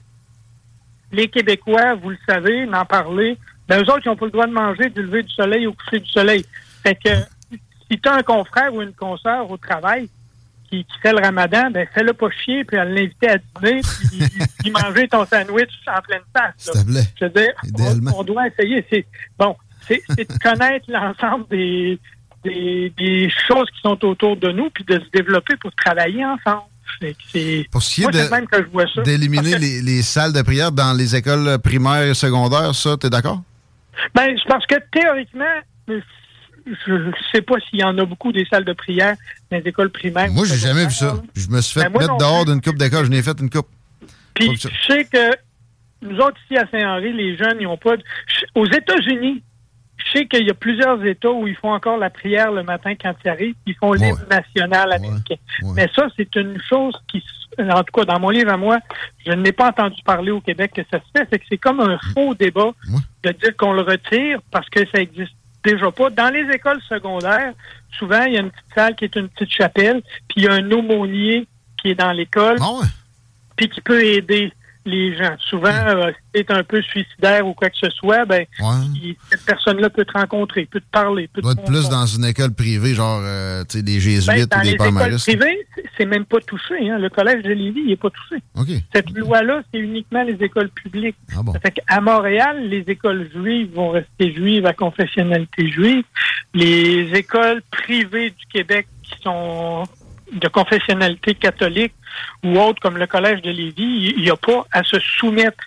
[1.11, 3.37] les Québécois, vous le savez, n'en parler,
[3.67, 5.73] ben, eux autres, ils n'ont pas le droit de manger du lever du soleil au
[5.73, 6.45] coucher du soleil.
[6.83, 7.09] Fait que,
[7.91, 10.07] si tu as un confrère ou une consoeur au travail
[10.69, 14.29] qui, qui fait le ramadan, ben, fais-le pas chier, puis à l'inviter à dîner, puis,
[14.59, 16.69] puis manger ton sandwich en pleine face.
[16.85, 17.01] Plaît.
[17.19, 17.53] Je veux dire,
[18.13, 18.85] on, on doit essayer.
[18.91, 19.05] C'est,
[19.37, 19.55] bon,
[19.89, 21.99] c'est, de connaître l'ensemble des,
[22.43, 26.63] des, des choses qui sont autour de nous, puis de se développer pour travailler ensemble.
[27.31, 31.15] C'est, Pour ce qui est de- je d'éliminer les, les salles de prière dans les
[31.15, 33.41] écoles primaires et secondaires, ça, t'es d'accord?
[34.15, 35.45] Ben, c'est parce que théoriquement,
[35.87, 39.15] je ne sais pas s'il y en a beaucoup des salles de prière
[39.51, 40.31] dans les écoles primaires.
[40.31, 41.15] Moi, j'ai jamais vu ça.
[41.35, 43.05] Je me suis fait Ben, mettre dehors d'une coupe d'école.
[43.05, 43.67] Je n'ai fait une coupe.
[44.33, 45.31] Puis je sais que
[46.01, 47.97] nous autres ici à Saint-Henri, les jeunes, ils n'ont pas.
[47.97, 49.43] de- je- Aux États-Unis,
[50.05, 52.93] je sais qu'il y a plusieurs États où ils font encore la prière le matin
[52.95, 53.55] quand ils arrivent.
[53.65, 55.35] Ils font l'hymne national américain.
[55.75, 57.23] Mais ça, c'est une chose qui,
[57.59, 58.79] en tout cas, dans mon livre à moi,
[59.25, 61.27] je n'ai pas entendu parler au Québec que ça se fait.
[61.31, 62.71] C'est que c'est comme un faux débat
[63.23, 66.09] de dire qu'on le retire parce que ça existe déjà pas.
[66.09, 67.53] Dans les écoles secondaires,
[67.97, 70.47] souvent, il y a une petite salle qui est une petite chapelle, puis il y
[70.47, 71.47] a un aumônier
[71.81, 72.57] qui est dans l'école,
[73.57, 74.53] puis qui peut aider
[74.89, 75.35] les gens.
[75.39, 78.45] Souvent, euh, si tu es un peu suicidaire ou quoi que ce soit, ben,
[79.31, 82.25] cette personne-là peut te rencontrer, peut te parler, peut te doit être plus dans une
[82.25, 85.25] école privée, genre euh, des ben, jésuites dans ou les des écoles palmaristes.
[85.27, 86.89] privées, c'est- c'est même pas touché.
[86.89, 86.97] Hein.
[86.97, 88.41] Le collège de Lévis, il est pas touché.
[88.93, 91.15] Cette loi-là, c'est uniquement les écoles publiques.
[91.37, 91.53] Ah bon.
[91.53, 96.03] Ça fait qu'à Montréal, les écoles juives vont rester juives à confessionnalité juive.
[96.53, 99.83] Les écoles privées du Québec qui sont
[100.31, 101.93] de confessionnalité catholique
[102.43, 105.63] ou autres comme le collège de Lévis, il n'y a pas à se soumettre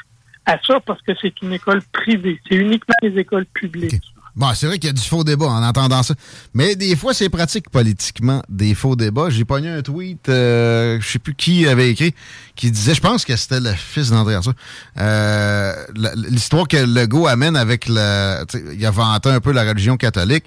[0.47, 2.41] à ça parce que c'est une école privée.
[2.49, 4.01] C'est uniquement les écoles publiques.
[4.35, 6.15] Bon, c'est vrai qu'il y a du faux débat en entendant ça.
[6.55, 9.29] Mais des fois, c'est pratique politiquement, des faux débats.
[9.29, 12.15] J'ai pogné un tweet, euh, je sais plus qui avait écrit,
[12.57, 14.55] qui disait, je pense que c'était le fils d'André Arthur,
[14.99, 18.45] euh, la- l'histoire que Legault amène avec sais,
[18.75, 20.45] Il a vanté un peu la religion catholique.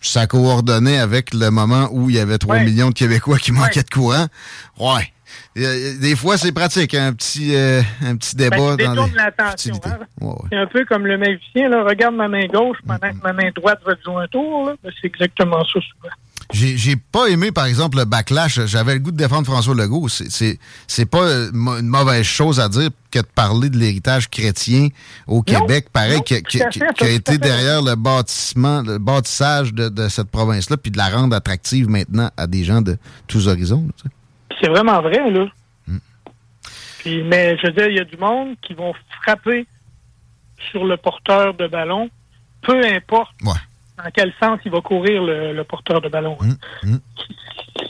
[0.00, 3.82] Ça coordonnait avec le moment où il y avait 3 millions de Québécois qui manquaient
[3.82, 4.26] de courant.
[4.78, 5.12] Ouais.
[5.58, 9.74] Euh, Des fois, c'est pratique, un petit, euh, un petit débat Ben, dans l'attention.
[9.84, 9.98] hein.
[10.20, 10.34] Ouais, ouais.
[10.50, 13.50] C'est un peu comme le magicien, là, regarde ma main gauche pendant que ma main
[13.54, 14.70] droite va te jouer un tour.
[14.82, 16.14] Ben, c'est exactement ça souvent.
[16.52, 18.64] J'ai pas aimé, par exemple, le backlash.
[18.66, 20.08] J'avais le goût de défendre François Legault.
[20.08, 20.58] C'est-
[21.06, 24.88] pas euh, une mauvaise chose à dire que de parler de l'héritage chrétien
[25.28, 30.28] au Québec, pareil, non, qui, a été derrière le bâtissement, le bâtissage de, de cette
[30.30, 32.96] province-là, puis de la rendre attractive maintenant à des gens de
[33.28, 33.84] tous horizons.
[33.86, 34.14] là, tu sais.
[34.60, 35.46] C'est vraiment vrai, là.
[36.98, 38.92] Puis, mais je veux dire, il y a du monde qui vont
[39.22, 39.66] frapper
[40.70, 42.10] sur le porteur de ballon,
[42.62, 46.36] peu importe dans quel sens il va courir le, le porteur de ballon.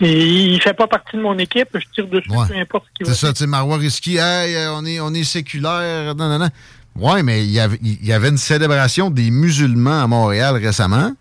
[0.00, 3.06] Et il fait pas partie de mon équipe, je tire dessus, peu importe ce qu'il
[3.06, 6.28] va C'est ça, tu sais, Marois Risky, hey, euh, on est, on est séculaire, non,
[6.28, 6.48] non, non.
[6.96, 11.12] Ouais, mais il y avait, il y avait une célébration des musulmans à Montréal récemment.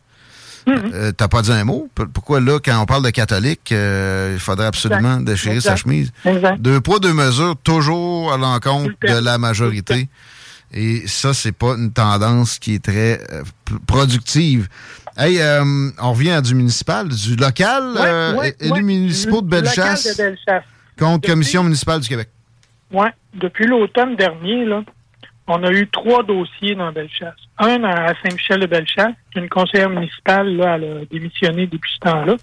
[0.68, 0.92] Mm-hmm.
[0.94, 1.90] Euh, T'as pas dit un mot?
[2.14, 5.24] Pourquoi là, quand on parle de catholique, euh, il faudrait absolument Exact.
[5.26, 6.12] déchirer sa chemise?
[6.26, 6.62] Exact.
[6.62, 10.10] Deux poids, deux mesures, toujours à l'encontre de la majorité.
[10.72, 13.42] Et ça, c'est pas une tendance qui est très euh,
[13.88, 14.68] productive.
[15.18, 15.40] Hey,
[16.00, 17.84] on revient à du municipal, du local,
[18.38, 18.82] Ouais, ouais.
[18.82, 20.64] municipaux de Bellechasse de Bellechasse.
[20.98, 22.30] contre Commission municipale du Québec.
[22.92, 24.82] Oui, depuis l'automne dernier, là,
[25.50, 27.36] on a eu trois dossiers dans Bellechasse.
[27.58, 32.36] Un à Saint-Michel-de-Bellechasse, une conseillère municipale, là, elle a démissionné depuis ce temps-là.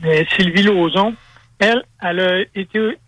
[0.00, 1.14] Mais Sylvie Lauzon,
[1.58, 2.98] elle, elle a été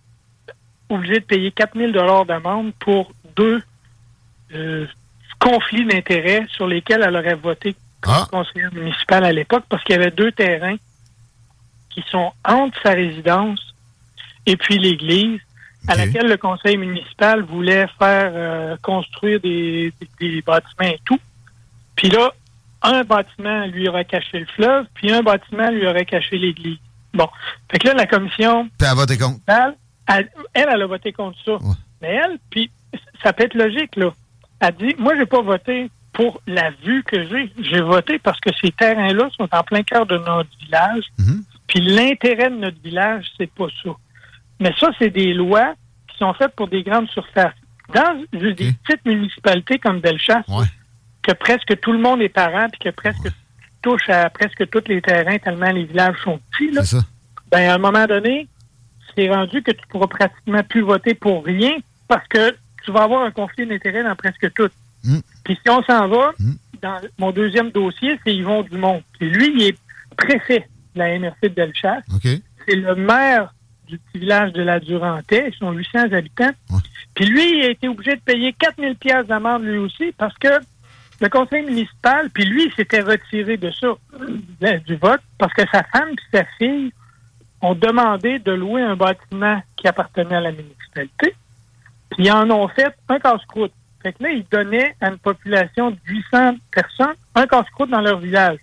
[0.89, 3.63] obligée de payer 4 000 d'amende pour deux
[4.55, 4.87] euh,
[5.39, 9.99] conflits d'intérêts sur lesquels elle aurait voté comme conseillère municipale à l'époque, parce qu'il y
[9.99, 10.77] avait deux terrains
[11.91, 13.75] qui sont entre sa résidence
[14.47, 15.41] et puis l'église,
[15.89, 21.19] à laquelle le conseil municipal voulait faire euh, construire des, des- des bâtiments et tout.
[21.97, 22.33] Puis là,
[22.83, 26.79] un bâtiment lui aurait caché le fleuve, puis un bâtiment lui aurait caché l'église.
[27.15, 27.29] Bon.
[27.71, 29.41] Fait que là, la commission Puis elle a voté contre.
[29.49, 29.75] elle,
[30.55, 31.53] elle, elle a voté contre ça.
[32.01, 32.71] Mais elle, puis
[33.23, 34.11] ça peut être logique, là.
[34.61, 37.53] Elle dit, moi, j'ai pas voté pour la vue que j'ai.
[37.61, 41.05] J'ai voté parce que ces terrains-là sont en plein cœur de notre village.
[41.67, 43.91] Puis l'intérêt de notre village, c'est pas ça.
[44.61, 45.75] Mais ça, c'est des lois
[46.09, 47.55] qui sont faites pour des grandes surfaces.
[47.95, 50.45] Dans des petites municipalités comme Bellechasse,
[51.23, 53.33] que presque tout le monde est parent, puis que presque tu
[53.83, 56.83] touches à presque tous les terrains tellement les villages sont petits, là,
[57.51, 58.47] ben, à un moment donné,
[59.17, 61.73] c'est rendu que tu pourras pratiquement plus voter pour rien
[62.09, 62.55] parce que
[62.85, 64.69] tu vas avoir un conflit d'intérêts dans presque tout.
[65.45, 66.33] Puis si on s'en va,
[66.83, 69.03] dans mon deuxième dossier, c'est Yvon Dumont.
[69.19, 69.79] Puis lui, il est
[70.17, 72.05] préfet de la MRC de Bellechasse.
[72.67, 73.53] C'est le maire
[73.89, 75.49] du petit village de la Durantais.
[75.53, 76.51] Ils sont 800 habitants.
[77.15, 80.49] Puis lui, il a été obligé de payer 4000 pièces d'amende lui aussi parce que
[81.21, 83.89] le conseil municipal, puis lui, il s'était retiré de ça,
[84.61, 86.93] de- du vote, parce que sa femme et sa fille
[87.61, 91.35] ont demandé de louer un bâtiment qui appartenait à la municipalité.
[92.11, 93.73] Puis ils en ont fait un casse-croûte.
[94.03, 98.21] Fait que là, ils donnaient à une population de 800 personnes un casse-croûte dans leur
[98.21, 98.59] village.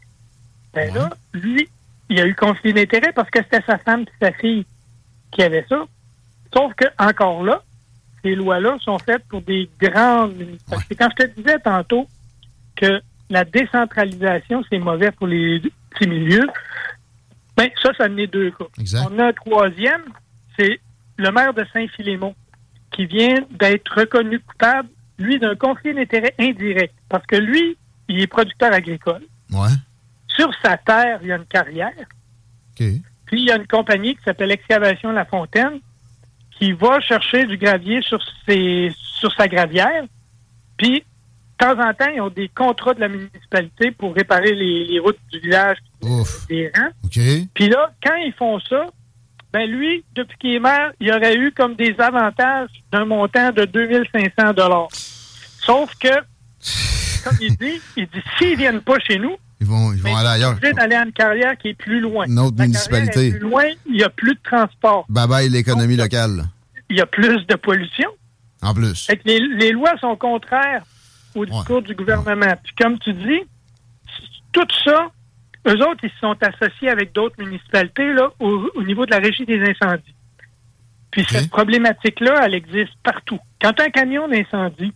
[0.74, 1.68] Ben là, lui,
[2.10, 4.66] il a eu conflit d'intérêt parce que c'était sa femme et sa fille
[5.36, 5.86] qui avaient ça.
[6.53, 7.62] Sauf que, encore là,
[8.24, 10.95] ces lois-là sont faites pour des grandes municipalités.
[10.95, 12.07] Quand je te disais tantôt
[12.76, 16.48] que la décentralisation, c'est mauvais pour les petits milieux,
[17.57, 18.66] ben, ça, ça en est deux cas.
[19.10, 20.02] On a un troisième,
[20.57, 20.80] c'est
[21.18, 22.34] le maire de Saint-Philémon,
[22.91, 26.94] qui vient d'être reconnu coupable, lui, d'un conflit d'intérêt indirect.
[27.10, 29.24] Parce que lui, il est producteur agricole.
[29.52, 29.70] Ouais.
[30.28, 31.94] Sur sa terre, il y a une carrière.
[33.26, 35.80] Puis il y a une compagnie qui s'appelle Excavation La Fontaine
[36.52, 40.04] qui va chercher du gravier sur ses sur sa gravière.
[40.78, 44.86] Puis de temps en temps, ils ont des contrats de la municipalité pour réparer les,
[44.86, 45.78] les routes du village
[46.50, 46.92] des rangs.
[47.54, 48.88] Puis là, quand ils font ça,
[49.54, 53.64] ben lui, depuis qu'il est maire, il aurait eu comme des avantages d'un montant de
[53.64, 54.90] 2500 dollars.
[54.92, 56.10] Sauf que,
[57.24, 60.27] comme il dit, il dit s'ils viennent pas chez nous, Ils vont, ils vont aller
[60.30, 60.52] ailleurs.
[60.52, 62.26] obligé d'aller à une carrière qui est plus loin.
[62.26, 63.27] Une autre La municipalité.
[63.27, 66.44] est plus loin, il y a plus de transport, Bye bye l'économie locale.
[66.90, 68.10] il y a plus de pollution.
[68.61, 69.06] En plus.
[69.06, 70.84] Fait que les, les lois sont contraires
[71.36, 72.53] au discours du gouvernement.
[72.64, 73.41] Puis comme tu dis,
[74.52, 75.10] tout ça,
[75.68, 79.19] eux autres, ils se sont associés avec d'autres municipalités là, au, au niveau de la
[79.19, 80.15] régie des incendies.
[81.11, 83.40] Puis cette problématique-là, elle existe partout.
[83.61, 84.91] Quand un camion d'incendie,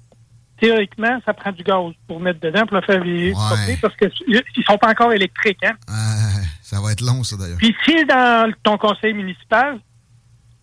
[0.60, 3.34] théoriquement, ça prend du gaz pour mettre dedans pour le faire virer
[3.82, 5.64] parce qu'ils sont pas encore électriques.
[5.64, 5.74] Hein?
[5.90, 7.58] Euh, ça va être long, ça, d'ailleurs.
[7.58, 9.80] Puis si dans ton conseil municipal,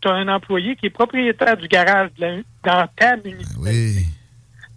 [0.01, 4.03] tu as un employé qui est propriétaire du garage de la- dans ta municipalité,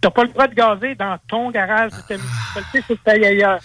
[0.02, 3.00] tu n'as pas le droit de gazer dans ton garage de ta municipalité, faut que
[3.04, 3.60] tu ailles ailleurs.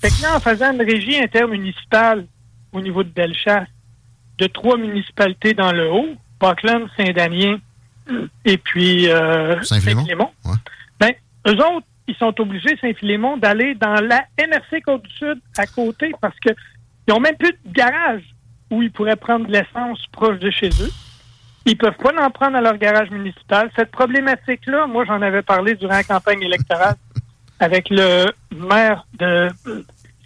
[0.00, 2.26] Fait que là, en faisant une régie intermunicipale
[2.72, 3.66] au niveau de Bellechasse,
[4.38, 7.58] de trois municipalités dans le haut, Parkland, Saint-Damien
[8.44, 9.56] et puis euh,
[10.44, 10.54] ben,
[11.48, 16.50] eux autres, ils sont obligés, Saint-Philémon, d'aller dans la MRC Côte-du-Sud à côté parce que
[17.06, 18.22] ils n'ont même plus de garage
[18.70, 20.90] où ils pourraient prendre de l'essence proche de chez eux.
[21.64, 23.70] Ils peuvent pas en prendre à leur garage municipal.
[23.76, 26.96] Cette problématique-là, moi, j'en avais parlé durant la campagne électorale
[27.60, 29.48] avec le maire de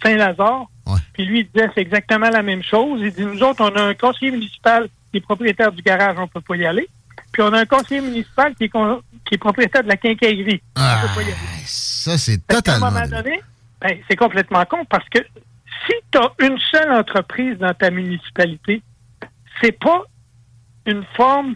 [0.03, 0.67] Saint-Lazare.
[1.13, 3.01] Puis lui, il disait c'est exactement la même chose.
[3.01, 6.27] Il dit, nous autres, on a un conseiller municipal qui est propriétaire du garage, on
[6.27, 6.87] peut pas y aller.
[7.33, 10.61] Puis on a un conseiller municipal qui est, con- qui est propriétaire de la quincaillerie.
[10.75, 11.33] Aller.
[11.65, 12.91] Ça, c'est À un totalement.
[12.91, 13.41] moment donné,
[13.81, 15.19] ben, c'est complètement con parce que
[15.85, 18.81] si tu as une seule entreprise dans ta municipalité,
[19.61, 20.03] c'est pas
[20.85, 21.55] une forme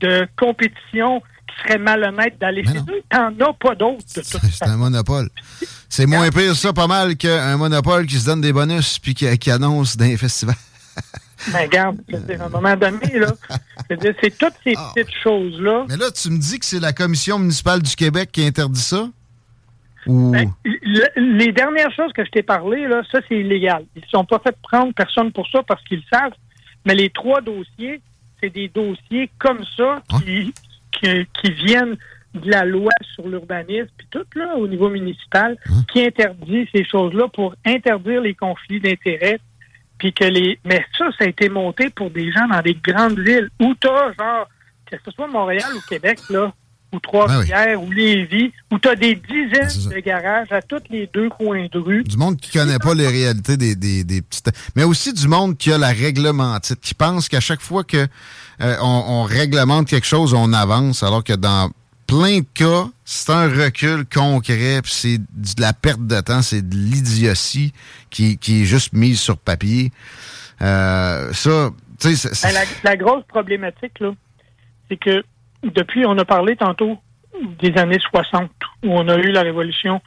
[0.00, 3.02] de compétition qui serait malhonnête d'aller chez eux.
[3.08, 5.28] T'en as pas d'autres C'est un monopole.
[5.88, 9.38] C'est moins pire, ça, pas mal, qu'un monopole qui se donne des bonus puis qui,
[9.38, 10.54] qui annonce des festivals.
[11.52, 13.26] Ben, regarde, à un moment donné, là,
[13.88, 15.80] c'est toutes ces petites choses-là.
[15.82, 15.86] Ah.
[15.88, 19.08] Mais là, tu me dis que c'est la Commission municipale du Québec qui interdit ça?
[20.06, 20.30] Ou...
[20.32, 23.84] Ben, le- les dernières choses que je t'ai parlé, là, ça, c'est illégal.
[23.96, 26.32] Ils ne sont pas fait prendre personne pour ça parce qu'ils le savent.
[26.86, 28.00] Mais les trois dossiers,
[28.40, 30.52] c'est des dossiers comme ça qui,
[30.92, 31.96] qui, qui viennent
[32.34, 35.56] de la loi sur l'urbanisme, puis tout, là, au niveau municipal,
[35.92, 39.38] qui interdit ces choses-là pour interdire les conflits d'intérêts.
[40.04, 40.58] Puis que les.
[40.66, 44.12] Mais ça, ça a été monté pour des gens dans des grandes villes où t'as,
[44.12, 44.46] genre,
[44.84, 46.52] que ce soit Montréal ou Québec, là,
[46.92, 51.68] ou Trois-Rivières, ou Lévis, où t'as des dizaines de garages à tous les deux coins
[51.72, 52.02] de rue.
[52.02, 54.50] Du monde qui connaît pas les réalités des, des, des petites...
[54.76, 58.06] Mais aussi du monde qui a la réglementite, qui pense qu'à chaque fois que
[58.60, 61.70] euh, on, on réglemente quelque chose, on avance, alors que dans
[62.06, 66.66] plein de cas, c'est un recul concret, puis c'est de la perte de temps, c'est
[66.66, 67.72] de l'idiotie
[68.10, 69.90] qui, qui est juste mise sur papier.
[70.62, 71.70] Euh, ça,
[72.00, 74.12] tu sais, Ben, la, la grosse problématique, là,
[74.88, 75.22] c'est que
[75.62, 76.98] depuis, on a parlé tantôt
[77.58, 78.50] des années 60,
[78.84, 80.00] où on a eu la révolution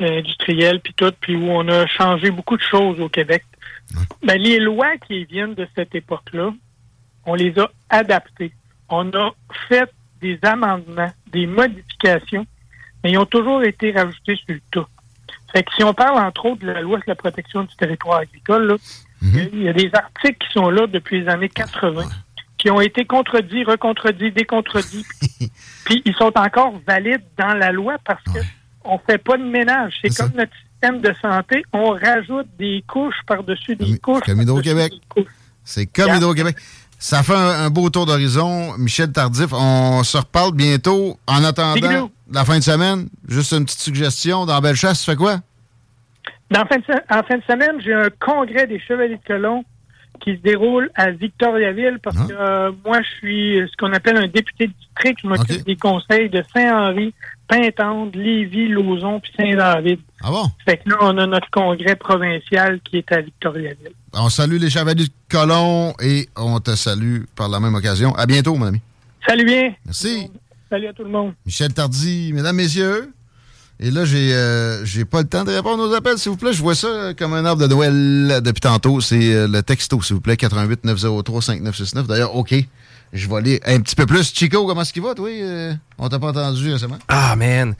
[0.00, 3.44] euh, industrielle, puis tout, puis où on a changé beaucoup de choses au Québec.
[4.24, 6.52] Ben, les lois qui viennent de cette époque-là,
[7.26, 8.52] on les a adaptées.
[8.88, 9.30] On a
[9.68, 9.88] fait
[10.22, 12.46] des amendements, des modifications,
[13.02, 14.88] mais ils ont toujours été rajoutés sur le tas.
[15.52, 18.20] Fait que si on parle entre autres de la loi sur la protection du territoire
[18.20, 18.76] agricole, là,
[19.22, 22.04] il y a des articles qui sont là depuis les années 80,
[22.56, 25.04] qui ont été contredits, recontredits, décontredits,
[25.84, 28.40] puis ils sont encore valides dans la loi parce que
[28.84, 29.94] on fait pas de ménage.
[30.02, 34.24] C'est comme notre système de santé, on rajoute des couches par-dessus des couches.
[34.24, 34.92] comme Hydro-Québec.
[35.64, 36.14] C'est comme.
[36.14, 36.56] Hydro-Québec.
[37.04, 38.78] Ça fait un, un beau tour d'horizon.
[38.78, 41.18] Michel Tardif, on se reparle bientôt.
[41.26, 41.80] En attendant
[42.30, 44.46] la fin de semaine, juste une petite suggestion.
[44.46, 45.38] Dans Bellechasse, tu fais quoi?
[46.50, 49.64] Dans fin de se- en fin de semaine, j'ai un congrès des Chevaliers de Colomb
[50.20, 54.28] qui se déroule à Victoriaville parce que euh, moi, je suis ce qu'on appelle un
[54.28, 55.18] député de district.
[55.24, 57.12] Je m'occupe des conseils de Saint-Henri,
[57.48, 59.98] Pintante, Lévis, Lauson puis Saint-David.
[60.22, 60.44] Ah bon?
[60.64, 63.90] Fait que là, on a notre congrès provincial qui est à Victoriaville.
[64.14, 68.14] On salue les Chevaliers de Colomb et on te salue par la même occasion.
[68.14, 68.80] À bientôt, mon ami.
[69.26, 69.72] Salut bien.
[69.86, 70.30] Merci.
[70.68, 71.32] Salut à tout le monde.
[71.46, 73.10] Michel Tardy, mesdames, messieurs.
[73.80, 76.52] Et là, j'ai euh, j'ai pas le temps de répondre aux appels, s'il vous plaît.
[76.52, 79.00] Je vois ça comme un arbre de Noël depuis tantôt.
[79.00, 82.06] C'est euh, le texto, s'il vous plaît, 88 903 5969.
[82.06, 82.54] D'ailleurs, OK.
[83.12, 84.32] Je vais aller un petit peu plus.
[84.32, 85.28] Chico, comment est-ce qu'il va, toi?
[85.28, 86.98] Euh, on t'a pas entendu récemment?
[87.08, 87.74] Ah, man.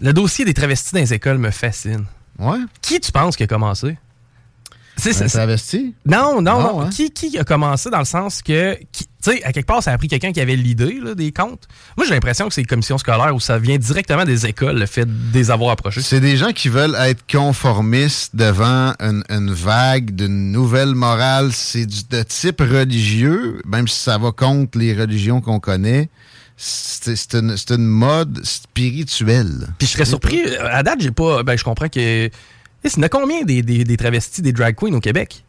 [0.00, 2.04] Le dossier des travestis dans les écoles me fascine.
[2.38, 2.58] Ouais?
[2.80, 3.96] Qui tu penses qui a commencé?
[4.96, 5.94] C'est- Un c'est- travesti?
[6.06, 6.80] Non, non, Non, non.
[6.82, 6.90] hein?
[6.90, 9.98] Qui, qui a commencé dans le sens que, tu sais, à quelque part, ça a
[9.98, 11.66] pris quelqu'un qui avait l'idée là, des comptes.
[11.96, 14.86] Moi, j'ai l'impression que c'est les commissions scolaires où ça vient directement des écoles, le
[14.86, 16.02] fait de les avoir approchés.
[16.02, 21.50] C'est des gens qui veulent être conformistes devant une, une vague d'une nouvelle morale.
[21.52, 26.10] C'est de type religieux, même si ça va contre les religions qu'on connaît.
[26.56, 29.68] C'est une, une mode spirituelle.
[29.78, 30.42] Puis je serais surpris.
[30.60, 31.42] À date, j'ai pas.
[31.42, 32.28] Ben, je comprends que.
[32.84, 35.44] Il y en a combien des, des, des travestis, des drag queens au Québec?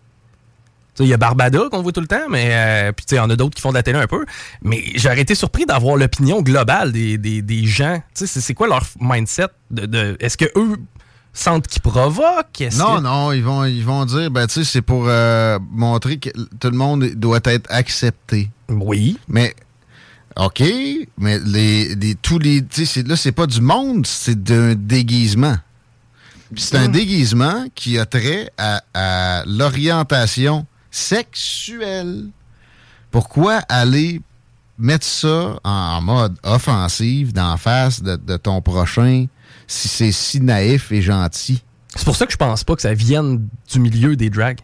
[0.99, 3.27] Il y a Barbada qu'on voit tout le temps, mais euh, puis il y en
[3.31, 4.26] a d'autres qui font de la télé un peu.
[4.61, 7.99] Mais j'aurais été surpris d'avoir l'opinion globale des, des, des gens.
[8.14, 9.47] C'est quoi leur mindset?
[9.72, 10.77] De, de- Est-ce que eux
[11.34, 12.64] sentent qu'ils provoquent?
[12.77, 16.18] Non, que- non, ils vont, ils vont dire, ben, tu sais, c'est pour euh, montrer
[16.18, 18.51] que tout le monde doit être accepté.
[18.69, 19.18] Oui.
[19.27, 19.55] Mais,
[20.38, 20.61] OK,
[21.18, 22.64] mais les, les- tous les.
[22.64, 25.55] Tu sais, c'est- là, c'est pas du monde, c'est d'un déguisement.
[26.57, 32.25] C'est un déguisement qui a trait à, à l'orientation sexuelle.
[33.11, 34.21] Pourquoi aller
[34.77, 39.27] mettre ça en, mode offensive d'en face de, de ton prochain
[39.67, 41.63] si c'est si naïf et gentil?
[41.95, 44.59] C'est pour ça que je pense pas que ça vienne du milieu des drags.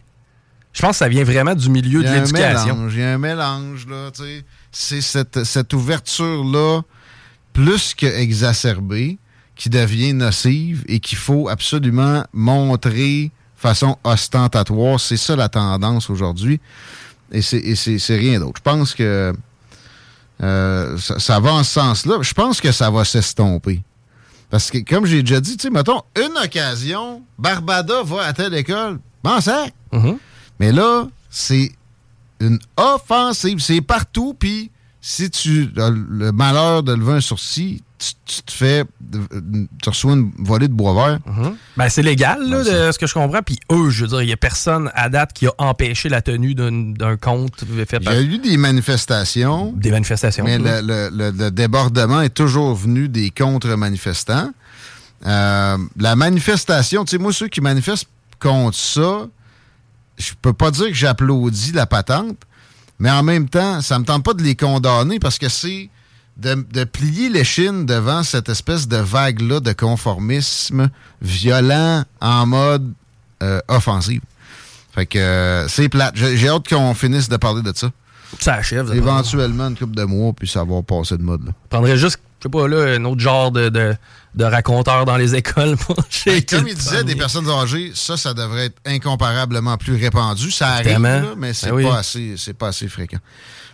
[0.73, 2.89] Je pense que ça vient vraiment du milieu de l'éducation.
[2.89, 4.45] Il y a un mélange, là, tu sais.
[4.71, 6.81] C'est cette, cette ouverture-là,
[7.53, 9.17] plus que exacerbée,
[9.59, 14.99] qui devient nocive et qu'il faut absolument montrer façon ostentatoire.
[15.01, 16.61] C'est ça la tendance aujourd'hui.
[17.33, 18.55] Et c'est- et c'est c'est rien d'autre.
[18.57, 19.33] Je pense que
[20.41, 22.19] euh, ça, ça va en ce sens-là.
[22.21, 23.81] Je pense que ça va s'estomper.
[24.49, 28.53] Parce que, comme j'ai déjà dit, tu sais, mettons, une occasion, Barbada va à telle
[28.55, 29.73] école, bon sac.
[30.59, 31.71] Mais là, c'est
[32.39, 33.59] une offensive.
[33.59, 34.71] C'est partout, puis
[35.01, 38.83] si tu as le malheur de lever un sourcil, tu, tu te fais.
[39.83, 41.19] Tu reçois une volée de bois vert.
[41.77, 43.41] Ben, c'est légal, là, de ce que je comprends.
[43.43, 46.21] Puis eux, je veux dire, il n'y a personne à date qui a empêché la
[46.21, 48.13] tenue d'un compte fait Il y par.
[48.13, 49.73] a eu des manifestations.
[49.75, 50.43] Des manifestations.
[50.43, 50.63] Mais oui.
[50.65, 54.51] le, le- le- le débordement est toujours venu des contre-manifestants.
[55.25, 58.07] Euh, la manifestation, tu sais, moi, ceux qui manifestent
[58.39, 59.27] contre ça,
[60.17, 62.37] je peux pas dire que j'applaudis la patente,
[62.99, 65.89] mais en même temps, ça me tente pas de les condamner parce que c'est
[66.39, 70.89] de, de plier l'échine devant cette espèce de vague-là de conformisme
[71.21, 72.93] violent en mode
[73.43, 74.21] euh, offensive.
[74.93, 76.15] Fait que euh, c'est plate.
[76.15, 77.91] J'ai hâte qu'on finisse de parler de ça.
[78.39, 78.93] Ça achève.
[78.93, 81.45] Éventuellement, une couple de mois, puis ça va passer de mode.
[81.45, 81.51] Là.
[81.63, 83.95] Je prendrais juste, je sais pas, là, un autre genre de, de,
[84.35, 85.75] de raconteur dans les écoles
[86.09, 90.51] shaker comme il disait, des personnes âgées, ça, ça devrait être incomparablement plus répandu.
[90.51, 91.83] Ça arrive, là, mais c'est Ben oui.
[91.83, 93.19] pas assez, c'est pas assez fréquent.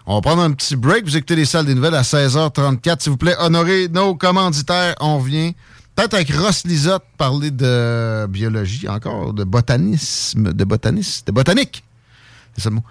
[0.08, 1.06] On va prendre un petit break.
[1.06, 3.02] Vous écoutez les salles des nouvelles à 16h34.
[3.02, 4.96] S'il vous plaît, honorez nos commanditaires.
[5.00, 5.56] On revient.
[5.96, 11.84] Peut-être avec Ross Lisotte parler de biologie encore, de botanisme, de botanisme, de botanique.
[12.56, 12.84] C'est ça le mot.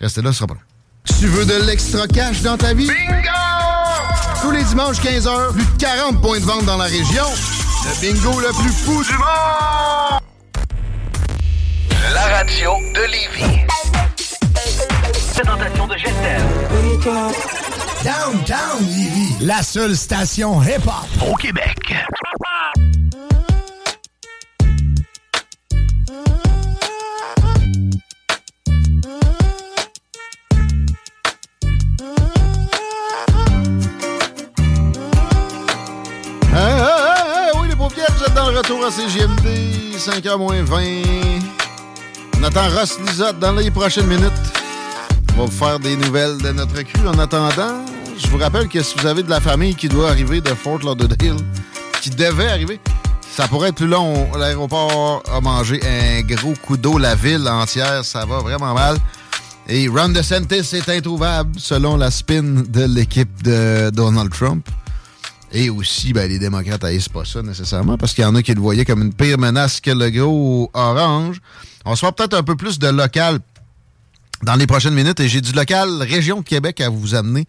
[0.00, 0.60] Restez là, ce sera pas long.
[1.18, 2.86] Tu veux de l'extra cash dans ta vie?
[2.86, 3.28] Bingo!
[4.40, 7.26] Tous les dimanches 15h, plus de 40 points de vente dans la région.
[7.84, 10.20] Le bingo le plus fou du monde!
[12.14, 13.66] La radio de Lévis.
[15.34, 16.42] Présentation de Gestel.
[18.04, 21.92] Downtown Lévis, la seule station hip-hop Au Québec.
[36.52, 40.38] Hey, hey, hey, hey, oui, les paupières, vous êtes dans le retour à CGMD, 5h
[40.38, 40.82] moins 20.
[42.38, 44.32] On attend Ross Lisotte dans les prochaines minutes.
[45.36, 47.08] On va vous faire des nouvelles de notre cru.
[47.08, 47.84] En attendant,
[48.16, 50.78] je vous rappelle que si vous avez de la famille qui doit arriver de Fort
[50.78, 51.36] Lauderdale,
[52.00, 52.78] qui devait arriver,
[53.34, 54.30] ça pourrait être plus long.
[54.38, 56.98] L'aéroport a mangé un gros coup d'eau.
[56.98, 58.96] La ville entière, ça va vraiment mal.
[59.68, 64.68] Et Ron DeSantis est introuvable selon la spin de l'équipe de Donald Trump.
[65.50, 68.54] Et aussi, ben, les démocrates haïssent pas ça nécessairement parce qu'il y en a qui
[68.54, 71.40] le voyaient comme une pire menace que le gros orange.
[71.84, 73.40] On se voit peut-être un peu plus de local
[74.44, 77.46] dans les prochaines minutes et j'ai du local région Québec à vous amener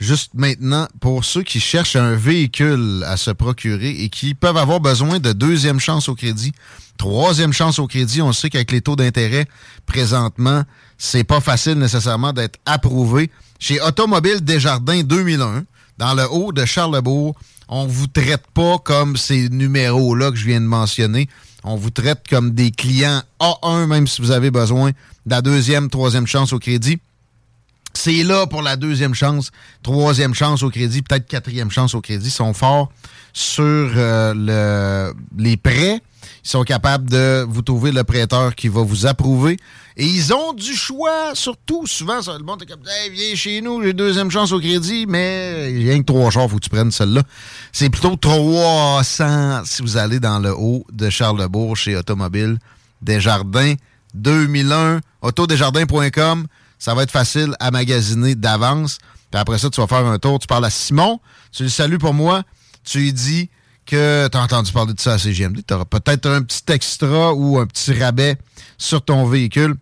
[0.00, 4.80] juste maintenant pour ceux qui cherchent un véhicule à se procurer et qui peuvent avoir
[4.80, 6.52] besoin de deuxième chance au crédit,
[6.98, 8.20] troisième chance au crédit.
[8.20, 9.46] On sait qu'avec les taux d'intérêt
[9.86, 10.64] présentement,
[10.98, 13.30] c'est pas facile nécessairement d'être approuvé.
[13.60, 15.64] Chez Automobile Desjardins 2001,
[15.98, 17.36] dans le haut de Charlebourg,
[17.68, 21.28] on vous traite pas comme ces numéros-là que je viens de mentionner.
[21.62, 24.90] On vous traite comme des clients A1, même si vous avez besoin
[25.26, 26.98] la deuxième, troisième chance au crédit.
[27.94, 29.52] C'est là pour la deuxième chance,
[29.82, 32.26] troisième chance au crédit, peut-être quatrième chance au crédit.
[32.26, 32.90] Ils sont forts
[33.32, 36.02] sur euh, le, les prêts.
[36.44, 39.58] Ils sont capables de vous trouver le prêteur qui va vous approuver.
[39.96, 41.86] Et ils ont du choix, surtout.
[41.86, 45.06] Souvent, ça, le monde est comme hey, viens chez nous, j'ai deuxième chance au crédit,
[45.06, 47.22] mais il y a que trois chars, faut que tu prennes celle-là.
[47.72, 52.58] C'est plutôt 300 si vous allez dans le haut de Charlebourg chez Automobile
[53.00, 53.74] Desjardins
[54.14, 56.46] 2001, autodesjardins.com.
[56.78, 58.98] Ça va être facile à magasiner d'avance.
[59.30, 60.38] Puis après ça, tu vas faire un tour.
[60.38, 61.20] Tu parles à Simon.
[61.52, 62.42] Tu le salues pour moi.
[62.84, 63.50] Tu lui dis
[63.86, 65.62] que tu as entendu parler de ça à CGMD.
[65.66, 68.36] Tu auras peut-être un petit extra ou un petit rabais
[68.78, 69.74] sur ton véhicule.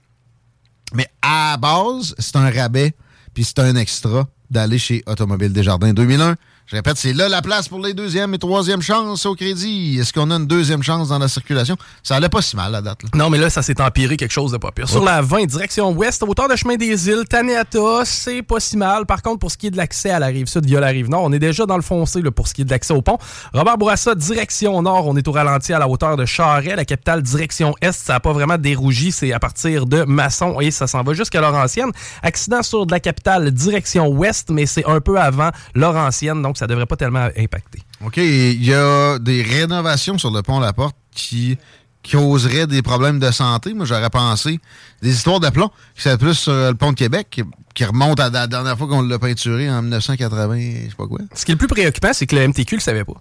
[0.94, 2.94] Mais à base, c'est un rabais,
[3.34, 6.36] puis c'est un extra d'aller chez Automobile Desjardins 2001.
[6.66, 9.98] Je répète, c'est là la place pour les deuxième et troisième chances au crédit.
[10.00, 11.76] Est-ce qu'on a une deuxième chance dans la circulation?
[12.02, 13.02] Ça allait pas si mal, la date.
[13.02, 13.10] Là.
[13.14, 14.88] Non, mais là, ça s'est empiré quelque chose de pas pire.
[14.88, 19.04] Sur la 20, direction ouest, hauteur de chemin des îles, Taniata, c'est pas si mal.
[19.04, 21.10] Par contre, pour ce qui est de l'accès à la rive sud via la rive
[21.10, 23.02] nord, on est déjà dans le foncé là, pour ce qui est de l'accès au
[23.02, 23.18] pont.
[23.52, 26.76] Robert Bourassa, direction nord, on est au ralenti à la hauteur de Charret.
[26.76, 29.12] La capitale, direction est, ça n'a pas vraiment dérougi.
[29.12, 31.90] C'est à partir de Masson et ça s'en va jusqu'à Laurentienne.
[32.22, 36.66] Accident sur de la capitale, direction ouest, mais c'est un peu avant Laurentienne, donc ça
[36.66, 37.80] devrait pas tellement impacter.
[38.04, 41.58] OK, il y a des rénovations sur le pont La Porte qui
[42.02, 43.74] causeraient des problèmes de santé.
[43.74, 44.58] Moi, j'aurais pensé
[45.02, 47.42] des histoires de plomb qui sont plus sur le pont de Québec, qui,
[47.74, 51.20] qui remonte à la dernière fois qu'on l'a peinturé en 1980, je sais pas quoi.
[51.34, 53.14] Ce qui est le plus préoccupant, c'est que le MTQ le savait pas.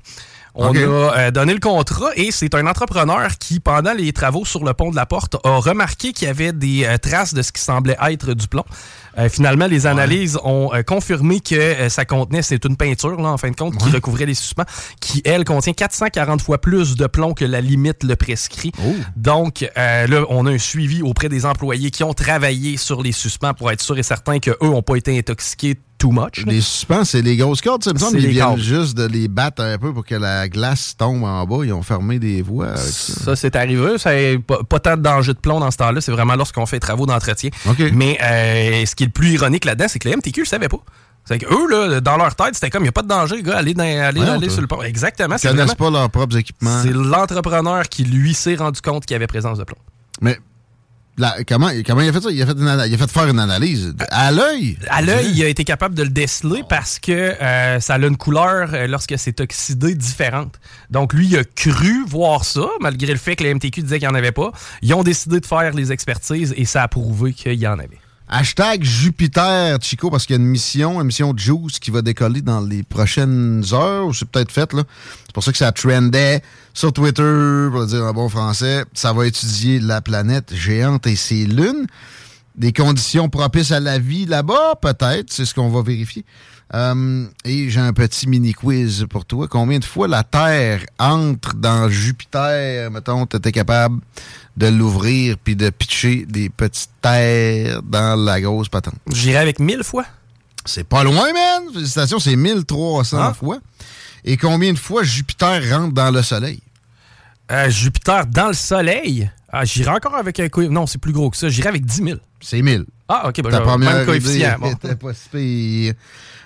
[0.54, 0.78] On OK.
[0.78, 4.74] a euh, donné le contrat et c'est un entrepreneur qui, pendant les travaux sur le
[4.74, 7.62] pont de la Porte, a remarqué qu'il y avait des euh, traces de ce qui
[7.62, 8.66] semblait être du plomb.
[9.18, 13.30] Euh, finalement, les analyses ont euh, confirmé que euh, ça contenait, c'est une peinture, là,
[13.30, 14.66] en fin de compte, qui recouvrait les suspens,
[15.00, 18.72] qui, elle, contient 440 fois plus de plomb que la limite le prescrit.
[19.16, 23.12] Donc, euh, là, on a un suivi auprès des employés qui ont travaillé sur les
[23.12, 26.46] suspens pour être sûr et certain qu'eux n'ont pas été intoxiqués too much.
[26.46, 26.52] là.
[26.52, 28.18] Les suspens, c'est les grosses cordes, ça me semble.
[28.18, 28.60] Ils les viennent cordes.
[28.60, 31.64] juste de les battre un peu pour que la glace tombe en bas.
[31.64, 33.14] Ils ont fermé des voies avec ça.
[33.24, 33.98] Ça, c'est arrivé.
[33.98, 34.12] Ça
[34.46, 36.02] pas, pas tant de danger de plomb dans ce temps-là.
[36.02, 37.50] C'est vraiment lorsqu'on fait travaux d'entretien.
[37.94, 40.70] Mais euh, ce qui est le plus ironique là-dedans, c'est que le MTQ ne savait
[40.70, 40.80] pas.
[41.24, 43.44] C'est qu'eux, là, dans leur tête, c'était comme, il n'y a pas de danger, les
[43.44, 44.54] gars, allez, dans- allez, Voyons, allez toi.
[44.54, 44.82] sur le pont.
[44.82, 45.36] Exactement.
[45.36, 46.82] Ils C'est connaissent vraiment- pas leurs propres équipements.
[46.82, 49.78] c'est l'entrepreneur qui, lui, s'est rendu compte qu'il y avait présence de plomb.
[50.20, 50.40] Mais
[51.18, 52.30] la- comment, comment il a fait ça?
[52.32, 54.78] Il a fait, une ana- il a fait faire une analyse à l'œil.
[54.90, 58.18] À l'œil, il a été capable de le déceler parce que euh, ça a une
[58.18, 60.60] couleur, euh, lorsque c'est oxydé, différente.
[60.90, 64.08] Donc, lui, il a cru voir ça, malgré le fait que le MTQ disait qu'il
[64.08, 64.52] n'y en avait pas.
[64.82, 68.00] Ils ont décidé de faire les expertises et ça a prouvé qu'il y en avait.
[68.34, 72.42] Hashtag Jupiter, Chico, parce qu'il y a une mission, une mission Juice qui va décoller
[72.42, 74.84] dans les prochaines heures, ou c'est peut-être fait, là.
[75.26, 76.42] C'est pour ça que ça trendait
[76.74, 78.86] sur Twitter, pour le dire en bon français.
[78.94, 81.88] Ça va étudier la planète géante et ses lunes.
[82.56, 86.24] Des conditions propices à la vie là-bas, peut-être, c'est ce qu'on va vérifier.
[86.74, 89.50] Euh, et j'ai un petit mini-quiz pour toi.
[89.50, 94.00] Combien de fois la Terre entre dans Jupiter, mettons, tu étais capable
[94.58, 98.96] de l'ouvrir puis de pitcher des petites terres dans la grosse patente?
[99.12, 100.06] J'irai avec mille fois.
[100.66, 101.64] C'est pas loin, man!
[101.74, 103.34] Félicitations, c'est 1300 Ah.
[103.34, 103.60] fois.
[104.24, 106.60] Et combien de fois Jupiter rentre dans le Soleil?
[107.52, 109.30] Euh, Jupiter dans le Soleil?
[109.52, 111.50] Ah, J'irai encore avec un Non, c'est plus gros que ça.
[111.50, 112.20] J'irai avec 10 000.
[112.40, 112.86] C'est 1000.
[113.10, 113.42] Ah, OK.
[113.42, 114.58] Ben, Ta première même coefficient.
[114.60, 114.74] Bon.
[114.76, 115.94] pas si pire.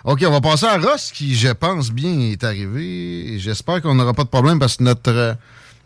[0.05, 3.37] OK, on va passer à Ross, qui, je pense bien, est arrivé.
[3.39, 5.33] J'espère qu'on n'aura pas de problème parce que notre, euh,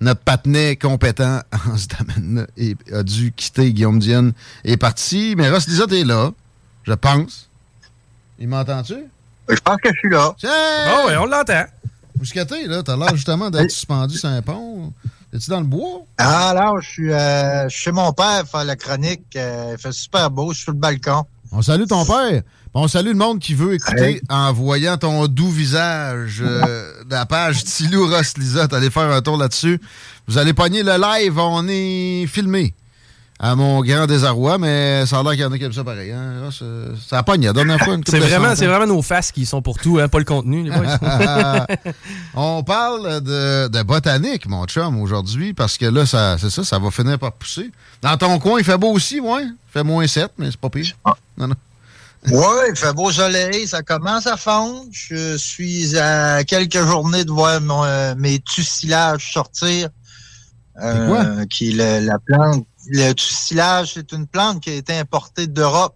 [0.02, 5.36] notre patinet compétent en ce domaine-là est- a dû quitter Guillaume Dienne est parti.
[5.38, 6.32] Mais Ross Lisa, t'es là,
[6.84, 7.50] je pense.
[8.40, 8.96] Il m'entend-tu?
[9.50, 10.34] Je pense que je suis là.
[10.38, 10.50] Tiens!
[10.88, 11.64] Oh, oui, on l'entend.
[12.18, 12.84] Où est-ce que t'es, là?
[12.84, 14.94] T'as l'air justement d'être suspendu sur un pont.
[15.34, 16.02] Es-tu dans le bois?
[16.18, 19.36] Ah, là, je suis euh, chez mon père faire la chronique.
[19.36, 21.24] Euh, il fait super beau, je suis sur le balcon.
[21.52, 22.42] On salue ton père.
[22.74, 27.26] On salue le monde qui veut écouter en voyant ton doux visage euh, de la
[27.26, 28.74] page Tilou Ross Lisotte.
[28.74, 29.82] Allez faire un tour là-dessus.
[30.28, 31.40] Vous allez pogner le live.
[31.40, 32.76] On est filmé
[33.40, 35.84] à mon grand désarroi, mais ça a l'air qu'il y en a qui aiment ça
[35.84, 36.12] pareil.
[36.12, 36.44] Hein.
[36.48, 36.66] Ah, ça,
[37.10, 37.96] ça pogne la dernière fois.
[38.06, 40.62] C'est de vraiment, c'est vraiment nos faces qui sont pour tout, hein, pas le contenu.
[40.62, 40.98] les boys.
[42.36, 46.78] On parle de, de botanique, mon chum, aujourd'hui, parce que là, ça, c'est ça, ça
[46.78, 47.72] va finir par pousser.
[48.02, 49.44] Dans ton coin, il fait beau aussi, ouais.
[49.46, 50.94] Il fait moins 7, mais c'est pas pire.
[51.38, 51.56] Non, non.
[52.28, 54.86] Oui, il fait beau soleil, ça commence à fondre.
[54.92, 59.90] Je suis à quelques journées de voir mon, euh, mes tussilages sortir.
[60.82, 61.46] Euh, quoi?
[61.48, 62.66] qui le- la plante.
[62.88, 65.96] Le tussilage, c'est une plante qui a été importée d'Europe.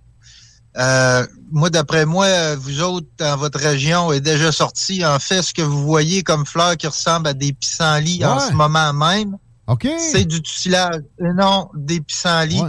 [0.78, 5.06] Euh, moi, d'après moi, euh, vous autres, dans votre région, est déjà sorti.
[5.06, 8.52] En fait, ce que vous voyez comme fleurs qui ressemblent à des pissenlits en ce
[8.54, 9.38] moment même,
[9.68, 9.88] OK.
[10.00, 11.02] c'est du tussilage.
[11.20, 12.62] Et non, des pissenlits.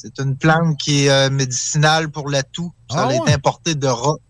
[0.00, 2.72] C'est une plante qui est euh, médicinale pour la toux.
[2.90, 3.32] Ça Ah a été ouais?
[3.32, 4.20] importé d'Europe.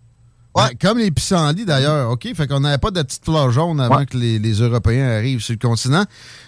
[0.56, 2.10] Ben, comme les pissenlits, d'ailleurs.
[2.10, 5.40] OK, fait qu'on n'avait pas de petites fleurs jaunes avant que les, les Européens arrivent
[5.42, 6.04] sur le continent.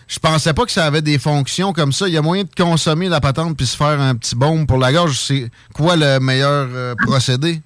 [0.09, 2.09] Je pensais pas que ça avait des fonctions comme ça.
[2.09, 4.78] Il y a moyen de consommer la patente puis se faire un petit baume pour
[4.78, 5.16] la gorge.
[5.18, 7.60] C'est quoi le meilleur euh, procédé?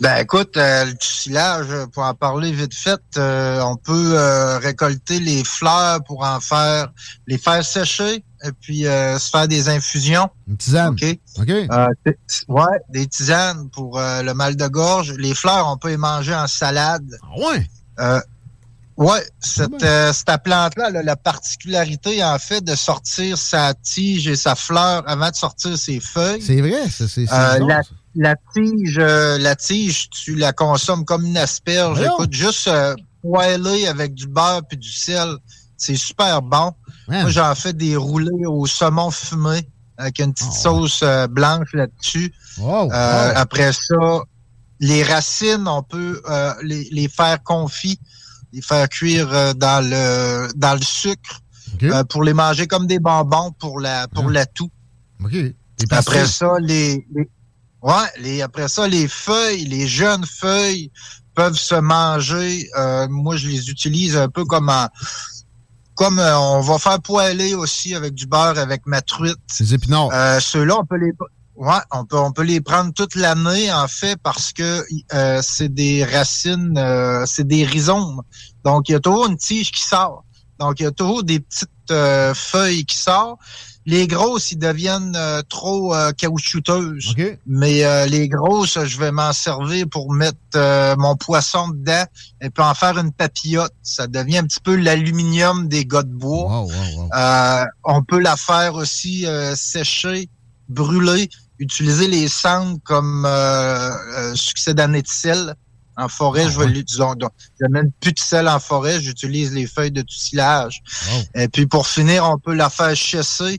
[0.00, 5.20] Ben écoute, euh, le tussilage, pour en parler vite fait, euh, on peut euh, récolter
[5.20, 6.88] les fleurs pour en faire,
[7.26, 10.28] les faire sécher et puis euh, se faire des infusions.
[10.48, 10.92] Une tisane.
[10.94, 11.18] OK.
[11.38, 11.48] OK.
[11.50, 11.86] Euh,
[12.48, 15.12] ouais, des tisanes pour euh, le mal de gorge.
[15.18, 17.06] Les fleurs, on peut les manger en salade.
[17.22, 17.66] Ah ouais?
[17.98, 18.20] Euh,
[18.96, 24.28] ouais, cette, euh, cette plante-là, elle a la particularité, en fait, de sortir sa tige
[24.28, 26.42] et sa fleur avant de sortir ses feuilles.
[26.42, 27.88] C'est vrai, c'est Euh, la, ça.
[28.14, 31.98] la tige, euh, la tige, tu la consommes comme une asperge.
[31.98, 32.12] Voyons.
[32.14, 35.36] Écoute, juste euh, poêler avec du beurre puis du sel,
[35.78, 36.72] c'est super bon.
[37.08, 42.32] Moi, j'en fais des roulés au saumon fumé avec une petite sauce euh, blanche là-dessus.
[42.58, 43.32] Wow, Euh.
[43.36, 44.22] Après ça,
[44.80, 47.98] les racines, on peut euh, les, les faire confits,
[48.52, 51.40] les faire cuire euh, dans le dans le sucre
[51.92, 54.70] euh, pour les manger comme des bonbons pour la pour la toux.
[55.24, 55.32] OK.
[55.32, 55.54] Les
[55.98, 57.28] Après ça, les, les-
[57.82, 60.90] ouais, les après ça, les feuilles, les jeunes feuilles
[61.34, 62.68] peuvent se manger.
[62.78, 64.88] Euh, moi, je les utilise un peu comme en-
[65.96, 69.38] comme euh, on va faire poêler aussi avec du beurre avec ma truite.
[69.58, 70.10] Les épinards.
[70.12, 71.12] Euh, Ceux-là, on peut les
[71.56, 75.72] ouais, on peut on peut les prendre toute l'année en fait parce que euh, c'est
[75.72, 78.22] des racines, euh, c'est des rhizomes.
[78.64, 80.24] Donc il y a toujours une tige qui sort.
[80.60, 83.40] Donc il y a toujours des petites euh, feuilles qui sortent.
[83.88, 87.14] Les grosses, ils deviennent euh, trop euh, caoutchouteuses.
[87.46, 92.04] Mais euh, les grosses, je vais m'en servir pour mettre euh, mon poisson dedans
[92.40, 93.72] et puis en faire une papillote.
[93.84, 96.66] Ça devient un petit peu l'aluminium des gars de bois.
[97.14, 100.28] Euh, on peut la faire aussi euh, sécher,
[100.68, 101.30] brûler,
[101.60, 105.54] utiliser les cendres comme euh, euh, succès d'année de sel.
[105.98, 107.04] En forêt, je vais l'utiliser.
[107.16, 110.82] Donc, Je mets plus de sel en forêt, j'utilise les feuilles de tussilage.
[111.34, 113.58] Et puis pour finir, on peut la faire chasser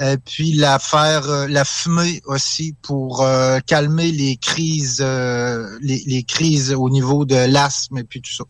[0.00, 6.02] et puis la faire euh, la fumer aussi pour euh, calmer les crises euh, les,
[6.06, 8.44] les crises au niveau de l'asthme et puis tout ça.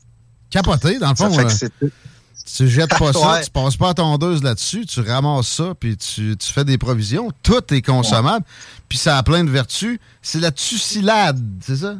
[0.50, 1.48] Capoté, dans le Ça fond.
[1.48, 1.90] fait que euh,
[2.56, 3.44] tu jettes pas ça, Ouais.
[3.44, 7.30] tu passes pas à tondeuse là-dessus, tu ramasses ça, puis tu, tu fais des provisions.
[7.42, 8.44] Tout est consommable,
[8.88, 9.98] puis ça a plein de vertus.
[10.22, 11.96] C'est la tussilade, c'est ça?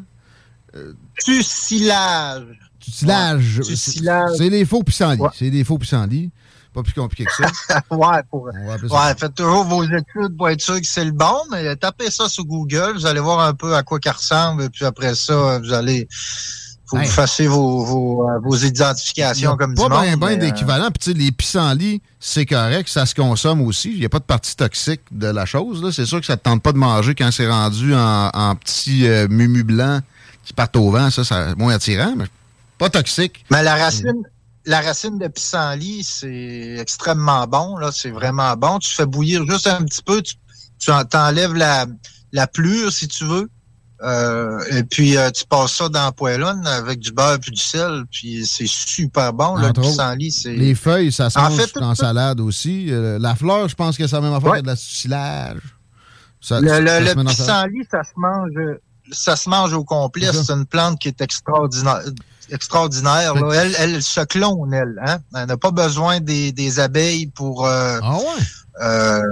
[1.24, 2.44] Tussilage.
[2.81, 3.59] Tussilage.
[3.59, 4.31] Ouais, tussilage.
[4.39, 5.20] C'est des faux pissenlits.
[5.35, 6.31] C'est des faux pissenlits.
[6.73, 7.83] Pas plus compliqué que ça.
[7.91, 11.75] ouais, pour, ouais, faites toujours vos études pour être sûr que c'est le bon, mais
[11.77, 14.85] tapez ça sur Google, vous allez voir un peu à quoi ça ressemble, et puis
[14.85, 16.09] après ça, vous allez
[16.91, 17.09] faut que Hey.
[17.09, 20.89] vous fassiez vos, vos, euh, vos identifications comme pas bien ben euh, d'équivalent.
[20.91, 23.93] Puis les pissenlits, c'est correct, ça se consomme aussi.
[23.93, 25.83] Il n'y a pas de partie toxique de la chose.
[25.85, 25.93] là.
[25.93, 28.57] C'est sûr que ça ne te tente pas de manger quand c'est rendu en, en
[28.57, 30.03] petits euh, mumu blancs
[30.45, 31.11] qui partent au vent.
[31.11, 32.27] Ça, c'est moins attirant, mais
[32.79, 33.45] pas toxique.
[33.51, 34.23] Mais la racine,
[34.66, 37.77] la racine de pissenlit, c'est extrêmement bon.
[37.78, 38.78] Là, c'est vraiment bon.
[38.78, 40.20] Tu fais bouillir juste un petit peu.
[40.23, 40.35] Tu,
[40.78, 41.87] tu en- t'enlèves la,
[42.32, 43.49] la plure si tu veux.
[44.03, 47.61] Euh, et puis euh, tu passes ça dans la poêlonne avec du beurre puis du
[47.61, 48.05] sel.
[48.11, 49.57] Puis c'est super bon.
[49.57, 50.55] Là, le pissenlit, c'est.
[50.55, 52.87] Les feuilles, ça se En mange fait, ça- salade aussi.
[52.91, 54.62] Euh, la fleur, je pense que c'est la même affaire Ouais.
[54.62, 55.61] de la tussilage.
[56.41, 57.37] Ça- Le, ça le, se le dans ça.
[57.43, 58.53] pissenlit, ça se mange.
[59.12, 60.32] Ça se mange au complet.
[60.32, 60.45] Ça.
[60.45, 62.01] C'est une plante qui est extraordinaire.
[62.52, 63.52] Extraordinaire là.
[63.55, 65.01] Elle, elle se clone, elle.
[65.05, 65.18] Hein?
[65.35, 67.66] Elle n'a pas besoin des, des abeilles pour.
[67.66, 68.22] euh, ah ouais?
[68.82, 69.22] Euh,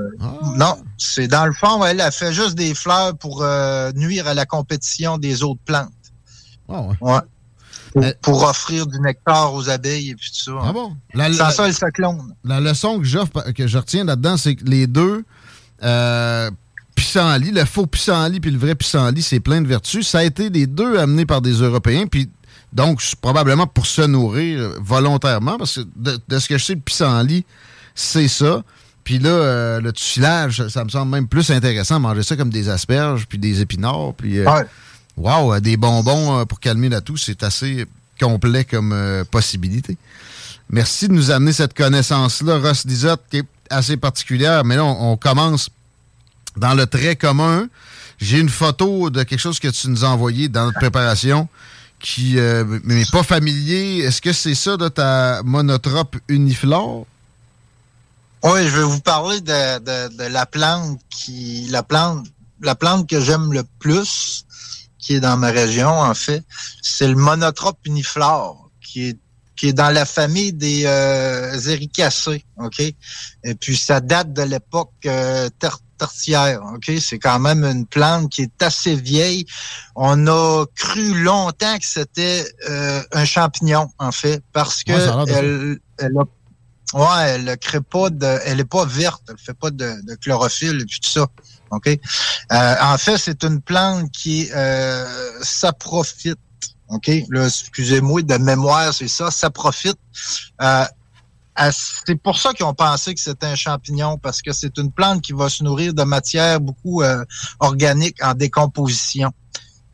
[0.57, 4.35] Non, c'est dans le fond, elle a fait juste des fleurs pour euh, nuire à
[4.35, 5.89] la compétition des autres plantes.
[6.69, 6.97] Ah ouais.
[7.01, 7.21] Ouais.
[7.95, 10.59] Pour, pour offrir du nectar aux abeilles et puis tout ça.
[10.63, 10.95] Ah bon?
[11.15, 12.35] La- Sans la- ça, elle se clone.
[12.45, 15.25] La leçon que, j'offre- que je retiens là-dedans, c'est que les deux,
[16.95, 20.07] pissenlit, le faux pissenlit puis le vrai pissenlit, c'est plein de vertus.
[20.07, 22.29] Ça a été les deux amenés par des Européens, puis
[22.73, 26.75] donc probablement pour se nourrir euh, volontairement, parce que de, de ce que je sais,
[26.75, 27.45] le pissenlit,
[27.95, 28.63] c'est ça.
[29.05, 32.69] Puis là, euh, le tuilage, ça me semble même plus intéressant, manger ça comme des
[32.69, 34.41] asperges, puis des épinards, puis...
[34.41, 34.67] Ouais.
[35.17, 37.87] Wow, des bonbons pour calmer la toux, c'est assez
[38.21, 39.97] complet comme possibilité.
[40.71, 44.65] Merci de nous amener cette connaissance-là, Ross Lizotte, qui est assez particulière.
[44.65, 45.71] Mais là, on, commence
[46.57, 47.69] dans le très commun.
[48.19, 51.49] J'ai une photo de quelque chose que tu nous as envoyé dans notre préparation
[52.01, 53.99] qui n'est pas familier.
[53.99, 57.07] Est-ce que c'est ça de ta monotrope uniflore?
[58.45, 62.27] Oui, je vais vous parler de, de, la plante qui la plante
[62.61, 64.45] la plante que j'aime le plus,
[64.99, 66.43] qui est dans ma région, en fait,
[66.83, 69.19] c'est le monotrope uniflore, qui est
[69.59, 72.79] qui est dans la famille des euh, Ericacées, OK?
[72.79, 75.51] Et puis, ça date de l'époque euh,
[75.99, 76.91] tertiaire, OK?
[77.01, 79.45] C'est quand même une plante qui est assez vieille.
[79.97, 86.17] On a cru longtemps que c'était euh, un champignon, en fait, parce que elle, elle
[86.19, 86.25] a
[86.95, 90.15] Ouais, elle ne crée pas de, elle est pas verte, elle fait pas de, de
[90.15, 91.27] chlorophylle et puis tout ça.
[91.71, 91.87] Ok?
[91.87, 95.07] Euh, en fait, c'est une plante qui euh,
[95.43, 96.39] s'approfite
[96.89, 97.11] OK?
[97.29, 99.99] Là, excusez-moi, de mémoire, c'est ça, ça profite.
[100.63, 100.85] Euh,
[101.73, 105.23] c'est pour ça qu'ils ont pensé que c'était un champignon, parce que c'est une plante
[105.23, 107.25] qui va se nourrir de matière beaucoup euh,
[107.61, 109.33] organique en décomposition.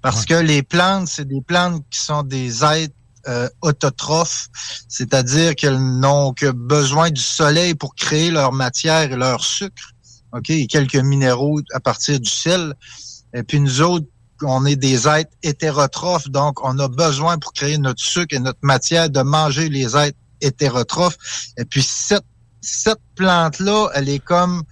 [0.02, 2.94] Parce que les plantes, c'est des plantes qui sont des êtres
[3.26, 4.48] euh, autotrophes,
[4.86, 9.92] c'est-à-dire qu'elles n'ont que besoin du soleil pour créer leur matière et leur sucre,
[10.34, 12.74] ok, et quelques minéraux à partir du sel.
[13.32, 14.06] Et puis nous autres,
[14.42, 18.58] on est des êtres hétérotrophes, donc on a besoin pour créer notre sucre et notre
[18.60, 21.16] matière de manger les êtres hétérotrophes.
[21.56, 22.24] Et puis cette,
[22.60, 24.62] cette plante-là, elle est comme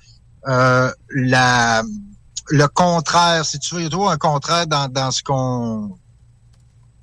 [0.48, 1.82] euh, la
[2.48, 5.96] le contraire, si tu veux, il y a un contraire dans, dans ce qu'on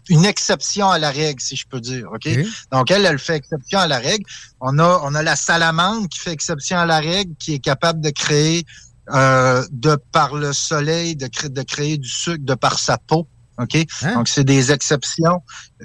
[0.09, 2.09] une exception à la règle, si je peux dire.
[2.11, 2.27] OK?
[2.71, 4.25] Donc, elle, elle fait exception à la règle.
[4.59, 8.01] On a, on a la salamandre qui fait exception à la règle, qui est capable
[8.01, 8.65] de créer
[9.13, 13.27] euh, de par le soleil, de, créer, de créer du sucre de par sa peau.
[13.59, 13.75] OK?
[14.03, 14.15] Hein?
[14.15, 15.41] Donc, c'est des exceptions.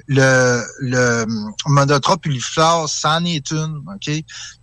[0.06, 1.26] Le, le
[1.66, 3.82] monotrope uliflore, c'en est une.
[3.94, 4.10] OK?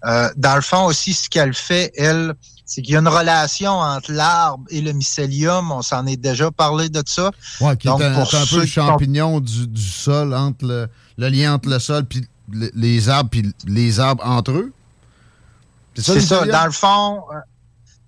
[0.06, 2.34] Euh, dans le fond aussi, ce qu'elle fait, elle,
[2.66, 5.72] c'est qu'il y a une relation entre l'arbre et le mycélium.
[5.72, 7.32] On s'en est déjà parlé de ça.
[7.60, 11.70] Ouais, qui est un, peu le champignon du, du, sol, entre le, le, lien entre
[11.70, 12.26] le sol puis
[12.76, 14.74] les arbres, puis les arbres entre eux.
[15.96, 16.46] C'est ça, ça.
[16.46, 17.40] Dans le fond, euh,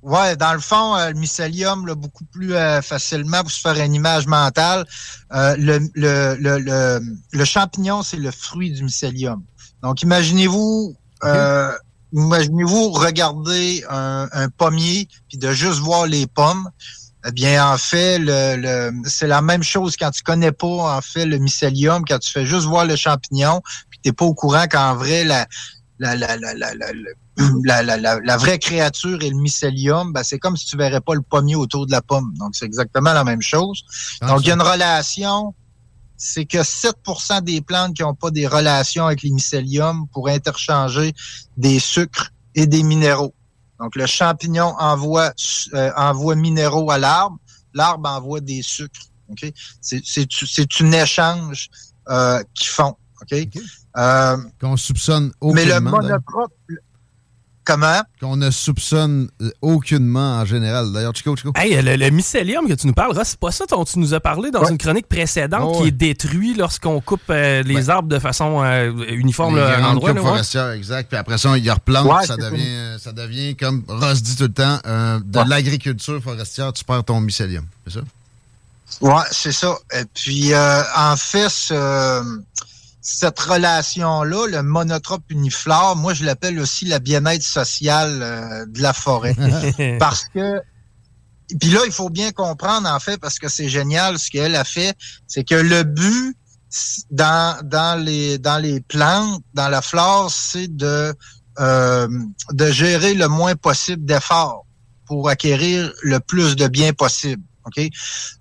[0.04, 3.80] Ouais, dans le fond, euh, le mycélium, là, beaucoup plus euh, facilement pour se faire
[3.80, 4.86] une image mentale.
[5.32, 7.00] Euh, le, le, le,
[7.32, 9.42] le, champignon, c'est le fruit du mycélium.
[9.82, 10.98] Donc, imaginez-vous,
[12.12, 16.70] imaginez-vous regarder un, un, pommier puis de juste voir les pommes.
[17.26, 21.00] Eh bien, en fait, le, le c'est la même chose quand tu connais pas en
[21.00, 24.68] fait le mycélium, quand tu fais juste voir le champignon, puis t'es pas au courant
[24.68, 25.48] qu'en vrai la
[26.00, 26.88] la, la, la, la, la,
[27.64, 31.22] la, la, vraie créature et le mycélium, ben, c'est comme si tu verrais pas le
[31.22, 32.34] pommier autour de la pomme.
[32.38, 33.84] Donc, c'est exactement la même chose.
[34.22, 35.54] Ah, Donc, il y a une relation.
[36.16, 41.14] C'est que 7% des plantes qui n'ont pas des relations avec les mycélium pour interchanger
[41.58, 43.34] des sucres et des minéraux.
[43.80, 45.34] Donc, le champignon envoie,
[45.74, 47.38] euh, envoie minéraux à l'arbre.
[47.74, 49.02] L'arbre envoie des sucres.
[49.32, 49.54] Okay?
[49.82, 51.70] C'est un échange
[52.10, 52.96] euh, qu'ils font.
[53.22, 53.48] OK?
[53.98, 55.54] Euh, Qu'on soupçonne aucunement.
[55.54, 56.54] Mais le monotrope,
[57.66, 58.02] Comment?
[58.20, 60.92] Qu'on ne soupçonne euh, aucunement en général.
[60.92, 61.54] D'ailleurs, Chico, Chico.
[61.56, 64.52] Hey, le, mycélium que tu nous parles, c'est pas ça dont tu nous as parlé
[64.52, 68.92] dans une chronique précédente qui est détruit lorsqu'on coupe euh, les arbres de façon euh,
[69.10, 70.14] uniforme à un endroit.
[70.14, 71.08] Là, exact.
[71.10, 74.80] Puis après ça, il replante, ça, devient, ça devient, comme Ross dit tout le temps,
[74.86, 77.66] de l'agriculture forestière, tu perds ton mycélium.
[77.88, 78.02] C'est ça?
[79.02, 79.76] Oui, c'est ça.
[79.94, 82.42] Et puis, en fait, ce
[83.04, 88.94] cette relation-là, le monotrope uniflore, moi je l'appelle aussi la bien-être sociale euh, de la
[88.94, 89.36] forêt.
[90.00, 90.62] parce que
[91.60, 94.64] puis là, il faut bien comprendre, en fait, parce que c'est génial ce qu'elle a
[94.64, 94.96] fait,
[95.28, 96.36] c'est que le but
[97.12, 101.14] dans, dans, les, dans les plantes, dans la flore, c'est de,
[101.60, 102.08] euh,
[102.52, 104.66] de gérer le moins possible d'efforts
[105.06, 107.44] pour acquérir le plus de biens possible.
[107.66, 107.90] OK?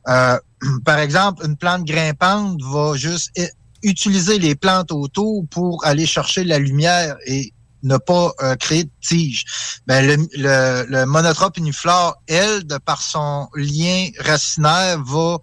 [0.09, 0.39] Euh,
[0.84, 3.30] par exemple, une plante grimpante va juste
[3.82, 7.52] utiliser les plantes autour pour aller chercher la lumière et
[7.82, 9.44] ne pas euh, créer de tiges.
[9.86, 15.38] Ben, le, le, le, monotrope uniflore, elle, de par son lien racinaire, va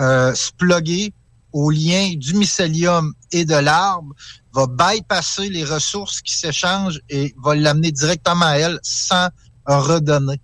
[0.00, 1.12] euh, se plugger
[1.52, 4.12] au lien du mycélium et de l'arbre,
[4.52, 9.28] va bypasser les ressources qui s'échangent et va l'amener directement à elle sans
[9.64, 10.40] redonner.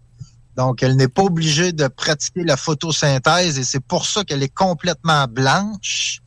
[0.57, 4.55] Donc, elle n'est pas obligée de pratiquer la photosynthèse et c'est pour ça qu'elle est
[4.55, 6.21] complètement blanche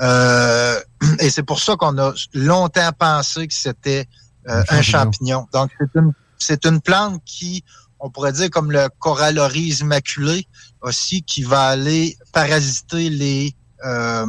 [0.00, 0.80] euh,
[1.20, 4.06] et c'est pour ça qu'on a longtemps pensé que c'était
[4.48, 5.46] euh, un champignon.
[5.52, 7.64] Donc, c'est une, c'est une plante qui,
[8.00, 10.46] on pourrait dire comme le coralloris maculé
[10.80, 13.54] aussi, qui va aller parasiter les,
[13.84, 14.26] euh,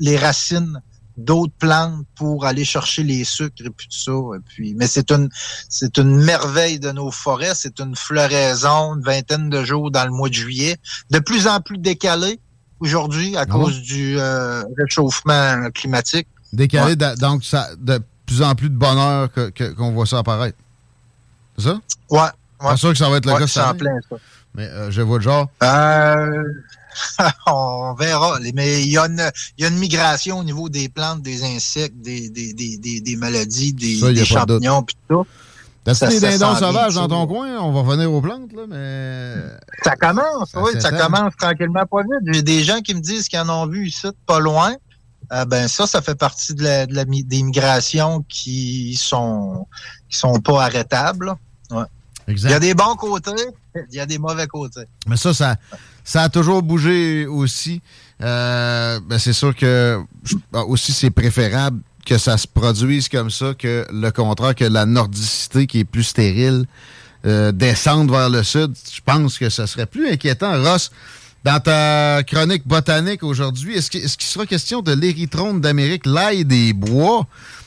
[0.00, 0.80] les racines
[1.18, 4.36] d'autres plantes pour aller chercher les sucres et puis tout ça.
[4.36, 5.28] Et puis, mais c'est une
[5.68, 7.54] c'est une merveille de nos forêts.
[7.54, 10.76] C'est une floraison, une vingtaine de jours dans le mois de juillet,
[11.10, 12.40] de plus en plus décalé
[12.80, 16.26] aujourd'hui à cause du euh, réchauffement climatique.
[16.52, 20.58] Décalé, donc ça, de plus en plus de bonheur qu'on que, voit ça apparaître.
[21.56, 21.80] C'est ça?
[22.10, 22.28] Ouais.
[22.70, 24.16] C'est sûr que ça va être le Ouais, cas en plein, ça.
[24.54, 25.48] Mais euh, je vois le genre.
[25.62, 26.42] Euh,
[27.46, 28.38] on verra.
[28.54, 31.44] Mais il y, a une, il y a une migration au niveau des plantes, des
[31.44, 35.26] insectes, des, des, des, des, maladies, des, Ça, des champignons, puis tout.
[35.94, 37.58] T'as-tu des dindons sauvages dans ton coin?
[37.58, 39.34] On va revenir aux plantes, là, mais...
[39.82, 42.32] Ça commence, oui, ça commence tranquillement pas vite.
[42.34, 44.74] J'ai des gens qui me disent qu'ils en ont vu ici, pas loin.
[45.32, 49.66] Euh, ben ça, ça fait partie de la, de la mi- des migrations qui sont
[50.08, 51.26] qui sont pas arrêtables.
[51.26, 51.36] là.
[51.70, 51.84] Ouais.
[52.28, 52.48] Exact.
[52.48, 53.32] Il y a des bons côtés,
[53.90, 54.84] il y a des mauvais côtés.
[55.06, 55.56] Mais ça, ça,
[56.02, 57.82] ça a toujours bougé aussi.
[58.22, 60.00] Euh, ben c'est sûr que
[60.66, 65.66] aussi c'est préférable que ça se produise comme ça que le contraire, que la nordicité
[65.66, 66.64] qui est plus stérile
[67.26, 68.72] euh, descende vers le sud.
[68.90, 70.62] Je pense que ça serait plus inquiétant.
[70.62, 70.90] Ross,
[71.44, 77.26] dans ta chronique botanique aujourd'hui, est-ce qu'il sera question de l'érythrone d'Amérique, l'ail des bois,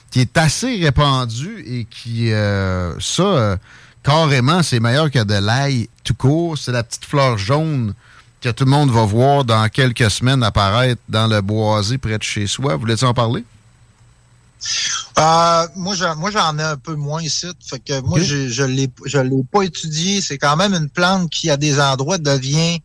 [0.09, 3.57] qui est assez répandu et qui, euh, ça, euh,
[4.03, 6.57] carrément, c'est meilleur que de l'ail tout court?
[6.57, 7.93] C'est la petite fleur jaune
[8.41, 12.23] que tout le monde va voir dans quelques semaines apparaître dans le boisé près de
[12.23, 12.75] chez soi.
[12.75, 13.43] Voulez-tu en parler?
[15.19, 17.47] Euh, moi, j'en, moi, j'en ai un peu moins ici.
[17.67, 20.21] Fait que moi, j'ai- je l'ai, je l'ai pas étudié.
[20.21, 22.79] C'est quand même une plante qui, à des endroits, devient,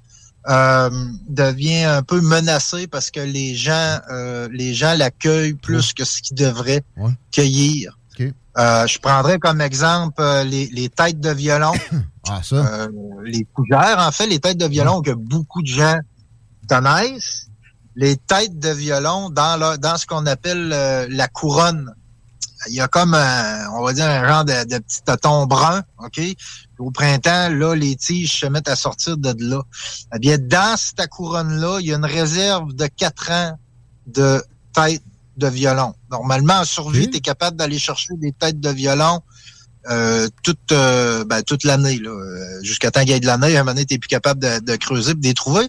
[0.49, 0.91] euh,
[1.29, 6.21] devient un peu menacée parce que les gens, euh, les gens l'accueillent plus que ce
[6.23, 7.13] qu'ils devraient Ouais.
[7.33, 7.99] cueillir.
[8.59, 11.73] Euh, je prendrais comme exemple euh, les, les têtes de violon,
[12.27, 12.57] Ah, ça?
[12.57, 12.89] euh,
[13.27, 15.99] les fougères, en fait, les têtes de violon que beaucoup de gens
[16.67, 17.49] connaissent.
[17.97, 21.93] Les têtes de violon dans, leur- dans ce qu'on appelle euh, la couronne
[22.69, 25.83] il y a comme un, on va dire un genre de, de petit tonton brun,
[25.99, 26.21] OK?
[26.79, 29.63] Au printemps, là, les tiges se mettent à sortir de là.
[30.15, 33.59] Eh bien, dans cette couronne-là, il y a une réserve de quatre ans
[34.07, 34.43] de
[34.75, 35.03] têtes
[35.37, 35.95] de violon.
[36.11, 39.21] Normalement, en survie, tu es capable d'aller chercher des têtes de violon
[39.91, 43.57] euh, toute, euh, ben, toute l'année, là, euh, jusqu'à temps qu'il y ait de l'année.
[43.57, 45.67] À un moment donné, tu plus capable de, de creuser et de les trouver.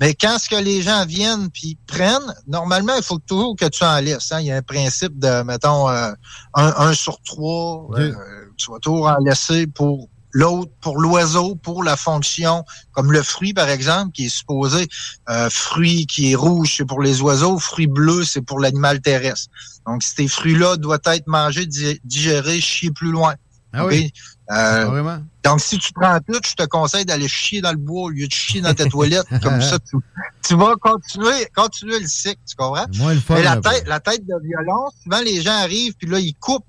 [0.00, 3.84] Mais quand ce que les gens viennent puis prennent, normalement, il faut toujours que tu
[3.84, 4.32] en laisses.
[4.32, 4.40] hein.
[4.40, 6.12] Il y a un principe de, mettons, euh,
[6.54, 7.88] un, un sur trois.
[8.10, 8.14] euh,
[8.56, 13.52] tu vas toujours en laisser pour l'autre, pour l'oiseau, pour la fonction, comme le fruit,
[13.52, 14.86] par exemple, qui est supposé,
[15.28, 19.48] euh, fruit qui est rouge, c'est pour les oiseaux, fruit bleu, c'est pour l'animal terrestre.
[19.86, 23.34] Donc, ces fruits-là doivent être mangés, di- digérés, chier plus loin.
[23.72, 24.12] Ah oui?
[24.50, 25.18] Euh, Carrément.
[25.44, 28.26] donc, si tu prends tout, je te conseille d'aller chier dans le bois au lieu
[28.26, 29.26] de chier dans ta toilette.
[29.42, 29.96] Comme ça, tu,
[30.44, 32.86] tu vas continuer, continuer le cycle, tu comprends?
[32.96, 36.18] Moins le fun, la tête, la tête de violon, souvent les gens arrivent, puis là,
[36.18, 36.66] ils coupent,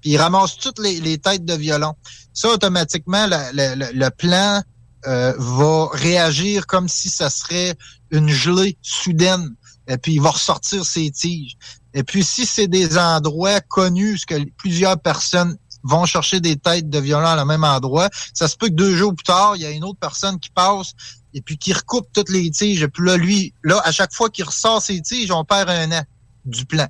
[0.00, 1.94] puis ils ramassent toutes les, les têtes de violon.
[2.32, 4.62] Ça, automatiquement, la- la- la- le plan
[5.06, 7.74] euh, va réagir comme si ça serait
[8.10, 9.54] une gelée soudaine.
[9.88, 11.56] Et puis, il va ressortir ses tiges.
[11.94, 16.88] Et puis, si c'est des endroits connus, ce que plusieurs personnes vont chercher des têtes
[16.88, 19.62] de violon à le même endroit, ça se peut que deux jours plus tard, il
[19.62, 20.92] y a une autre personne qui passe
[21.34, 22.82] et puis qui recoupe toutes les tiges.
[22.82, 25.90] Et puis là, lui, là, à chaque fois qu'il ressort ses tiges, on perd un
[25.92, 26.02] an
[26.44, 26.88] du plan.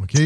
[0.00, 0.18] OK.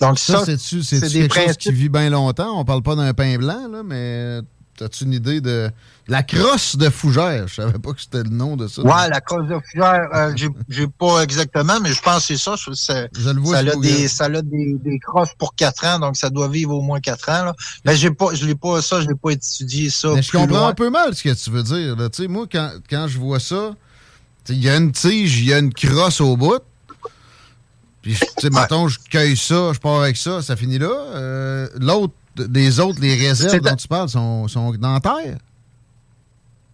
[0.00, 1.58] Donc ça, ça, c'est-tu c'est quelque chose principes.
[1.58, 2.58] qui vit bien longtemps?
[2.58, 4.40] On parle pas d'un pain blanc, là, mais
[4.82, 5.70] as-tu une idée de
[6.08, 7.46] la crosse de fougère?
[7.48, 8.82] Je savais pas que c'était le nom de ça.
[8.82, 10.32] Ouais, la crosse de fougère, euh,
[10.68, 12.54] j'ai, pas exactement, mais je pense que c'est ça.
[12.56, 15.84] Je- c'est- Je le vois ça, a des, ça a des, des crosses pour quatre
[15.86, 17.44] ans, donc ça doit vivre au moins quatre ans.
[17.44, 17.54] Là.
[17.84, 20.08] Mais j'ai pas, je l'ai pas, ça, je l'ai pas étudié ça.
[20.14, 20.68] Mais je comprends loin.
[20.68, 21.96] un peu mal ce que tu veux dire.
[21.96, 22.08] là.
[22.28, 23.74] Moi, quand, quand je vois ça,
[24.48, 26.60] il y a une tige, il y a une crosse au bout.
[28.02, 30.88] Puis, tu sais, mettons, je cueille ça, je pars avec ça, ça finit là.
[30.88, 35.38] Euh, L'autre, des autres, les réserves dont tu parles sont, sont dans la terre.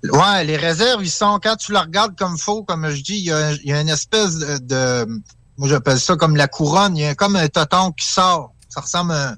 [0.05, 3.25] Ouais, les réserves, ils sont, quand tu la regardes comme faux, comme je dis, il
[3.25, 5.23] y a, il y a une espèce de, de-
[5.57, 8.53] moi j'appelle ça comme la couronne, il y a comme un toton qui sort.
[8.69, 9.37] Ça ressemble à,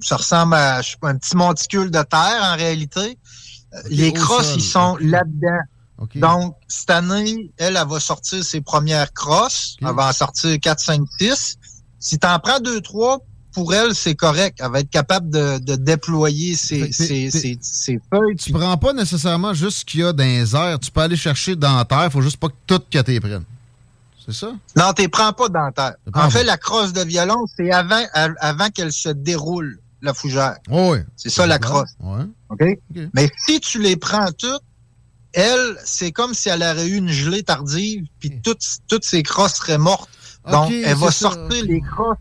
[0.00, 3.18] ça ressemble à, je sais pas, un petit monticule de terre en réalité.
[3.90, 5.60] Les crosses, sol, ils sont là-dedans.
[6.20, 9.76] Donc, cette année, elle, elle va sortir ses premières crosses.
[9.82, 11.56] Elle va en sortir 4, 5, 6.
[11.98, 13.18] Si tu en prends 2, 3,
[13.58, 14.58] pour elle, c'est correct.
[14.62, 18.00] Elle va être capable de, de déployer ses, Fait que t'es- ses, t'es- ses, ses
[18.12, 18.36] feuilles.
[18.36, 20.78] Tu prends pas nécessairement juste ce qu'il y a dans les airs.
[20.78, 22.08] Tu peux aller chercher dans la terre.
[22.12, 23.18] faut juste pas que tout que t'es.
[24.24, 24.52] C'est ça?
[24.76, 25.94] Non, tu prends pas dentaire.
[26.12, 29.80] prends En fait, la crosse de violon, c'est avant, qu'elle se déroule.
[30.02, 30.58] la fougère.
[30.70, 30.98] oui.
[31.16, 31.90] C'est ça la crosse.
[32.00, 32.22] Ouais.
[32.50, 32.78] OK?
[33.14, 34.62] Mais si tu les prends toutes,
[35.32, 39.54] elle, c'est comme si elle aurait eu une gelée tardive, puis toutes, toutes ses crosses
[39.54, 40.08] seraient mortes.
[40.50, 42.16] Donc, elle va ça, sortir les crosses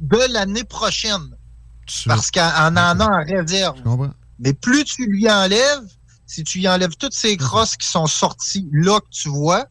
[0.00, 1.28] de l'année prochaine.
[2.06, 3.78] Parce qu'elle en a en réserve.
[4.38, 5.82] Mais plus tu lui enlèves,
[6.26, 9.66] si tu lui enlèves toutes ces crosses qui sont sorties là que tu vois,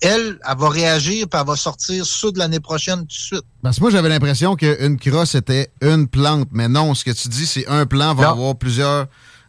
[0.00, 3.44] elle, elle va réagir puis elle va sortir ceux de l'année prochaine tout de suite.
[3.62, 6.48] Parce que moi, j'avais l'impression qu'une crosse était une plante.
[6.52, 8.30] Mais non, ce que tu dis, c'est un plant va Non.
[8.30, 9.06] avoir plusieurs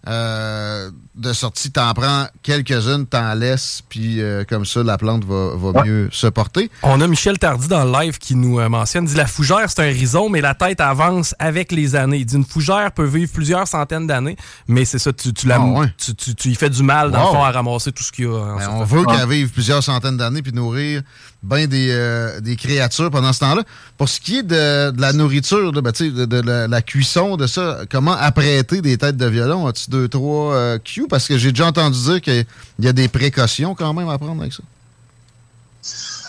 [0.08, 1.72] euh, de sorties.
[1.72, 6.28] T'en prends quelques-unes, t'en laisses, puis euh, comme ça, la plante va, va mieux se
[6.28, 6.72] porter.
[6.84, 9.82] On a Michel Tardy dans le live qui nous euh, mentionne, dit la fougère c'est
[9.82, 12.18] un rhizome mais la tête avance avec les années.
[12.20, 15.56] Il dit une fougère peut vivre plusieurs centaines d'années, mais c'est ça, tu, tu, la,
[15.56, 15.94] Ah ouais.
[15.98, 17.26] tu, tu, tu y fais du mal dans Wow.
[17.32, 18.32] le fond à ramasser tout ce qu'il y a.
[18.32, 21.02] en Ben, on veut qu'elle vive plusieurs centaines d'années puis nourrir
[21.42, 23.64] bien des, euh, des créatures pendant ce temps-là.
[23.98, 27.48] Pour ce qui est de, de la nourriture, là, ben, de, de la, cuisson de
[27.48, 29.68] ça, comment apprêter des têtes de violon?
[29.68, 30.80] As-tu deux, trois euh?
[31.10, 32.46] Parce que j'ai déjà entendu dire qu'il
[32.80, 34.64] y a des précautions quand même à prendre avec ça.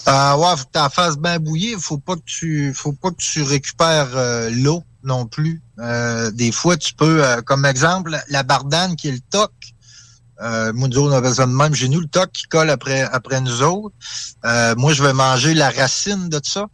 [0.09, 1.39] Euh, ouais, faut que tu la fasses bien.
[1.79, 5.63] Faut pas que tu, faut pas que tu récupères euh, l'eau non plus.
[5.79, 9.53] Euh, des fois, tu peux, euh, comme exemple, la bardane qui est le toc.
[10.43, 11.75] Euh, on ça de même.
[11.75, 13.95] J'ai nous le toc qui colle après, après nous autres.
[14.45, 16.67] Euh, moi, je vais manger la racine de ça.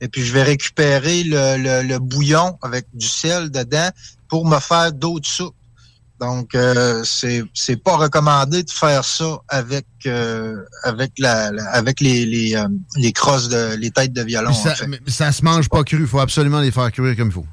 [0.00, 3.90] Et puis, je vais récupérer le, le, le bouillon avec du sel dedans
[4.28, 5.54] pour me faire d'autres soupes.
[6.20, 12.00] Donc, euh, c'est c'est pas recommandé de faire ça avec euh, avec la, la- avec
[12.00, 12.66] les les, euh,
[12.96, 14.52] les crosses de les têtes de violon.
[14.52, 14.86] Ça, en fait.
[14.88, 16.00] mais ça se mange pas cru.
[16.00, 17.46] Il faut absolument les faire cuire comme il faut.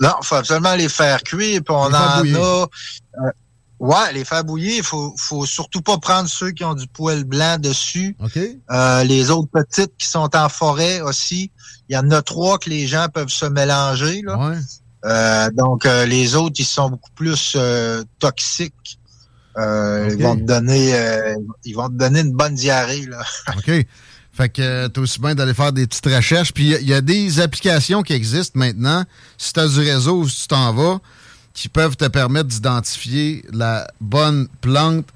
[0.00, 1.60] Non, faut absolument les faire cuire.
[1.64, 2.40] Puis on en bouillir.
[2.42, 2.66] a.
[3.80, 4.76] ouais, les faire bouillir.
[4.78, 8.16] Il faut faut surtout pas prendre ceux qui ont du poil blanc dessus.
[8.22, 8.38] OK.
[8.70, 11.50] Euh, les autres petites qui sont en forêt aussi.
[11.88, 14.22] Il y en a trois que les gens peuvent se mélanger.
[14.24, 14.52] Là.
[15.04, 18.98] Euh, donc, euh, les autres, ils sont beaucoup plus euh, toxiques.
[19.56, 21.34] Euh, Ils vont te donner euh,
[21.64, 23.06] ils vont te donner une bonne diarrhée.
[23.06, 23.22] Là.
[23.56, 23.86] OK.
[24.32, 26.52] Fait que t'as aussi bien d'aller faire des petites recherches.
[26.52, 29.04] Puis il y a- il y, a des applications qui existent maintenant.
[29.36, 31.00] Si tu as du réseau ou si tu t'en vas,
[31.54, 35.06] qui peuvent te permettre d'identifier la bonne plante.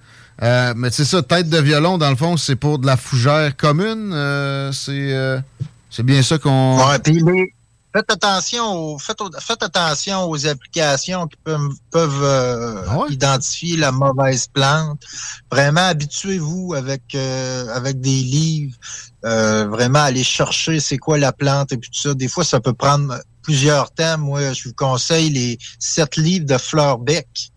[0.42, 3.56] Euh, mais c'est ça, tête de violon, dans le fond, c'est pour de la fougère
[3.56, 4.10] commune.
[4.12, 5.38] Euh, c'est euh,
[5.90, 6.78] c'est bien ça qu'on.
[6.88, 7.54] Ouais, puis les-
[7.94, 14.46] faites attention aux, faites, faites attention aux applications qui peuvent, peuvent euh, identifier la mauvaise
[14.52, 15.00] plante.
[15.50, 18.74] Vraiment, habituez-vous avec euh, avec des livres.
[19.24, 22.14] Euh, vraiment, aller chercher c'est quoi la plante et puis tout ça.
[22.14, 24.18] Des fois, ça peut prendre plusieurs temps.
[24.18, 27.52] Moi, je vous conseille les sept livres de Fleur Bec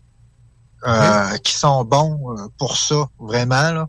[0.86, 3.72] euh, qui sont bons euh, pour ça, vraiment.
[3.72, 3.88] Là.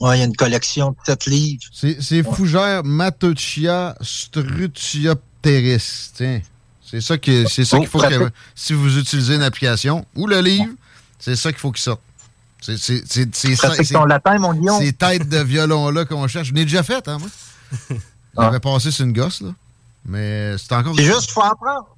[0.00, 1.62] Ouais, il y a une collection de sept livres.
[1.72, 6.10] C'est fougère Matochia strutiopteris.
[6.14, 6.40] Tiens.
[6.88, 10.26] C'est ça que c'est ça Oh, qu'il faut que si vous utilisez une application ou
[10.26, 10.72] le livre,
[11.18, 12.00] c'est ça qu'il faut qu'il sorte.
[12.60, 13.74] C'est ça-.
[14.78, 16.48] Ces têtes de violon là qu'on cherche.
[16.48, 17.28] Je l'ai déjà fait, hein, moi.
[18.38, 19.50] J'avais passé sur une gosse là,
[20.04, 20.94] mais c'est encore.
[20.96, 21.96] C'est juste, faut en prendre.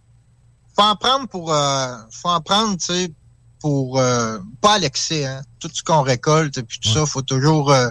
[0.77, 3.12] Faut en prendre pour, euh, faut en prendre, tu sais,
[3.60, 5.43] pour, euh, pas à l'excès, hein.
[5.59, 7.90] Tout ce qu'on récolte et puis tout ça, faut toujours euh,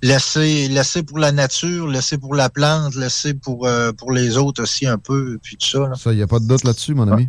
[0.00, 3.68] laisser, laisser pour la nature, laisser pour la plante, laisser pour,
[3.98, 5.78] pour les autres aussi un peu, et puis tout ça.
[5.80, 5.94] là.
[5.96, 7.28] Ça, il n'y a pas de doute là-dessus, mon ami.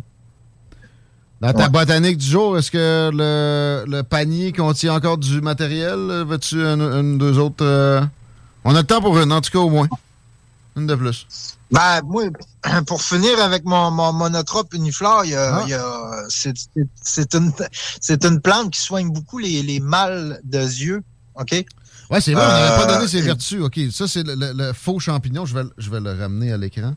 [1.42, 1.68] Dans ta Ouais.
[1.68, 5.98] botanique du jour, est-ce que le, le panier contient encore du matériel?
[6.26, 7.62] Veux-tu une, une, deux autres?
[8.64, 9.86] On a le temps pour une, en tout cas au moins.
[10.76, 11.26] Une de plus.
[11.70, 12.24] Ben, moi,
[12.86, 15.62] pour finir avec mon, mon monotrope uniflore, il y a, Ah.
[15.66, 17.52] il y a- c'est, c'est- c'est une,
[18.00, 21.02] c'est une plante qui soigne beaucoup les, les mâles de yeux.
[21.34, 21.52] OK?
[22.10, 23.60] Ouais, c'est vrai, on n'avait pas Euh, donné ses vertus.
[23.62, 25.44] OK, ça, c'est le, le- le faux champignon.
[25.46, 26.94] Je vais, le- je vais le ramener à l'écran.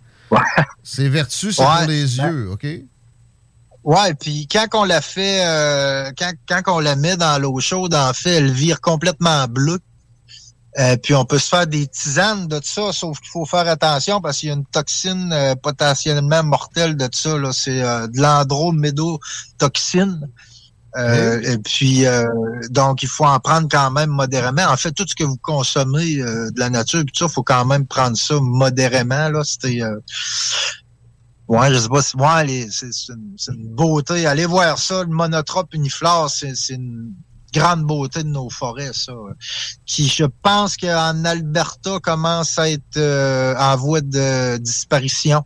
[0.83, 2.67] Ses vertus, c'est Ouais, pour les ben- yeux, OK?
[3.83, 7.95] Ouais, puis quand on la fait, euh, quand, quand on la met dans l'eau chaude,
[7.95, 9.79] en fait, elle vire complètement bleue.
[10.77, 14.21] Euh, puis on peut se faire des tisanes de ça, sauf qu'il faut faire attention
[14.21, 17.37] parce qu'il y a une toxine euh, potentiellement mortelle de ça.
[17.37, 20.29] Là, c'est euh, de l'andromédotoxine.
[20.97, 22.25] Euh, Et puis euh,
[22.71, 24.65] donc il faut en prendre quand même modérément.
[24.67, 27.43] En fait, tout ce que vous consommez euh, de la nature, puis tout ça, faut
[27.43, 29.29] quand même prendre ça modérément.
[29.29, 29.99] Là, c'était euh,
[31.47, 34.27] Ouais, je sais pas si ouais, c'est une, une beauté.
[34.27, 37.11] Allez voir ça, le monotrope uniflore, c'est une
[37.53, 39.11] grande beauté de nos forêts, ça.
[39.11, 39.33] euh,
[39.85, 45.43] Qui, je pense qu'en Alberta commence à être euh, en voie de disparition.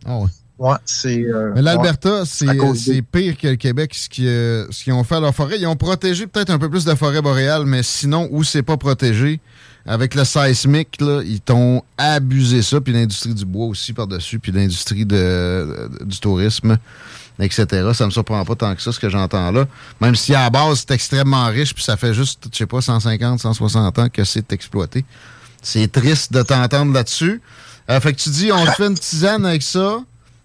[0.58, 0.76] ouais.
[0.84, 1.22] c'est.
[1.24, 2.26] euh, Mais l'Alberta, ouais.
[2.26, 5.56] c'est c'est pire que le Québec, ce qu'ils euh, ont fait à leur forêt.
[5.58, 8.76] Ils ont protégé peut-être un peu plus de forêt boréale, mais sinon, où c'est pas
[8.76, 9.40] protégé,
[9.86, 14.50] avec le seismic, là, ils t'ont abusé ça, puis l'industrie du bois aussi par-dessus, puis
[14.50, 16.78] l'industrie de, du tourisme,
[17.38, 17.90] etc.
[17.94, 19.66] Ça me surprend pas tant que ça, ce que j'entends là.
[20.00, 22.80] Même si à la base, c'est extrêmement riche, puis ça fait juste, je sais pas,
[22.80, 25.04] 150, 160 ans que c'est exploité.
[25.62, 27.40] C'est triste de t'entendre là-dessus.
[27.90, 29.98] Euh, fait que tu dis, on fait une tisane avec ça,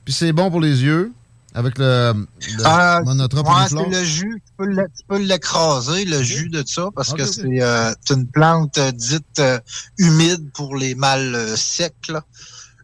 [0.05, 1.11] puis c'est bon pour les yeux.
[1.55, 2.13] Avec le,
[2.57, 4.41] le Euh, monotrope ouais, c'est le jus.
[4.59, 9.39] Tu peux l'écraser, le jus de ça, parce que c'est euh, une plante euh, dite
[9.39, 9.59] euh,
[9.97, 11.93] humide pour les mâles euh, secs.
[12.09, 12.23] Là.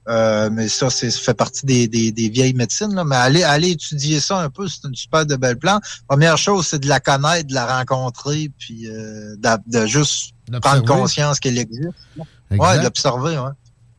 [0.08, 2.94] Euh, mais ça, c'est ça fait partie des, des, des vieilles médecines.
[2.94, 3.04] Là.
[3.04, 5.82] Mais allez, allez étudier ça un peu, c'est une super de belle plante.
[6.08, 10.86] Première chose, c'est de la connaître, de la rencontrer, puis euh, d'a- de, juste prendre
[10.86, 11.90] conscience qu'elle existe.
[12.18, 12.24] là.
[12.52, 12.64] Exact.
[12.64, 12.92] Ouais, de.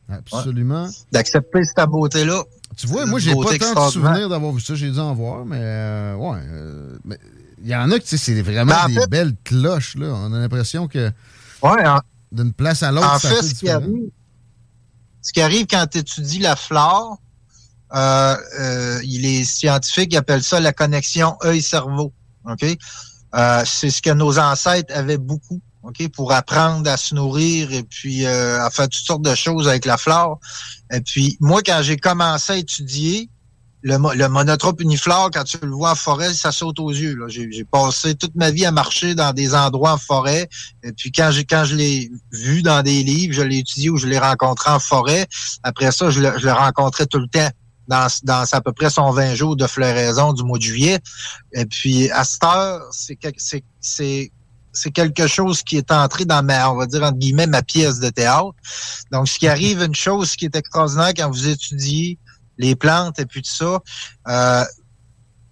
[0.09, 0.87] Absolument.
[1.11, 2.41] D'accepter cette beauté-là.
[2.77, 4.75] Tu vois, moi, j'ai pas tant de souvenirs d'avoir vu ça.
[4.75, 6.37] J'ai dû en voir, mais euh, ouais.
[6.45, 7.19] euh, mais
[7.61, 9.95] il y en a qui, tu sais, c'est vraiment Ben, en des fait- belles cloches,
[9.95, 10.07] là.
[10.13, 11.11] On a l'impression que
[11.61, 11.83] Ouais,
[12.31, 13.81] d'une place à l'autre, En un fait, ce qui différent.
[13.81, 14.09] arrive,
[15.27, 17.17] ce qui arrive quand tu étudies la flore,
[17.93, 22.13] euh, euh, il est scientifique appellent ça la connexion œil-cerveau.
[22.49, 22.63] OK?
[23.35, 25.59] Euh, c'est ce que nos ancêtres avaient beaucoup.
[25.83, 29.67] OK, pour apprendre à se nourrir et puis euh, à faire toutes sortes de choses
[29.67, 30.39] avec la flore.
[30.93, 33.29] Et puis moi, quand j'ai commencé à étudier
[33.87, 37.17] le, mo- le monotrope uniflore, quand tu le vois en forêt, ça saute aux yeux.
[37.29, 40.49] J'ai passé toute ma vie à marcher dans des endroits en forêt.
[40.83, 44.07] Et puis quand quand je l'ai vu dans des livres, je l'ai étudié ou je
[44.07, 45.25] l'ai rencontré en forêt.
[45.63, 47.49] Après ça, je le, je le rencontrais tout le temps
[47.87, 50.99] dans, dans à peu près son 20 jours de floraison du mois de juillet.
[51.53, 53.17] Et puis à cette heure, c'est
[54.73, 57.99] c'est quelque chose qui est entré dans ma, on va dire entre guillemets, ma pièce
[57.99, 58.53] de théâtre.
[59.11, 62.19] Donc, ce qui arrive, une chose qui est extraordinaire quand vous étudiez
[62.57, 63.79] les plantes et puis tout ça,
[64.27, 64.65] euh,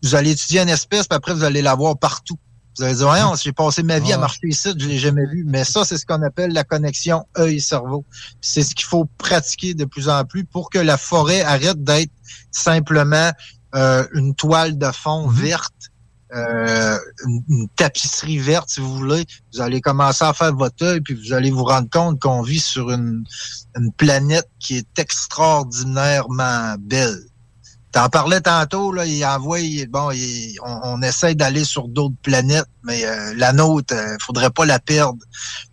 [0.04, 2.38] vous allez étudier une espèce, puis après, vous allez la voir partout.
[2.78, 5.44] Vous allez dire, Voyons, j'ai passé ma vie à marcher ici, je l'ai jamais vu.
[5.48, 8.06] Mais ça, c'est ce qu'on appelle la connexion œil-cerveau.
[8.42, 12.12] C'est ce qu'il faut pratiquer de plus en plus pour que la forêt arrête d'être
[12.52, 13.32] simplement
[13.76, 15.92] euh, une toile de fond verte,
[16.36, 19.26] euh, une, tapisserie verte, si vous voulez.
[19.54, 22.60] Vous allez commencer à faire votre œil, puis vous allez vous rendre compte qu'on vit
[22.60, 23.26] sur une,
[23.98, 27.18] planète qui est extraordinairement belle.
[27.92, 29.60] T'en parlais tantôt, là, il envoie,
[29.90, 34.50] bon, il- on, on essaie d'aller sur d'autres planètes, mais euh, la nôtre, euh, faudrait
[34.50, 35.20] pas la perdre.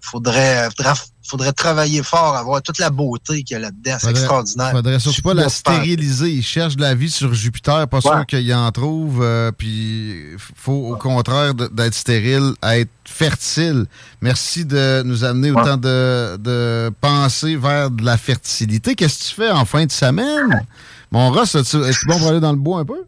[0.01, 0.95] Faudrait, faudrait,
[1.25, 3.97] faudrait travailler fort, avoir toute la beauté qu'il y a là-dedans.
[4.01, 4.71] C'est extraordinaire.
[4.73, 6.31] Faudrait surtout pas la stériliser.
[6.31, 9.23] Ils cherchent de la vie sur Jupiter, pas sûr qu'ils en trouvent.
[9.23, 10.17] euh, puis
[10.57, 13.87] faut au contraire d'être stérile, être fertile.
[14.21, 18.95] Merci de nous amener autant de, de pensées vers de la fertilité.
[18.95, 20.67] Qu'est-ce que tu fais en fin de semaine?
[21.11, 23.05] Mon Ross, es-tu es-tu bon pour aller dans le bois un peu?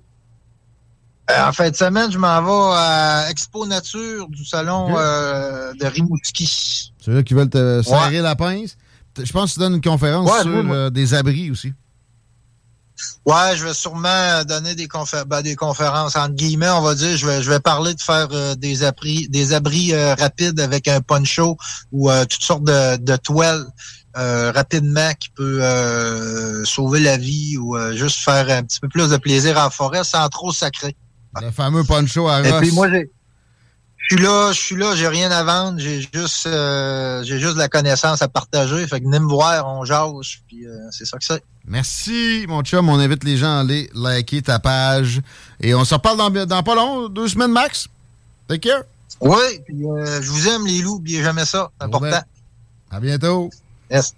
[1.30, 5.86] Euh, en fin de semaine, je m'en vais à Expo Nature du salon euh, de
[5.86, 6.92] Rimouski.
[7.04, 8.76] Ceux-là qui veulent te serrer la pince.
[9.22, 11.72] Je pense que tu donnes une conférence Ouais, sur euh, des abris aussi.
[13.26, 17.16] Ouais, je vais sûrement donner des, confé- ben, des conférences entre guillemets, on va dire.
[17.16, 20.86] Je vais, je vais parler de faire euh, des abris, des abris euh, rapides avec
[20.88, 21.56] un poncho
[21.92, 23.66] ou euh, toutes sortes de, de toiles
[24.16, 25.60] rapidement qui peut
[26.64, 30.28] sauver la vie ou juste faire un petit peu plus de plaisir en forêt sans
[30.28, 30.94] trop sacrer.
[31.42, 32.60] Le fameux poncho à Et Ross.
[32.60, 33.10] puis moi, j'ai,
[34.10, 37.54] je suis là, je suis là, j'ai rien à vendre, j'ai juste, euh, j'ai juste
[37.54, 38.86] de la connaissance à partager.
[38.86, 41.42] Fait que venez me voir, on jase, puis euh, c'est ça que c'est.
[41.66, 42.88] Merci, mon chum.
[42.90, 45.20] On invite les gens à aller liker ta page.
[45.60, 47.88] Et on se reparle dans, dans pas long, deux semaines max.
[48.48, 48.82] Take care.
[49.20, 52.10] Oui, puis euh, je vous aime les loups, oubliez jamais ça, c'est important.
[52.10, 52.22] ben,
[52.90, 53.48] À bientôt.
[53.90, 54.14] Yes.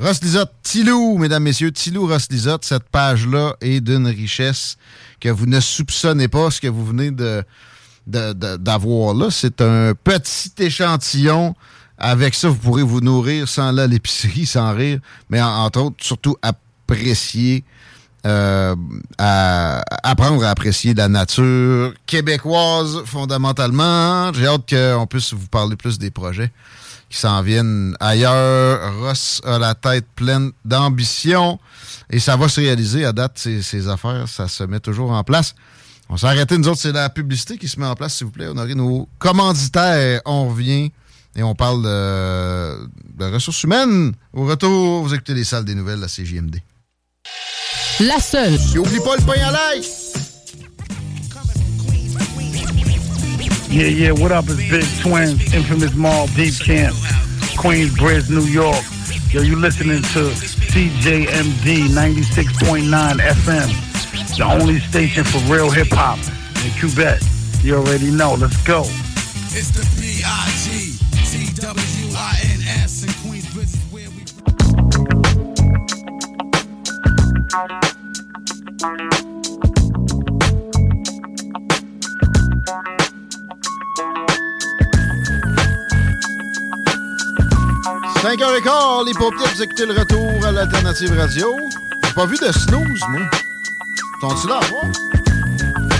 [0.00, 4.76] Ross Lisotte, Tilou, mesdames, messieurs, Tilou Ross Lisotte, cette page-là est d'une richesse
[5.20, 7.44] que vous ne soupçonnez pas ce que vous venez de-
[8.08, 9.28] d'avoir là.
[9.30, 11.54] C'est un petit échantillon.
[12.00, 15.80] Avec ça, vous pourrez vous nourrir sans aller à l'épicerie, sans rire, mais en- entre
[15.80, 17.64] autres, surtout apprécier,
[18.26, 18.74] euh,
[19.18, 24.32] apprendre à apprécier la nature québécoise fondamentalement.
[24.32, 26.52] J'ai hâte qu'on puisse vous parler plus des projets
[27.10, 28.94] qui s'en viennent ailleurs.
[29.00, 31.58] Ross a la tête pleine d'ambition
[32.10, 34.28] et ça va se réaliser à date, ces affaires.
[34.28, 35.54] Ça se met toujours en place.
[36.10, 38.32] On s'est arrêté, nous autres, c'est la publicité qui se met en place, s'il vous
[38.32, 38.46] plaît.
[38.48, 40.20] On aurait nos commanditaires.
[40.24, 40.90] On revient
[41.36, 44.12] et on parle de, de ressources humaines.
[44.32, 46.56] Au retour, vous écoutez les salles des nouvelles, la CJMD.
[48.00, 48.54] La seule.
[48.74, 49.82] Et oublie pas le pain à l'ail!
[53.70, 54.46] Yeah, yeah, what up?
[54.48, 56.94] It's Big Twins, Infamous Mall, Deep Camp,
[57.58, 58.82] Queensbridge, New York.
[59.30, 60.30] Yo, you listening to
[60.72, 63.68] CJMD 96.9 FM,
[64.38, 66.18] the only station for real hip hop
[66.64, 67.20] in Quebec.
[67.62, 68.34] You already know.
[68.34, 68.82] Let's go.
[69.50, 70.94] It's the B I G
[71.26, 74.22] T W I N S in Queensbridge is where we.
[88.22, 91.48] Cinq heures et quart, les paupières, vous écoutez le retour à l'Alternative Radio.
[92.04, 93.20] J'ai pas vu de snooze, moi.
[94.20, 94.60] Sont-ils là?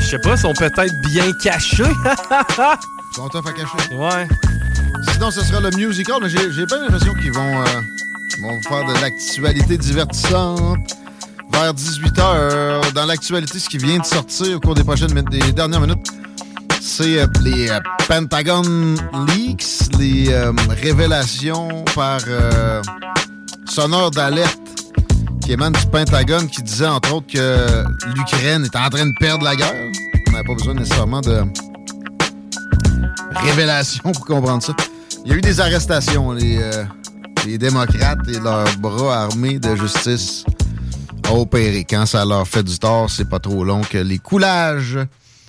[0.00, 1.84] Je sais pas, ils sont peut-être bien cachés.
[1.84, 3.94] Ils sont tough à cacher.
[3.94, 4.28] Ouais.
[5.12, 7.80] Sinon, ce sera le musical, mais j'ai bien l'impression qu'ils vont, euh,
[8.42, 10.78] vont faire de l'actualité divertissante
[11.52, 12.92] vers 18h.
[12.92, 16.06] Dans l'actualité, ce qui vient de sortir au cours des prochaines des dernières minutes,
[16.80, 17.78] c'est euh, les euh,
[18.08, 18.62] Pentagon
[19.28, 22.20] Leaks, les euh, révélations par
[23.66, 24.57] sonneur d'alerte
[25.48, 27.82] qui du Pentagone qui disait entre autres que
[28.14, 29.72] l'Ukraine était en train de perdre la guerre.
[30.28, 31.42] On n'avait pas besoin nécessairement de
[33.34, 34.74] révélations pour comprendre ça.
[35.24, 36.32] Il y a eu des arrestations.
[36.32, 36.84] Les, euh,
[37.46, 40.44] les démocrates et leurs bras armés de justice
[41.30, 41.86] ont opéré.
[41.88, 44.98] Quand ça leur fait du tort, c'est pas trop long que les coulages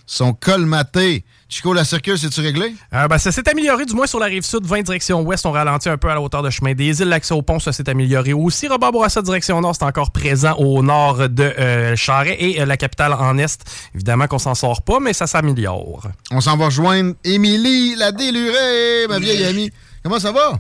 [0.10, 1.24] sont colmatés.
[1.50, 2.74] Chico, la circule, c'est-tu réglé?
[2.94, 5.46] Euh, ben, ça s'est amélioré, du moins sur la rive sud, 20 direction ouest.
[5.46, 7.10] On ralentit un peu à la hauteur de chemin des îles.
[7.10, 8.68] L'accès au pont, ça s'est amélioré aussi.
[8.68, 12.76] Robert Bourassa, direction nord, c'est encore présent au nord de euh, Charret et euh, la
[12.76, 13.64] capitale en est.
[13.94, 16.08] Évidemment qu'on s'en sort pas, mais ça s'améliore.
[16.32, 19.72] On s'en va rejoindre Émilie, la délurée, ma vieille amie.
[20.04, 20.60] Comment ça va?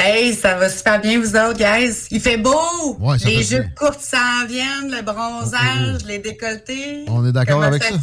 [0.00, 1.92] Hey, ça va super bien, vous autres, guys.
[2.12, 2.96] Il fait beau!
[3.00, 7.04] Ouais, ça les jupes courtes s'en viennent, le bronzage, les décolletés.
[7.08, 7.94] On est d'accord avec ça?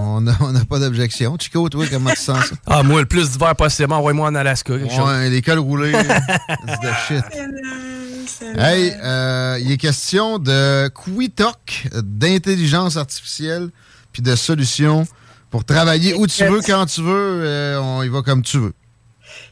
[0.00, 1.36] On n'a pas d'objection.
[1.38, 2.46] Chico, toi, comment tu sens?
[2.46, 2.54] Ça?
[2.66, 4.72] Ah, moi, le plus d'hiver possible, envoie-moi en Alaska.
[4.78, 5.06] quelque chose.
[5.06, 5.92] Ouais, les cols roulés.
[5.92, 7.24] c'est de shit.
[8.56, 13.68] Hey, euh, il est question de Quitok, d'intelligence artificielle,
[14.12, 15.06] puis de solutions
[15.50, 17.42] pour travailler où tu veux, quand tu veux.
[17.44, 18.72] euh, on y va comme tu veux.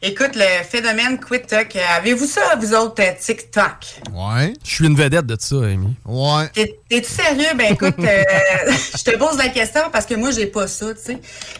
[0.04, 4.00] Écoute, le phénomène QuickTok, avez-vous ça, vous autres, euh, TikTok?
[4.12, 4.52] Ouais.
[4.64, 5.94] Je suis une vedette de ça, Amy.
[6.04, 6.48] Ouais.
[6.52, 7.54] T'es- T'es-tu sérieux?
[7.56, 8.22] Ben écoute, euh,
[8.98, 11.18] je te pose la question parce que moi, j'ai pas ça, tu sais.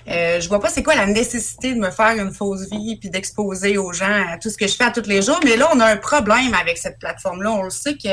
[0.09, 3.10] Euh, je vois pas c'est quoi la nécessité de me faire une fausse vie puis
[3.10, 5.39] d'exposer aux gens à tout ce que je fais à tous les jours.
[5.44, 7.52] Mais là, on a un problème avec cette plateforme-là.
[7.52, 8.09] On le sait que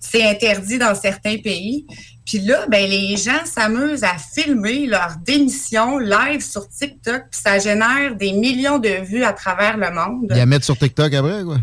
[0.00, 1.86] c'est interdit dans certains pays.
[2.30, 7.58] Puis là, ben les gens s'amusent à filmer leur démission live sur TikTok, puis ça
[7.58, 10.28] génère des millions de vues à travers le monde.
[10.30, 11.56] Il y a mettre sur TikTok après, quoi.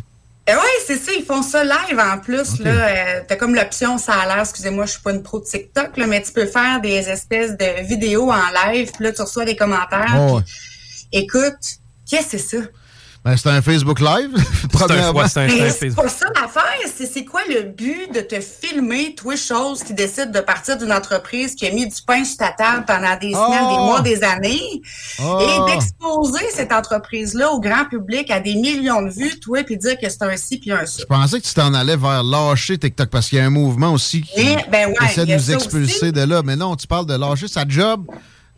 [0.49, 2.59] Euh, oui, c'est ça, ils font ça live en plus.
[2.59, 2.71] là.
[2.71, 5.95] Euh, T'as comme l'option, ça a l'air, excusez-moi, je suis pas une pro de TikTok,
[5.95, 9.45] là, mais tu peux faire des espèces de vidéos en live, puis là, tu reçois
[9.45, 10.15] des commentaires.
[10.19, 10.43] Oh, ouais.
[11.13, 11.53] Écoute,
[12.09, 12.63] qu'est-ce que c'est ça?
[13.27, 14.29] Ben, c'est un Facebook Live.
[14.61, 14.87] c'est pas
[16.07, 16.63] ça l'affaire.
[16.95, 20.93] C'est c'est quoi le but de te filmer, toi, chose qui décide de partir d'une
[20.93, 23.75] entreprise qui a mis du pain sur ta table pendant des semaines, Oh!
[23.75, 24.81] des mois, des années,
[25.21, 25.41] Oh!
[25.41, 29.97] et d'exposer cette entreprise-là au grand public à des millions de vues, toi, puis dire
[30.01, 31.01] que c'est un ci puis un ça.
[31.01, 33.91] Je pensais que tu t'en allais vers lâcher TikTok parce qu'il y a un mouvement
[33.91, 36.11] aussi qui Mais, ben ouais, essaie de nous expulser aussi.
[36.13, 36.43] de là.
[36.45, 38.05] Mais non, tu parles de lâcher sa job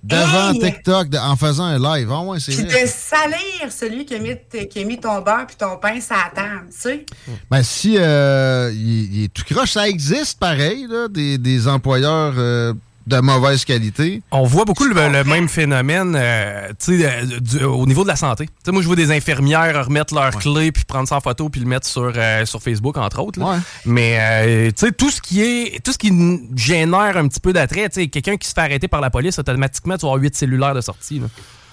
[0.03, 0.59] devant Hey!
[0.59, 2.09] TikTok de- en faisant un live.
[2.11, 2.83] Ah ouais, c'est Puis vrai.
[2.83, 4.35] de salir celui qui a mis,
[4.69, 7.05] qui a mis ton beurre puis ton pain sur la table, tu sais.
[7.51, 12.33] Ben, si euh, il, il est tout croche, ça existe pareil, là, des, des employeurs
[12.37, 12.73] euh,
[13.09, 14.21] de mauvaise qualité.
[14.31, 18.07] On voit beaucoup le, le même phénomène euh, tu sais, euh, du- au niveau de
[18.07, 18.47] la santé.
[18.67, 21.67] Moi, je vois des infirmières remettre leurs clés, puis prendre ça en photo, puis le
[21.67, 23.39] mettre sur, euh, sur Facebook, entre autres.
[23.85, 26.11] Mais euh, tu sais, tout ce qui est tout ce qui
[26.55, 29.39] génère un petit peu d'attrait, tu sais, quelqu'un qui se fait arrêter par la police,
[29.39, 31.19] automatiquement, tu vas avoir 8 cellulaires de sortie.
[31.19, 31.25] là.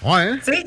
[0.03, 0.37] Ouais.
[0.45, 0.63] Tu sais,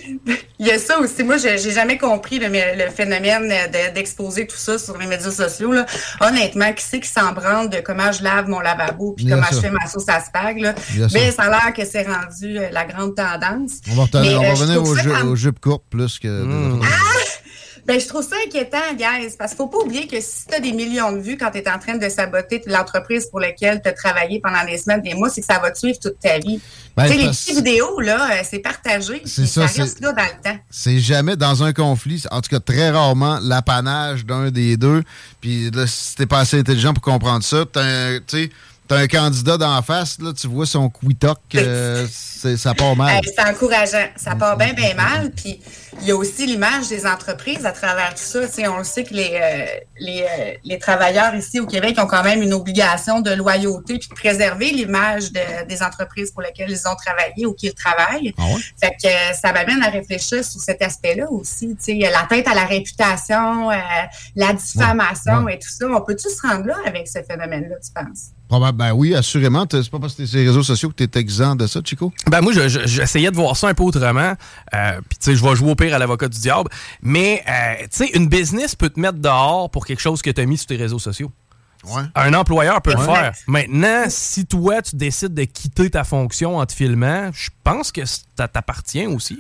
[0.59, 1.23] il y a ça aussi.
[1.23, 5.31] Moi, je- j'ai jamais compris le, le phénomène de- d'exposer tout ça sur les médias
[5.31, 5.71] sociaux.
[5.73, 5.87] Là.
[6.21, 9.55] Honnêtement, qui c'est qui s'en branle de comment je lave mon lavabo puis comment ça.
[9.57, 10.59] je fais ma sauce à spag?
[10.59, 10.75] Là?
[11.13, 13.73] Mais ça a l'air que c'est rendu euh, la grande tendance.
[13.91, 14.83] On va, Mais, on euh, revenir
[15.27, 16.29] aux, jupes courtes plus que.
[16.45, 16.81] Hmm.
[16.81, 16.87] des-
[17.91, 20.61] Ben, je trouve ça inquiétant, guys, parce qu'il faut pas oublier que si tu as
[20.61, 23.89] des millions de vues quand tu es en train de saboter l'entreprise pour laquelle tu
[23.89, 26.39] as travaillé pendant des semaines, des mois, c'est que ça va te suivre toute ta
[26.39, 26.61] vie.
[26.97, 29.23] Ben, tu sais, les petites vidéos, là, euh, c'est partagé.
[29.25, 30.57] C'est ça, ça reste là dans le temps.
[30.71, 35.03] C'est jamais dans un conflit, en tout cas très rarement, l'apanage d'un des deux.
[35.41, 37.81] Puis là, si t'es pas assez intelligent pour comprendre ça, tu
[38.29, 38.51] sais,
[38.91, 42.07] t'as un candidat d'en face, là, tu vois son quitok, euh,
[42.57, 43.21] ça part mal.
[43.25, 44.09] C'est encourageant.
[44.17, 45.31] Ça part bien, bien mal.
[45.31, 45.61] Puis
[46.01, 48.47] il y a aussi l'image des entreprises à travers tout ça.
[48.47, 49.67] Tu sais, on le sait que les, euh,
[49.99, 54.09] les, euh, les travailleurs ici au Québec ont quand même une obligation de loyauté puis
[54.09, 58.33] de préserver l'image de- des entreprises pour lesquelles ils ont travaillé ou qu'ils travaillent.
[58.81, 61.69] Fait que euh, ça m'amène à réfléchir sur cet aspect-là aussi.
[61.85, 63.75] Tu sais, la tête à la réputation, euh,
[64.37, 65.87] la diffamation et tout ça.
[65.89, 68.31] On peut-tu se rendre là avec ce phénomène-là, tu penses?
[68.75, 69.65] Ben oui, assurément.
[69.71, 72.13] C'est pas parce que sur les réseaux sociaux que t'es exempt de ça, Chico?
[72.29, 74.35] Ben moi, je- je- j'essayais de voir ça un peu autrement.
[74.75, 76.69] Euh, Puis tu sais, je vais jouer au pire à l'avocat du diable.
[77.03, 80.41] Mais euh, tu sais, une business peut te mettre dehors pour quelque chose que tu
[80.41, 81.33] as mis sur tes réseaux sociaux.
[82.15, 83.33] Un employeur peut le faire.
[83.47, 88.03] Maintenant, si toi, tu décides de quitter ta fonction en te filmant, je pense que
[88.05, 89.39] ça t'appartient aussi.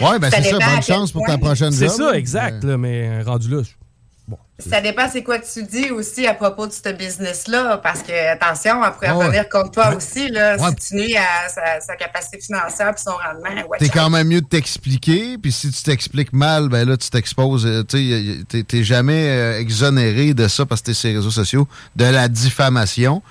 [0.00, 0.58] Ouais, ben c'est ça.
[0.58, 1.96] Bonne chance pour ta prochaine C'est job.
[1.96, 2.64] ça, exact.
[2.64, 3.62] là, mais rendu là,
[4.58, 8.32] Ça dépend c'est quoi que tu dis aussi à propos de ce business-là, parce que,
[8.32, 10.70] attention, elle pourrait Ah revenir contre toi aussi, là, Ouais.
[10.80, 13.68] si tu nuis à sa, sa capacité financière et son rendement.
[13.78, 17.66] T'es quand même mieux de t'expliquer, puis si tu t'expliques mal, ben là, tu t'exposes.
[17.66, 21.68] euh, Tu t'es- jamais euh, exonéré de ça parce que t'es sur les réseaux sociaux,
[21.94, 23.22] de la diffamation.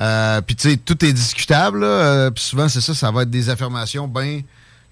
[0.00, 3.30] Euh, puis tu sais, tout est discutable, euh, puis souvent, c'est ça, ça va être
[3.30, 4.42] des affirmations bien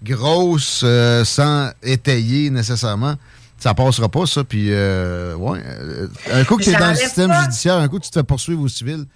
[0.02, 3.14] grosses, euh, sans étayer nécessairement.
[3.58, 5.60] Ça passera pas, ça, puis euh, ouais.
[5.64, 7.42] euh, un coup que t'es dans le système pas.
[7.42, 9.06] judiciaire, un coup que tu te fais poursuivre au civil,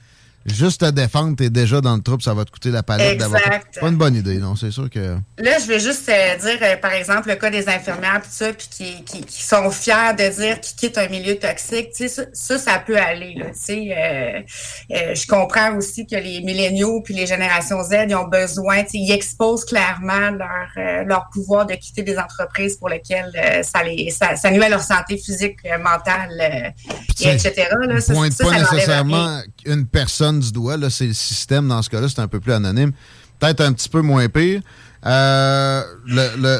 [0.46, 3.14] juste te défendre, t'es déjà dans le trouble, ça va te coûter la palette.
[3.14, 3.78] Exact.
[3.78, 5.16] Pas une bonne idée, non, c'est sûr que...
[5.38, 8.52] Là, je vais juste euh, dire, euh, par exemple, le cas des infirmières, puis ça,
[8.52, 11.90] puis qui, qui, qui sont fiers de dire qu'ils quittent un milieu toxique.
[11.94, 13.34] Tu sais, ça, ça, ça peut aller.
[13.34, 14.44] Là, tu sais,
[14.90, 18.90] euh, je comprends aussi que les milléniaux puis les générations Z, ils ont besoin, tu
[18.90, 24.10] sais, ils exposent clairement leur, leur pouvoir de quitter des entreprises pour lesquelles ça, les,
[24.10, 26.74] ça, ça nuit à leur santé physique, mentale,
[27.20, 27.68] et etc.
[27.80, 30.76] Là, ça, ça, pas nécessairement une personne du doigt.
[30.76, 31.68] Là, c'est le système.
[31.68, 32.92] Dans ce cas-là, c'est un peu plus anonyme.
[33.38, 34.62] Peut-être un petit peu moins pire.
[35.06, 35.82] Euh,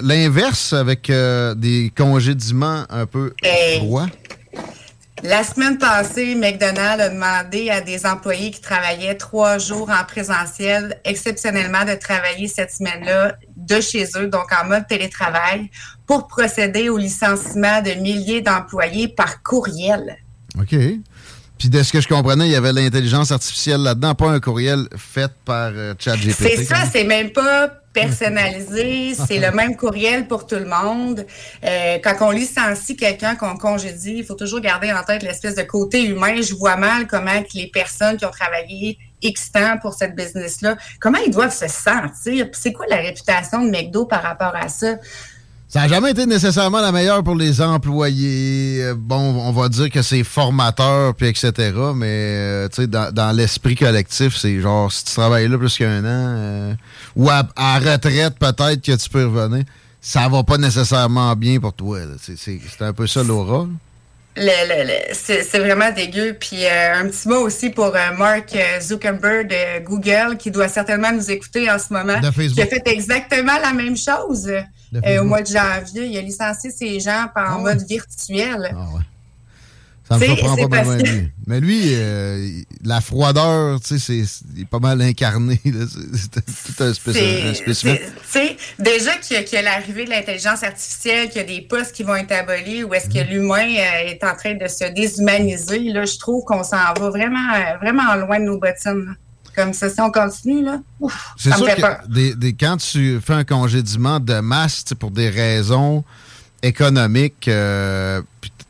[0.03, 3.35] L'inverse avec euh, des congédiements un peu
[3.79, 4.09] froids.
[5.23, 10.99] La semaine passée, McDonald's a demandé à des employés qui travaillaient trois jours en présentiel,
[11.05, 15.71] exceptionnellement de travailler cette semaine-là de chez eux, donc en mode télétravail,
[16.07, 20.17] pour procéder au licenciement de milliers d'employés par courriel.
[20.59, 20.75] OK.
[21.61, 24.89] Puis de ce que je comprenais, il y avait l'intelligence artificielle là-dedans, pas un courriel
[24.97, 26.57] fait par euh, ChatGPT.
[26.57, 31.27] C'est ça, c'est même pas personnalisé, c'est le même courriel pour tout le monde.
[31.63, 35.63] Euh, quand on licencie quelqu'un qu'on congédie, il faut toujours garder en tête l'espèce de
[35.63, 36.41] côté humain.
[36.41, 40.79] Je vois mal comment que les personnes qui ont travaillé X temps pour cette business-là,
[40.99, 42.47] comment ils doivent se sentir?
[42.53, 44.97] C'est quoi la réputation de McDo par rapport à ça?
[45.73, 48.83] Ça n'a jamais été nécessairement la meilleure pour les employés.
[48.83, 51.53] Euh, Bon, on va dire que c'est formateur, puis etc.
[51.95, 55.77] Mais euh, tu sais, dans, dans l'esprit collectif, c'est genre, si tu travailles là plus
[55.79, 56.05] qu'un an,
[56.37, 56.75] euh,
[57.15, 59.65] ou à, à retraite peut-être que tu peux revenir,
[60.01, 62.01] ça va pas nécessairement bien pour toi.
[62.21, 63.69] C'est- un peu ça l'aura.
[64.37, 66.37] Le, le- le- c'est vraiment dégueu.
[66.41, 71.13] Puis euh, un petit mot aussi pour euh, Mark Zuckerberg de Google, qui doit certainement
[71.13, 72.55] nous écouter en ce moment, De Facebook.
[72.57, 74.51] qui a fait exactement la même chose
[74.95, 76.07] euh, au mois de janvier.
[76.07, 78.75] Il a licencié ses gens par- en mode virtuel.
[80.09, 81.31] Ça me surprend pas mal parce lui.
[81.47, 82.49] Mais lui, euh,
[82.83, 84.25] la froideur, tu sais,
[84.57, 85.61] il est pas mal incarné.
[85.65, 87.97] C'est tout un, spéc- spécimen.
[87.97, 91.37] c'est- tu sais, déjà qu'il y a, qu'il y a l'arrivée de l'intelligence artificielle, qu'il
[91.43, 93.29] y a des postes qui vont être abolis, ou est-ce que Mm-hmm.
[93.29, 97.77] l'humain euh, est en train de se déshumaniser, là, je trouve qu'on s'en va vraiment,
[97.81, 99.15] vraiment loin de nos bottines.
[99.57, 101.99] Comme ça, si on continue, là, ouf, C'est ça me sûr fait que peur.
[102.09, 106.05] des, des- quand tu fais un congédiement de masse pour des raisons
[106.63, 108.21] économiques, euh,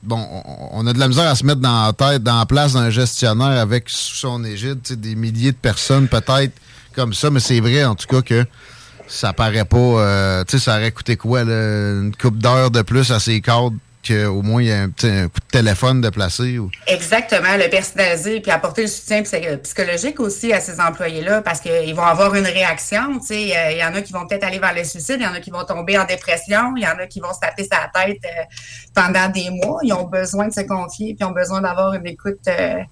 [0.03, 2.47] bon, on, on a de la misère à se mettre dans la tête, dans la
[2.47, 6.53] place d'un gestionnaire avec sous son égide des milliers de personnes peut-être
[6.95, 8.47] comme ça, mais c'est vrai en tout cas que
[9.07, 11.53] ça paraît pas, euh, tu sais, ça aurait coûté quoi, là,
[12.01, 13.75] une coupe d'heures de plus à ses cadres?
[14.07, 16.59] Qu'au moins il y a un, coup de téléphone de placer.
[16.59, 16.71] Ou...
[16.87, 21.95] Exactement, le personnaliser puis apporter le soutien psy- psychologique aussi à ces employés-là parce qu'ils
[21.95, 23.21] vont avoir une réaction.
[23.31, 25.35] Euh, il y en a qui vont peut-être aller vers le suicide, il y en
[25.35, 27.91] a qui vont tomber en dépression, il y en a qui vont se taper sa
[27.93, 28.45] tête euh,
[28.95, 29.81] pendant des mois.
[29.83, 32.83] Ils ont besoin de se confier puis ils ont besoin d'avoir une écoute, euh,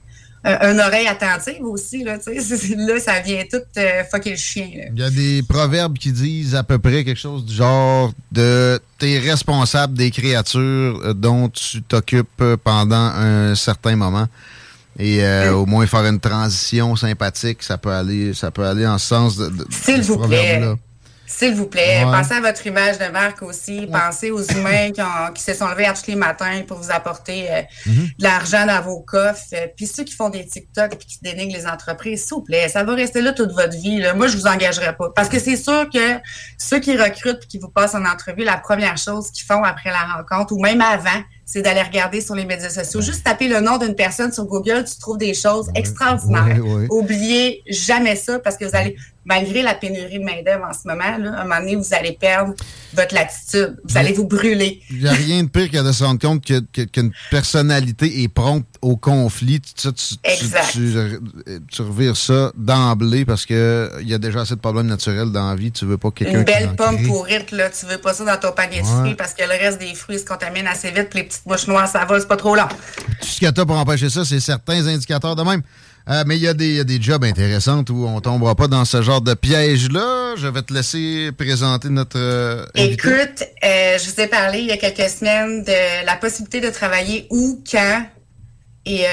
[0.45, 2.05] un- une oreille attentive aussi.
[2.05, 2.41] Là, tu sais.
[2.57, 4.69] C'est- là ça vient tout euh, fucker le chien.
[4.77, 4.85] là.
[4.95, 8.81] Il y a des proverbes qui disent à peu près quelque chose du genre de
[8.99, 14.27] t'es responsable des créatures dont tu t'occupes pendant un certain moment.
[15.01, 18.99] Et euh, au moins faire une transition sympathique, ça peut aller, ça peut aller en
[18.99, 20.61] ce sens de, de- S'il vous plaît.
[21.31, 22.11] S'il vous plaît, Ouais.
[22.11, 23.87] pensez à votre image de marque aussi.
[23.87, 26.91] Pensez aux humains qui, ont- qui se sont levés à tous les matins pour vous
[26.91, 28.07] apporter euh, Mhm.
[28.19, 29.43] de l'argent dans vos coffres.
[29.53, 32.69] Euh, Puis ceux qui font des TikTok et qui dénigrent les entreprises, s'il vous plaît,
[32.69, 33.99] ça va rester là toute votre vie.
[34.01, 34.15] là.
[34.15, 35.11] Moi, je vous engagerai pas.
[35.15, 36.19] Parce que c'est sûr que
[36.57, 39.91] ceux qui recrutent et qui vous passent en entrevue, la première chose qu'ils font après
[39.91, 43.01] la rencontre ou même avant, c'est d'aller regarder sur les médias sociaux.
[43.01, 46.63] Juste taper le nom d'une personne sur Google, tu trouves des choses extraordinaires.
[46.63, 46.87] ouais.
[46.91, 51.17] Oubliez jamais ça parce que vous allez, malgré la pénurie de main-d'œuvre en ce moment,
[51.17, 52.53] là, à un moment donné, vous allez perdre
[52.93, 53.79] votre latitude.
[53.89, 54.83] Vous allez vous brûler.
[54.91, 58.29] Il n'y a rien de pire que de se rendre compte que- qu'une personnalité est
[58.29, 60.95] prompte au conflit, tu, tu, tu,
[61.71, 63.57] tu, revires ça d'emblée parce qu'il
[64.03, 65.71] y a déjà assez de problèmes naturels dans la vie.
[65.73, 68.53] Tu veux pas quelqu'un Une belle pomme pourrite, là, tu veux pas ça dans ton
[68.55, 71.09] panier de fruits parce que le reste des fruits se contaminent assez vite.
[71.11, 72.69] Puis les petites mouches noires, ça va, c'est pas trop long.
[73.21, 75.63] Tout ce qu'il y a pour empêcher ça, c'est certains indicateurs de même.
[76.09, 78.67] Euh, mais il y, a des, y a des jobs intéressants où on tombera pas
[78.67, 80.37] dans ce genre de piège-là.
[80.37, 82.19] Je vais te laisser présenter notre.
[82.19, 86.63] Euh, Écoute, euh, je vous ai parlé il y a quelques semaines de la possibilité
[86.63, 88.07] de travailler où, quand
[88.89, 89.05] et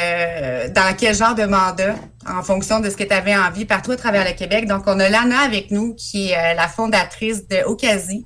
[0.74, 1.96] dans quel genre de mandat
[2.28, 4.68] en fonction de ce que tu avais envie partout à travers le Québec.
[4.68, 8.26] Donc, on a Lana avec nous qui est la fondatrice de Ocasi.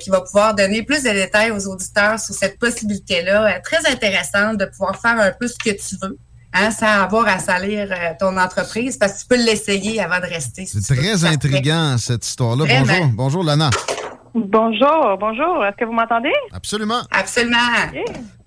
[0.00, 4.64] qui va pouvoir donner plus de détails aux auditeurs sur cette possibilité-là, très intéressante de
[4.64, 6.18] pouvoir faire un peu ce que tu veux
[6.54, 10.32] hein, sans avoir à salir euh, ton entreprise, parce que tu peux l'essayer avant de
[10.32, 10.66] rester.
[10.66, 12.64] C'est très intriguant, cette histoire-là.
[12.66, 13.70] Bonjour, bonjour, Lana.
[14.34, 15.64] Bonjour, bonjour.
[15.64, 16.32] Est-ce que vous m'entendez?
[16.52, 17.02] Absolument.
[17.12, 17.56] Absolument.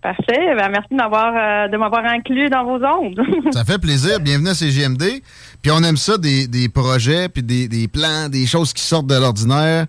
[0.02, 0.54] Parfait.
[0.58, 3.22] Ben, merci de m'avoir, euh, de m'avoir inclus dans vos ondes.
[3.54, 4.20] ça fait plaisir.
[4.20, 5.22] Bienvenue à CGMD.
[5.62, 9.08] Puis on aime ça, des, des projets, puis des, des, plans, des choses qui sortent
[9.08, 9.86] de l'ordinaire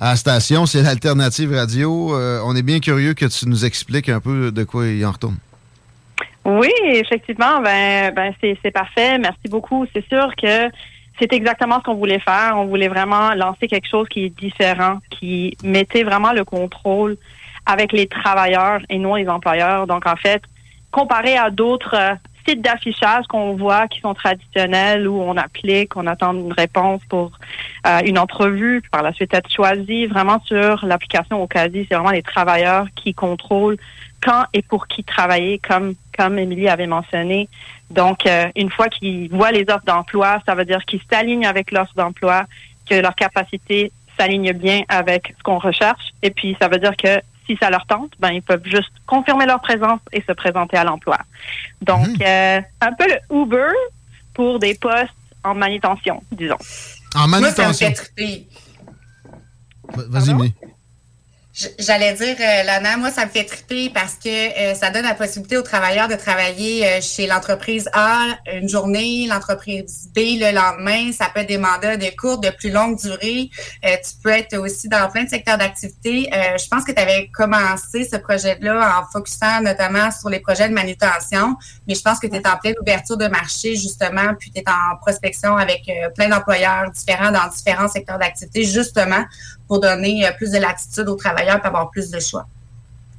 [0.00, 0.66] à la station.
[0.66, 2.16] C'est l'alternative radio.
[2.16, 5.12] Euh, on est bien curieux que tu nous expliques un peu de quoi il en
[5.12, 5.36] retourne.
[6.44, 9.16] Oui, effectivement, ben, ben c'est parfait.
[9.18, 9.86] Merci beaucoup.
[9.94, 10.70] C'est sûr que
[11.18, 12.54] c'est exactement ce qu'on voulait faire.
[12.56, 17.16] On voulait vraiment lancer quelque chose qui est différent, qui mettait vraiment le contrôle
[17.64, 19.86] avec les travailleurs et non les employeurs.
[19.86, 20.42] Donc, en fait,
[20.90, 22.14] comparé à d'autres euh,
[22.46, 27.32] sites d'affichage qu'on voit qui sont traditionnels où on applique, on attend une réponse pour
[27.86, 32.12] euh, une entrevue, puis par la suite être choisi, vraiment sur l'application quasi, c'est vraiment
[32.12, 33.78] les travailleurs qui contrôlent
[34.22, 37.48] quand et pour qui travailler, comme comme Émilie avait mentionné.
[37.90, 41.70] Donc, euh, une fois qu'ils voient les offres d'emploi, ça veut dire qu'ils s'alignent avec
[41.70, 42.46] l'offre d'emploi,
[42.88, 46.12] que leur capacité s'aligne bien avec ce qu'on recherche.
[46.22, 49.46] Et puis, ça veut dire que si ça leur tente, ben ils peuvent juste confirmer
[49.46, 51.18] leur présence et se présenter à l'emploi.
[51.82, 52.22] Donc, mmh.
[52.22, 53.72] euh, un peu le Uber
[54.34, 55.12] pour des postes
[55.44, 56.58] en manutention, disons.
[57.14, 57.92] En manutention.
[59.94, 60.34] Vas-y,
[61.78, 65.14] J'allais dire, euh, Lana, moi, ça me fait triper parce que euh, ça donne la
[65.14, 71.12] possibilité aux travailleurs de travailler euh, chez l'entreprise A une journée, l'entreprise B le lendemain.
[71.12, 73.48] Ça peut être des mandats de courte, de plus longue durée.
[73.82, 76.28] tu peux être aussi dans plein de secteurs d'activité.
[76.32, 80.74] je pense que tu avais commencé ce projet-là en focusant notamment sur les projets de
[80.74, 81.56] manutention,
[81.88, 84.64] mais je pense que tu es en pleine ouverture de marché, justement, puis tu es
[84.68, 89.24] en prospection avec plein d'employeurs différents dans différents secteurs d'activité, justement,
[89.68, 92.46] pour donner plus de latitude aux travailleurs avoir plus de choix.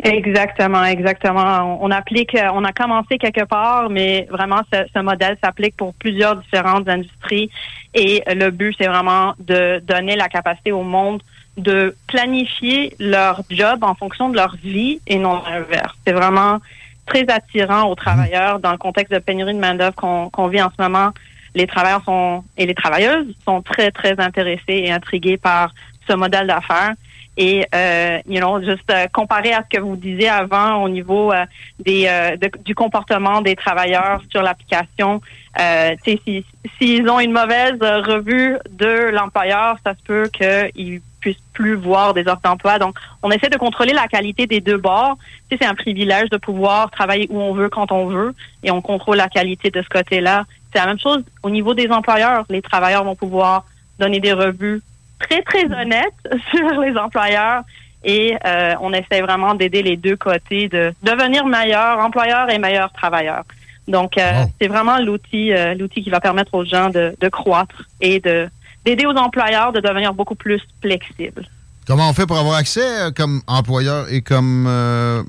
[0.04, 1.80] Exactement, exactement.
[1.82, 6.88] On applique, on a commencé quelque part, mais vraiment ce, modèle s'applique pour plusieurs différentes
[6.88, 7.50] industries
[7.96, 11.22] et le but c'est vraiment de donner la capacité au monde
[11.58, 15.96] de planifier leur job en fonction de leur vie et non l'inverse.
[16.06, 16.60] C'est vraiment
[17.08, 20.70] très attirant aux travailleurs dans le contexte de pénurie de main d'œuvre qu'on vit en
[20.78, 21.10] ce moment.
[21.56, 25.74] Les travailleurs sont et les travailleuses sont très très intéressés et intrigués par
[26.08, 26.94] ce modèle d'affaires.
[27.40, 31.32] Et euh, you know juste euh, comparé à ce que vous disiez avant au niveau
[31.32, 31.46] euh,
[31.78, 32.36] des euh,
[32.66, 35.22] du comportement des travailleurs sur l'application
[35.60, 36.44] euh, s'ils
[36.80, 42.28] si, ont une mauvaise revue de l'employeur ça se peut qu'ils puissent plus voir des
[42.28, 42.80] offres d'emploi.
[42.80, 45.18] Donc on essaie de contrôler la qualité des deux bords.
[45.52, 49.18] C'est un privilège de pouvoir travailler où on veut quand on veut et on contrôle
[49.18, 52.46] la qualité de ce côté là c'est la même chose au niveau des employeurs.
[52.50, 53.66] Les travailleurs vont pouvoir
[54.00, 54.82] donner des revues
[55.20, 56.14] très, très honnête
[56.52, 57.64] sur les employeurs
[58.04, 62.92] et euh, on essaie vraiment d'aider les deux côtés de devenir meilleurs employeurs et meilleurs
[62.94, 63.44] travailleurs.
[63.88, 67.84] Donc, euh, c'est vraiment l'outil euh, l'outil qui va permettre aux gens de, de croître
[68.02, 68.50] et de
[68.86, 71.48] d'aider aux employeurs de devenir beaucoup plus flexibles.
[71.86, 74.68] Comment on fait pour avoir accès comme employeur et comme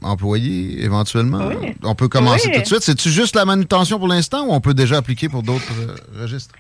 [0.03, 1.51] employé éventuellement?
[1.85, 2.83] On peut commencer tout de suite.
[2.83, 5.73] C'est-tu juste la manutention pour l'instant ou on peut déjà appliquer pour d'autres
[6.21, 6.55] registres?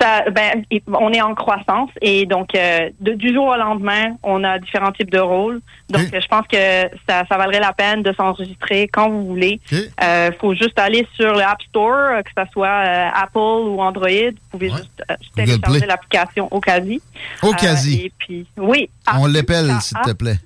[0.00, 4.58] Ça, ben, on est en croissance et donc euh, du jour au lendemain, on a
[4.58, 5.60] différents types de rôles.
[5.90, 9.60] Donc, je pense que ça, ça valerait la peine de s'enregistrer quand vous voulez.
[9.70, 13.80] Il euh, faut juste aller sur le App Store, que ce soit euh, Apple ou
[13.80, 14.08] Android.
[14.08, 15.02] Vous pouvez juste
[15.34, 17.00] télécharger l'application Ocasi.
[17.42, 18.06] Ocasi.
[18.06, 18.88] et puis, oui.
[19.14, 20.38] On l'appelle, s'il te plaît.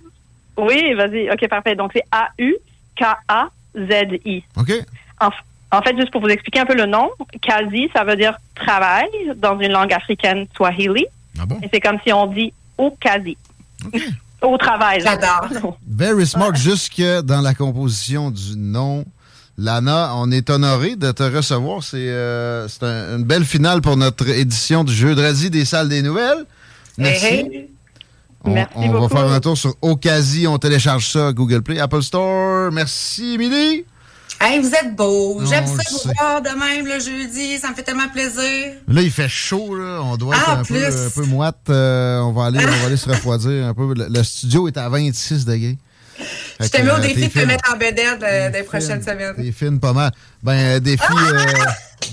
[0.56, 1.30] Oui, vas-y.
[1.30, 1.74] OK, parfait.
[1.74, 2.44] Donc, c'est A-U-K-A-Z-I.
[4.56, 4.72] OK.
[5.20, 5.30] En
[5.80, 9.58] fait, juste pour vous expliquer un peu le nom, Kazi, ça veut dire travail dans
[9.58, 11.06] une langue africaine swahili.
[11.40, 11.58] Ah bon?
[11.62, 13.38] Et c'est comme si on dit au Kazi.
[14.42, 15.00] au travail.
[15.00, 15.78] J'adore.
[15.88, 16.54] Very smart.
[16.54, 19.04] Jusque dans la composition du nom.
[19.58, 21.82] Lana, on est honoré de te recevoir.
[21.82, 26.02] C'est euh, une belle finale pour notre édition du jeu de radis des salles des
[26.02, 26.46] nouvelles.
[26.96, 27.68] Merci.
[28.44, 30.46] On, Merci on va faire un tour sur Okazi.
[30.46, 32.72] On télécharge ça à Google Play, Apple Store.
[32.72, 33.84] Merci, Émilie.
[34.44, 35.40] Hey, vous êtes beaux.
[35.40, 36.08] Non, J'aime ça vous sais.
[36.18, 37.58] voir de même le jeudi.
[37.58, 38.72] Ça me fait tellement plaisir.
[38.88, 40.00] Là, il fait chaud, là.
[40.02, 41.60] On doit être Ah, un, peu, un peu moite.
[41.70, 43.94] Euh, on, va aller, on va aller se refroidir un peu.
[43.94, 45.78] Le, le studio est à 26 degrés.
[46.60, 49.34] Je te mets au euh, défi de te mettre en bédaine euh, des prochaines semaines.
[49.36, 50.10] T'es fine pas mal.
[50.42, 51.44] Ben, défi, euh,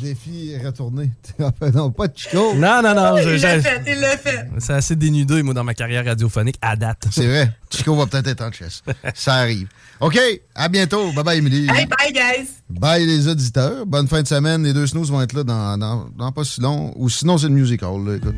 [0.02, 1.12] défi retourné.
[1.74, 2.54] non, pas de Chico.
[2.56, 3.18] Non, non, non.
[3.22, 4.48] je- Il l'a fait, il l'a fait.
[4.60, 7.06] C'est assez dénudé, moi, dans ma carrière radiophonique à date.
[7.12, 7.52] C'est vrai.
[7.72, 8.84] Chico va peut-être être en chess.
[9.16, 9.68] Ça arrive.
[10.02, 10.18] OK.
[10.56, 11.12] À bientôt.
[11.14, 11.68] Bye bye, Emily.
[11.70, 12.48] Hey, bye, guys.
[12.70, 13.86] Bye les auditeurs.
[13.86, 14.64] Bonne fin de semaine.
[14.64, 16.94] Les deux snooze vont être là dans, dans, dans pas si long.
[16.96, 18.08] Ou sinon, c'est le music hall.
[18.08, 18.36] là, écoute.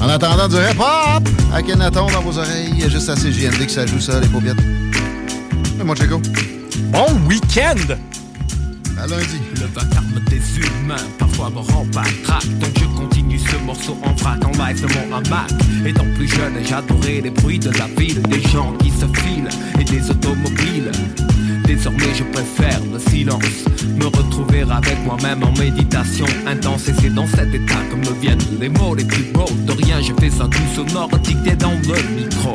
[0.00, 4.00] En attendant du rap-hop à Kenaton dans vos oreilles, juste à CGMD que ça joue
[4.00, 4.58] ça, les paupiètes.
[5.80, 6.20] Et moi, Chico.
[6.90, 7.94] Bon week-end!
[8.98, 9.38] À lundi.
[9.60, 13.15] Le vacarme des humains parfois me rend patraque Donc je continue
[13.50, 15.50] ce morceau en vrac en live de mon hamac.
[15.84, 19.48] Étant plus jeune j'adorais les bruits de la ville Des gens qui se filent
[19.80, 20.90] et des automobiles.
[21.64, 23.64] Désormais je préfère le silence
[23.96, 26.88] Me retrouver avec moi-même en méditation intense.
[26.88, 29.50] Et c'est dans cet état que me viennent les mots les plus beaux.
[29.66, 32.54] De rien je fais un doux sonore dicté dans le micro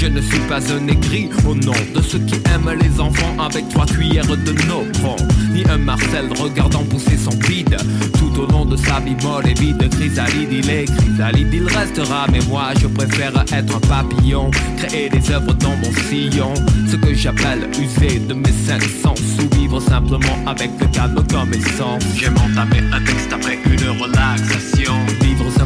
[0.00, 3.68] je ne suis pas un aigri au nom de ceux qui aiment les enfants avec
[3.68, 5.16] trois cuillères de nopron.
[5.52, 7.76] Ni un Marcel regardant pousser son bide.
[8.18, 11.52] Tout au long de sa vie molle et vide Chrysalide il est chrysalide.
[11.52, 14.50] Il restera Mais moi je préfère être un papillon.
[14.78, 16.54] Créer des œuvres dans mon sillon.
[16.90, 19.20] Ce que j'appelle user de mes cinq sens.
[19.38, 22.04] Ou vivre simplement avec le calme comme essence.
[22.16, 24.94] J'aime entamer un texte après une relaxation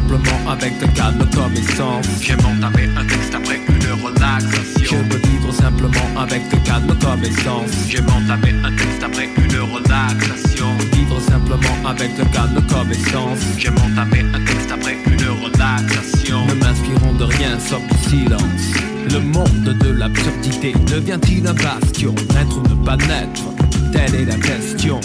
[0.05, 4.99] simplement avec le calme comme essence J'aime entamer un texte après une relaxation.
[5.01, 9.61] Je veux vivre simplement avec le calme comme essence J'aime entamer un texte après une
[9.61, 10.67] relaxation.
[10.93, 16.47] Vivre simplement avec le calme comme essence J'aime entamer un texte après une relaxation.
[16.47, 18.75] Ne m'inspirons de rien sauf du silence.
[19.11, 22.15] Le monde de l'absurdité devient-il un bastion.
[22.35, 23.45] Naître ou ne pas naître.
[23.93, 25.01] Telle est la question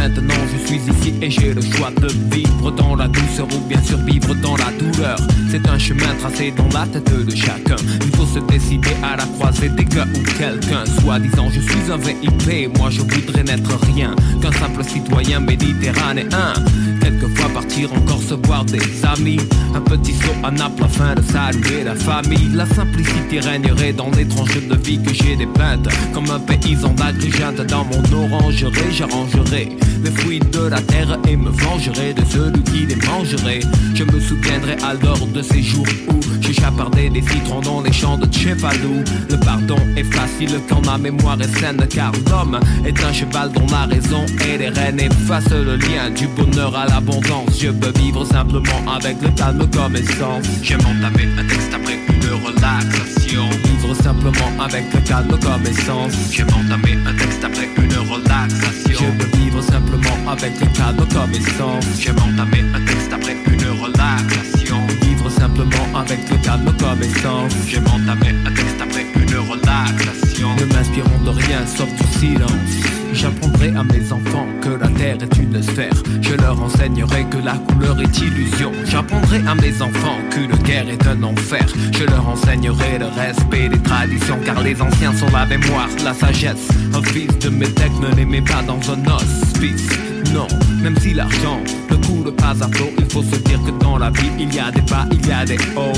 [0.00, 3.82] Maintenant je suis ici et j'ai le choix de vivre dans la douceur ou bien
[3.82, 5.18] survivre dans la douleur.
[5.50, 7.76] C'est un chemin tracé dans la tête de chacun.
[8.00, 10.86] Il faut se décider à la croisée des gars ou quelqu'un.
[11.02, 16.54] Soit disant je suis un VIP, moi je voudrais n'être rien Qu'un simple citoyen méditerranéen.
[17.02, 19.40] Quelquefois partir encore se voir des amis.
[19.74, 22.48] Un petit saut à Naples afin de saluer la famille.
[22.54, 27.60] La simplicité régnerait dans les tranches de vie que j'ai dépeintes Comme un paysan d'Agrigente
[27.66, 29.68] dans mon orangerie J'arrangerai
[30.02, 33.60] les fruits de la terre et me vengerai de celui qui les mangerait.
[33.94, 38.16] Je me souviendrai alors de ces jours où j'ai chapardé des citrons dans les champs
[38.16, 43.12] de Chefalou Le pardon est facile quand ma mémoire est saine Car l'homme est un
[43.12, 45.00] cheval dont la raison et les rênes.
[45.00, 49.96] Effacent le lien du bonheur à l'abondance Je veux vivre simplement avec le calme comme
[49.96, 53.48] essence J'aime entamer un texte après une relaxation.
[53.64, 59.06] Vivre simplement avec le calme comme essence entamer un texte après une relaxation.
[59.20, 59.89] Je vivre simplement
[60.30, 66.18] avec le calme comme essence J'aime entamer un texte après une relaxation Vivre simplement avec
[66.30, 71.66] le calme comme essence J'aime entamer un texte après une relaxation Ne m'inspirons de rien
[71.66, 75.92] sauf du silence J'apprendrai à mes enfants que la terre est une sphère.
[76.22, 78.72] Je leur enseignerai que la couleur est illusion.
[78.84, 81.66] J'apprendrai à mes enfants qu'une guerre est un enfer.
[81.92, 86.68] Je leur enseignerai le respect des traditions Car les anciens sont la mémoire, la sagesse.
[86.94, 89.88] Un fils de métèque ne les met pas dans un hospice.
[90.32, 90.46] Non,
[90.82, 91.60] même si l'argent
[91.90, 94.60] ne coule pas à flot Il faut se dire que dans la vie il y
[94.60, 95.92] a des bas, il y a des hauts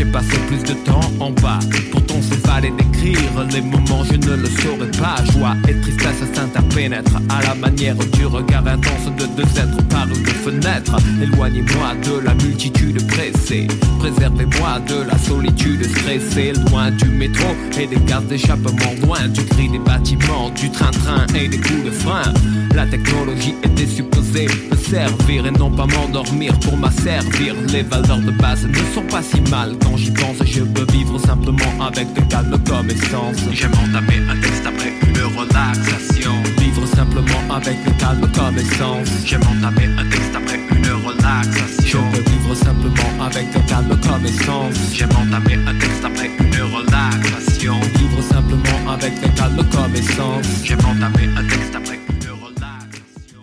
[0.00, 1.58] j'ai passé plus de temps en bas.
[1.90, 3.18] Pourtant c'est fallait décrire.
[3.52, 5.16] Les moments Je ne le saurais pas.
[5.32, 10.26] Joie et tristesse s'interpénètrent À la manière du regard intense de deux êtres par une
[10.26, 10.96] fenêtre.
[11.22, 13.66] Éloignez-moi de la multitude pressée.
[13.98, 16.52] Préservez-moi de la solitude stressée.
[16.70, 17.48] Loin du métro
[17.78, 18.94] et des gaz d'échappement.
[19.02, 22.32] Loin du cri des bâtiments Du train-train et des coups de frein.
[22.74, 26.58] La technologie était supposée me servir Et non pas m'endormir.
[26.60, 30.62] Pour m'asservir Les valeurs de base ne sont pas si mal Quand j'y pense je
[30.62, 36.32] veux vivre simplement avec le calme comme essence J'aime entamer un texte après une relaxation.
[36.58, 42.00] Vivre simplement avec le calme comme essence J'aime entamer un texte après une relaxation.
[42.12, 46.62] Je veux vivre simplement avec le calme comme essence J'aime entamer un texte après une
[46.74, 47.74] relaxation.
[47.96, 53.40] Vivre simplement avec le calme comme essence J'aime entamer un texte après une relaxation.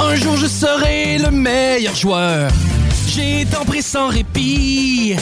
[0.00, 2.50] Un jour je serai le meilleur joueur.
[3.06, 5.16] J'ai tant pris sans répit.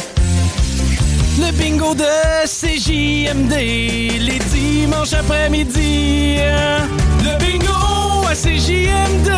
[1.38, 2.04] Le bingo de
[2.46, 6.38] CJMD, les dimanches après-midi.
[6.40, 6.88] Hein.
[7.22, 9.28] Le bingo à CJMD.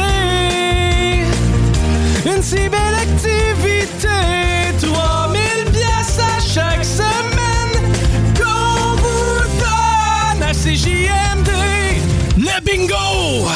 [2.25, 4.09] Une si belle activité,
[4.81, 7.95] 3000 pièces à chaque semaine
[8.35, 11.51] qu'on vous donne à CJMD.
[12.39, 13.49] Le bingo!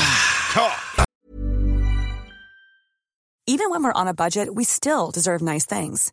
[3.47, 6.13] Even when we're on a budget, we still deserve nice things.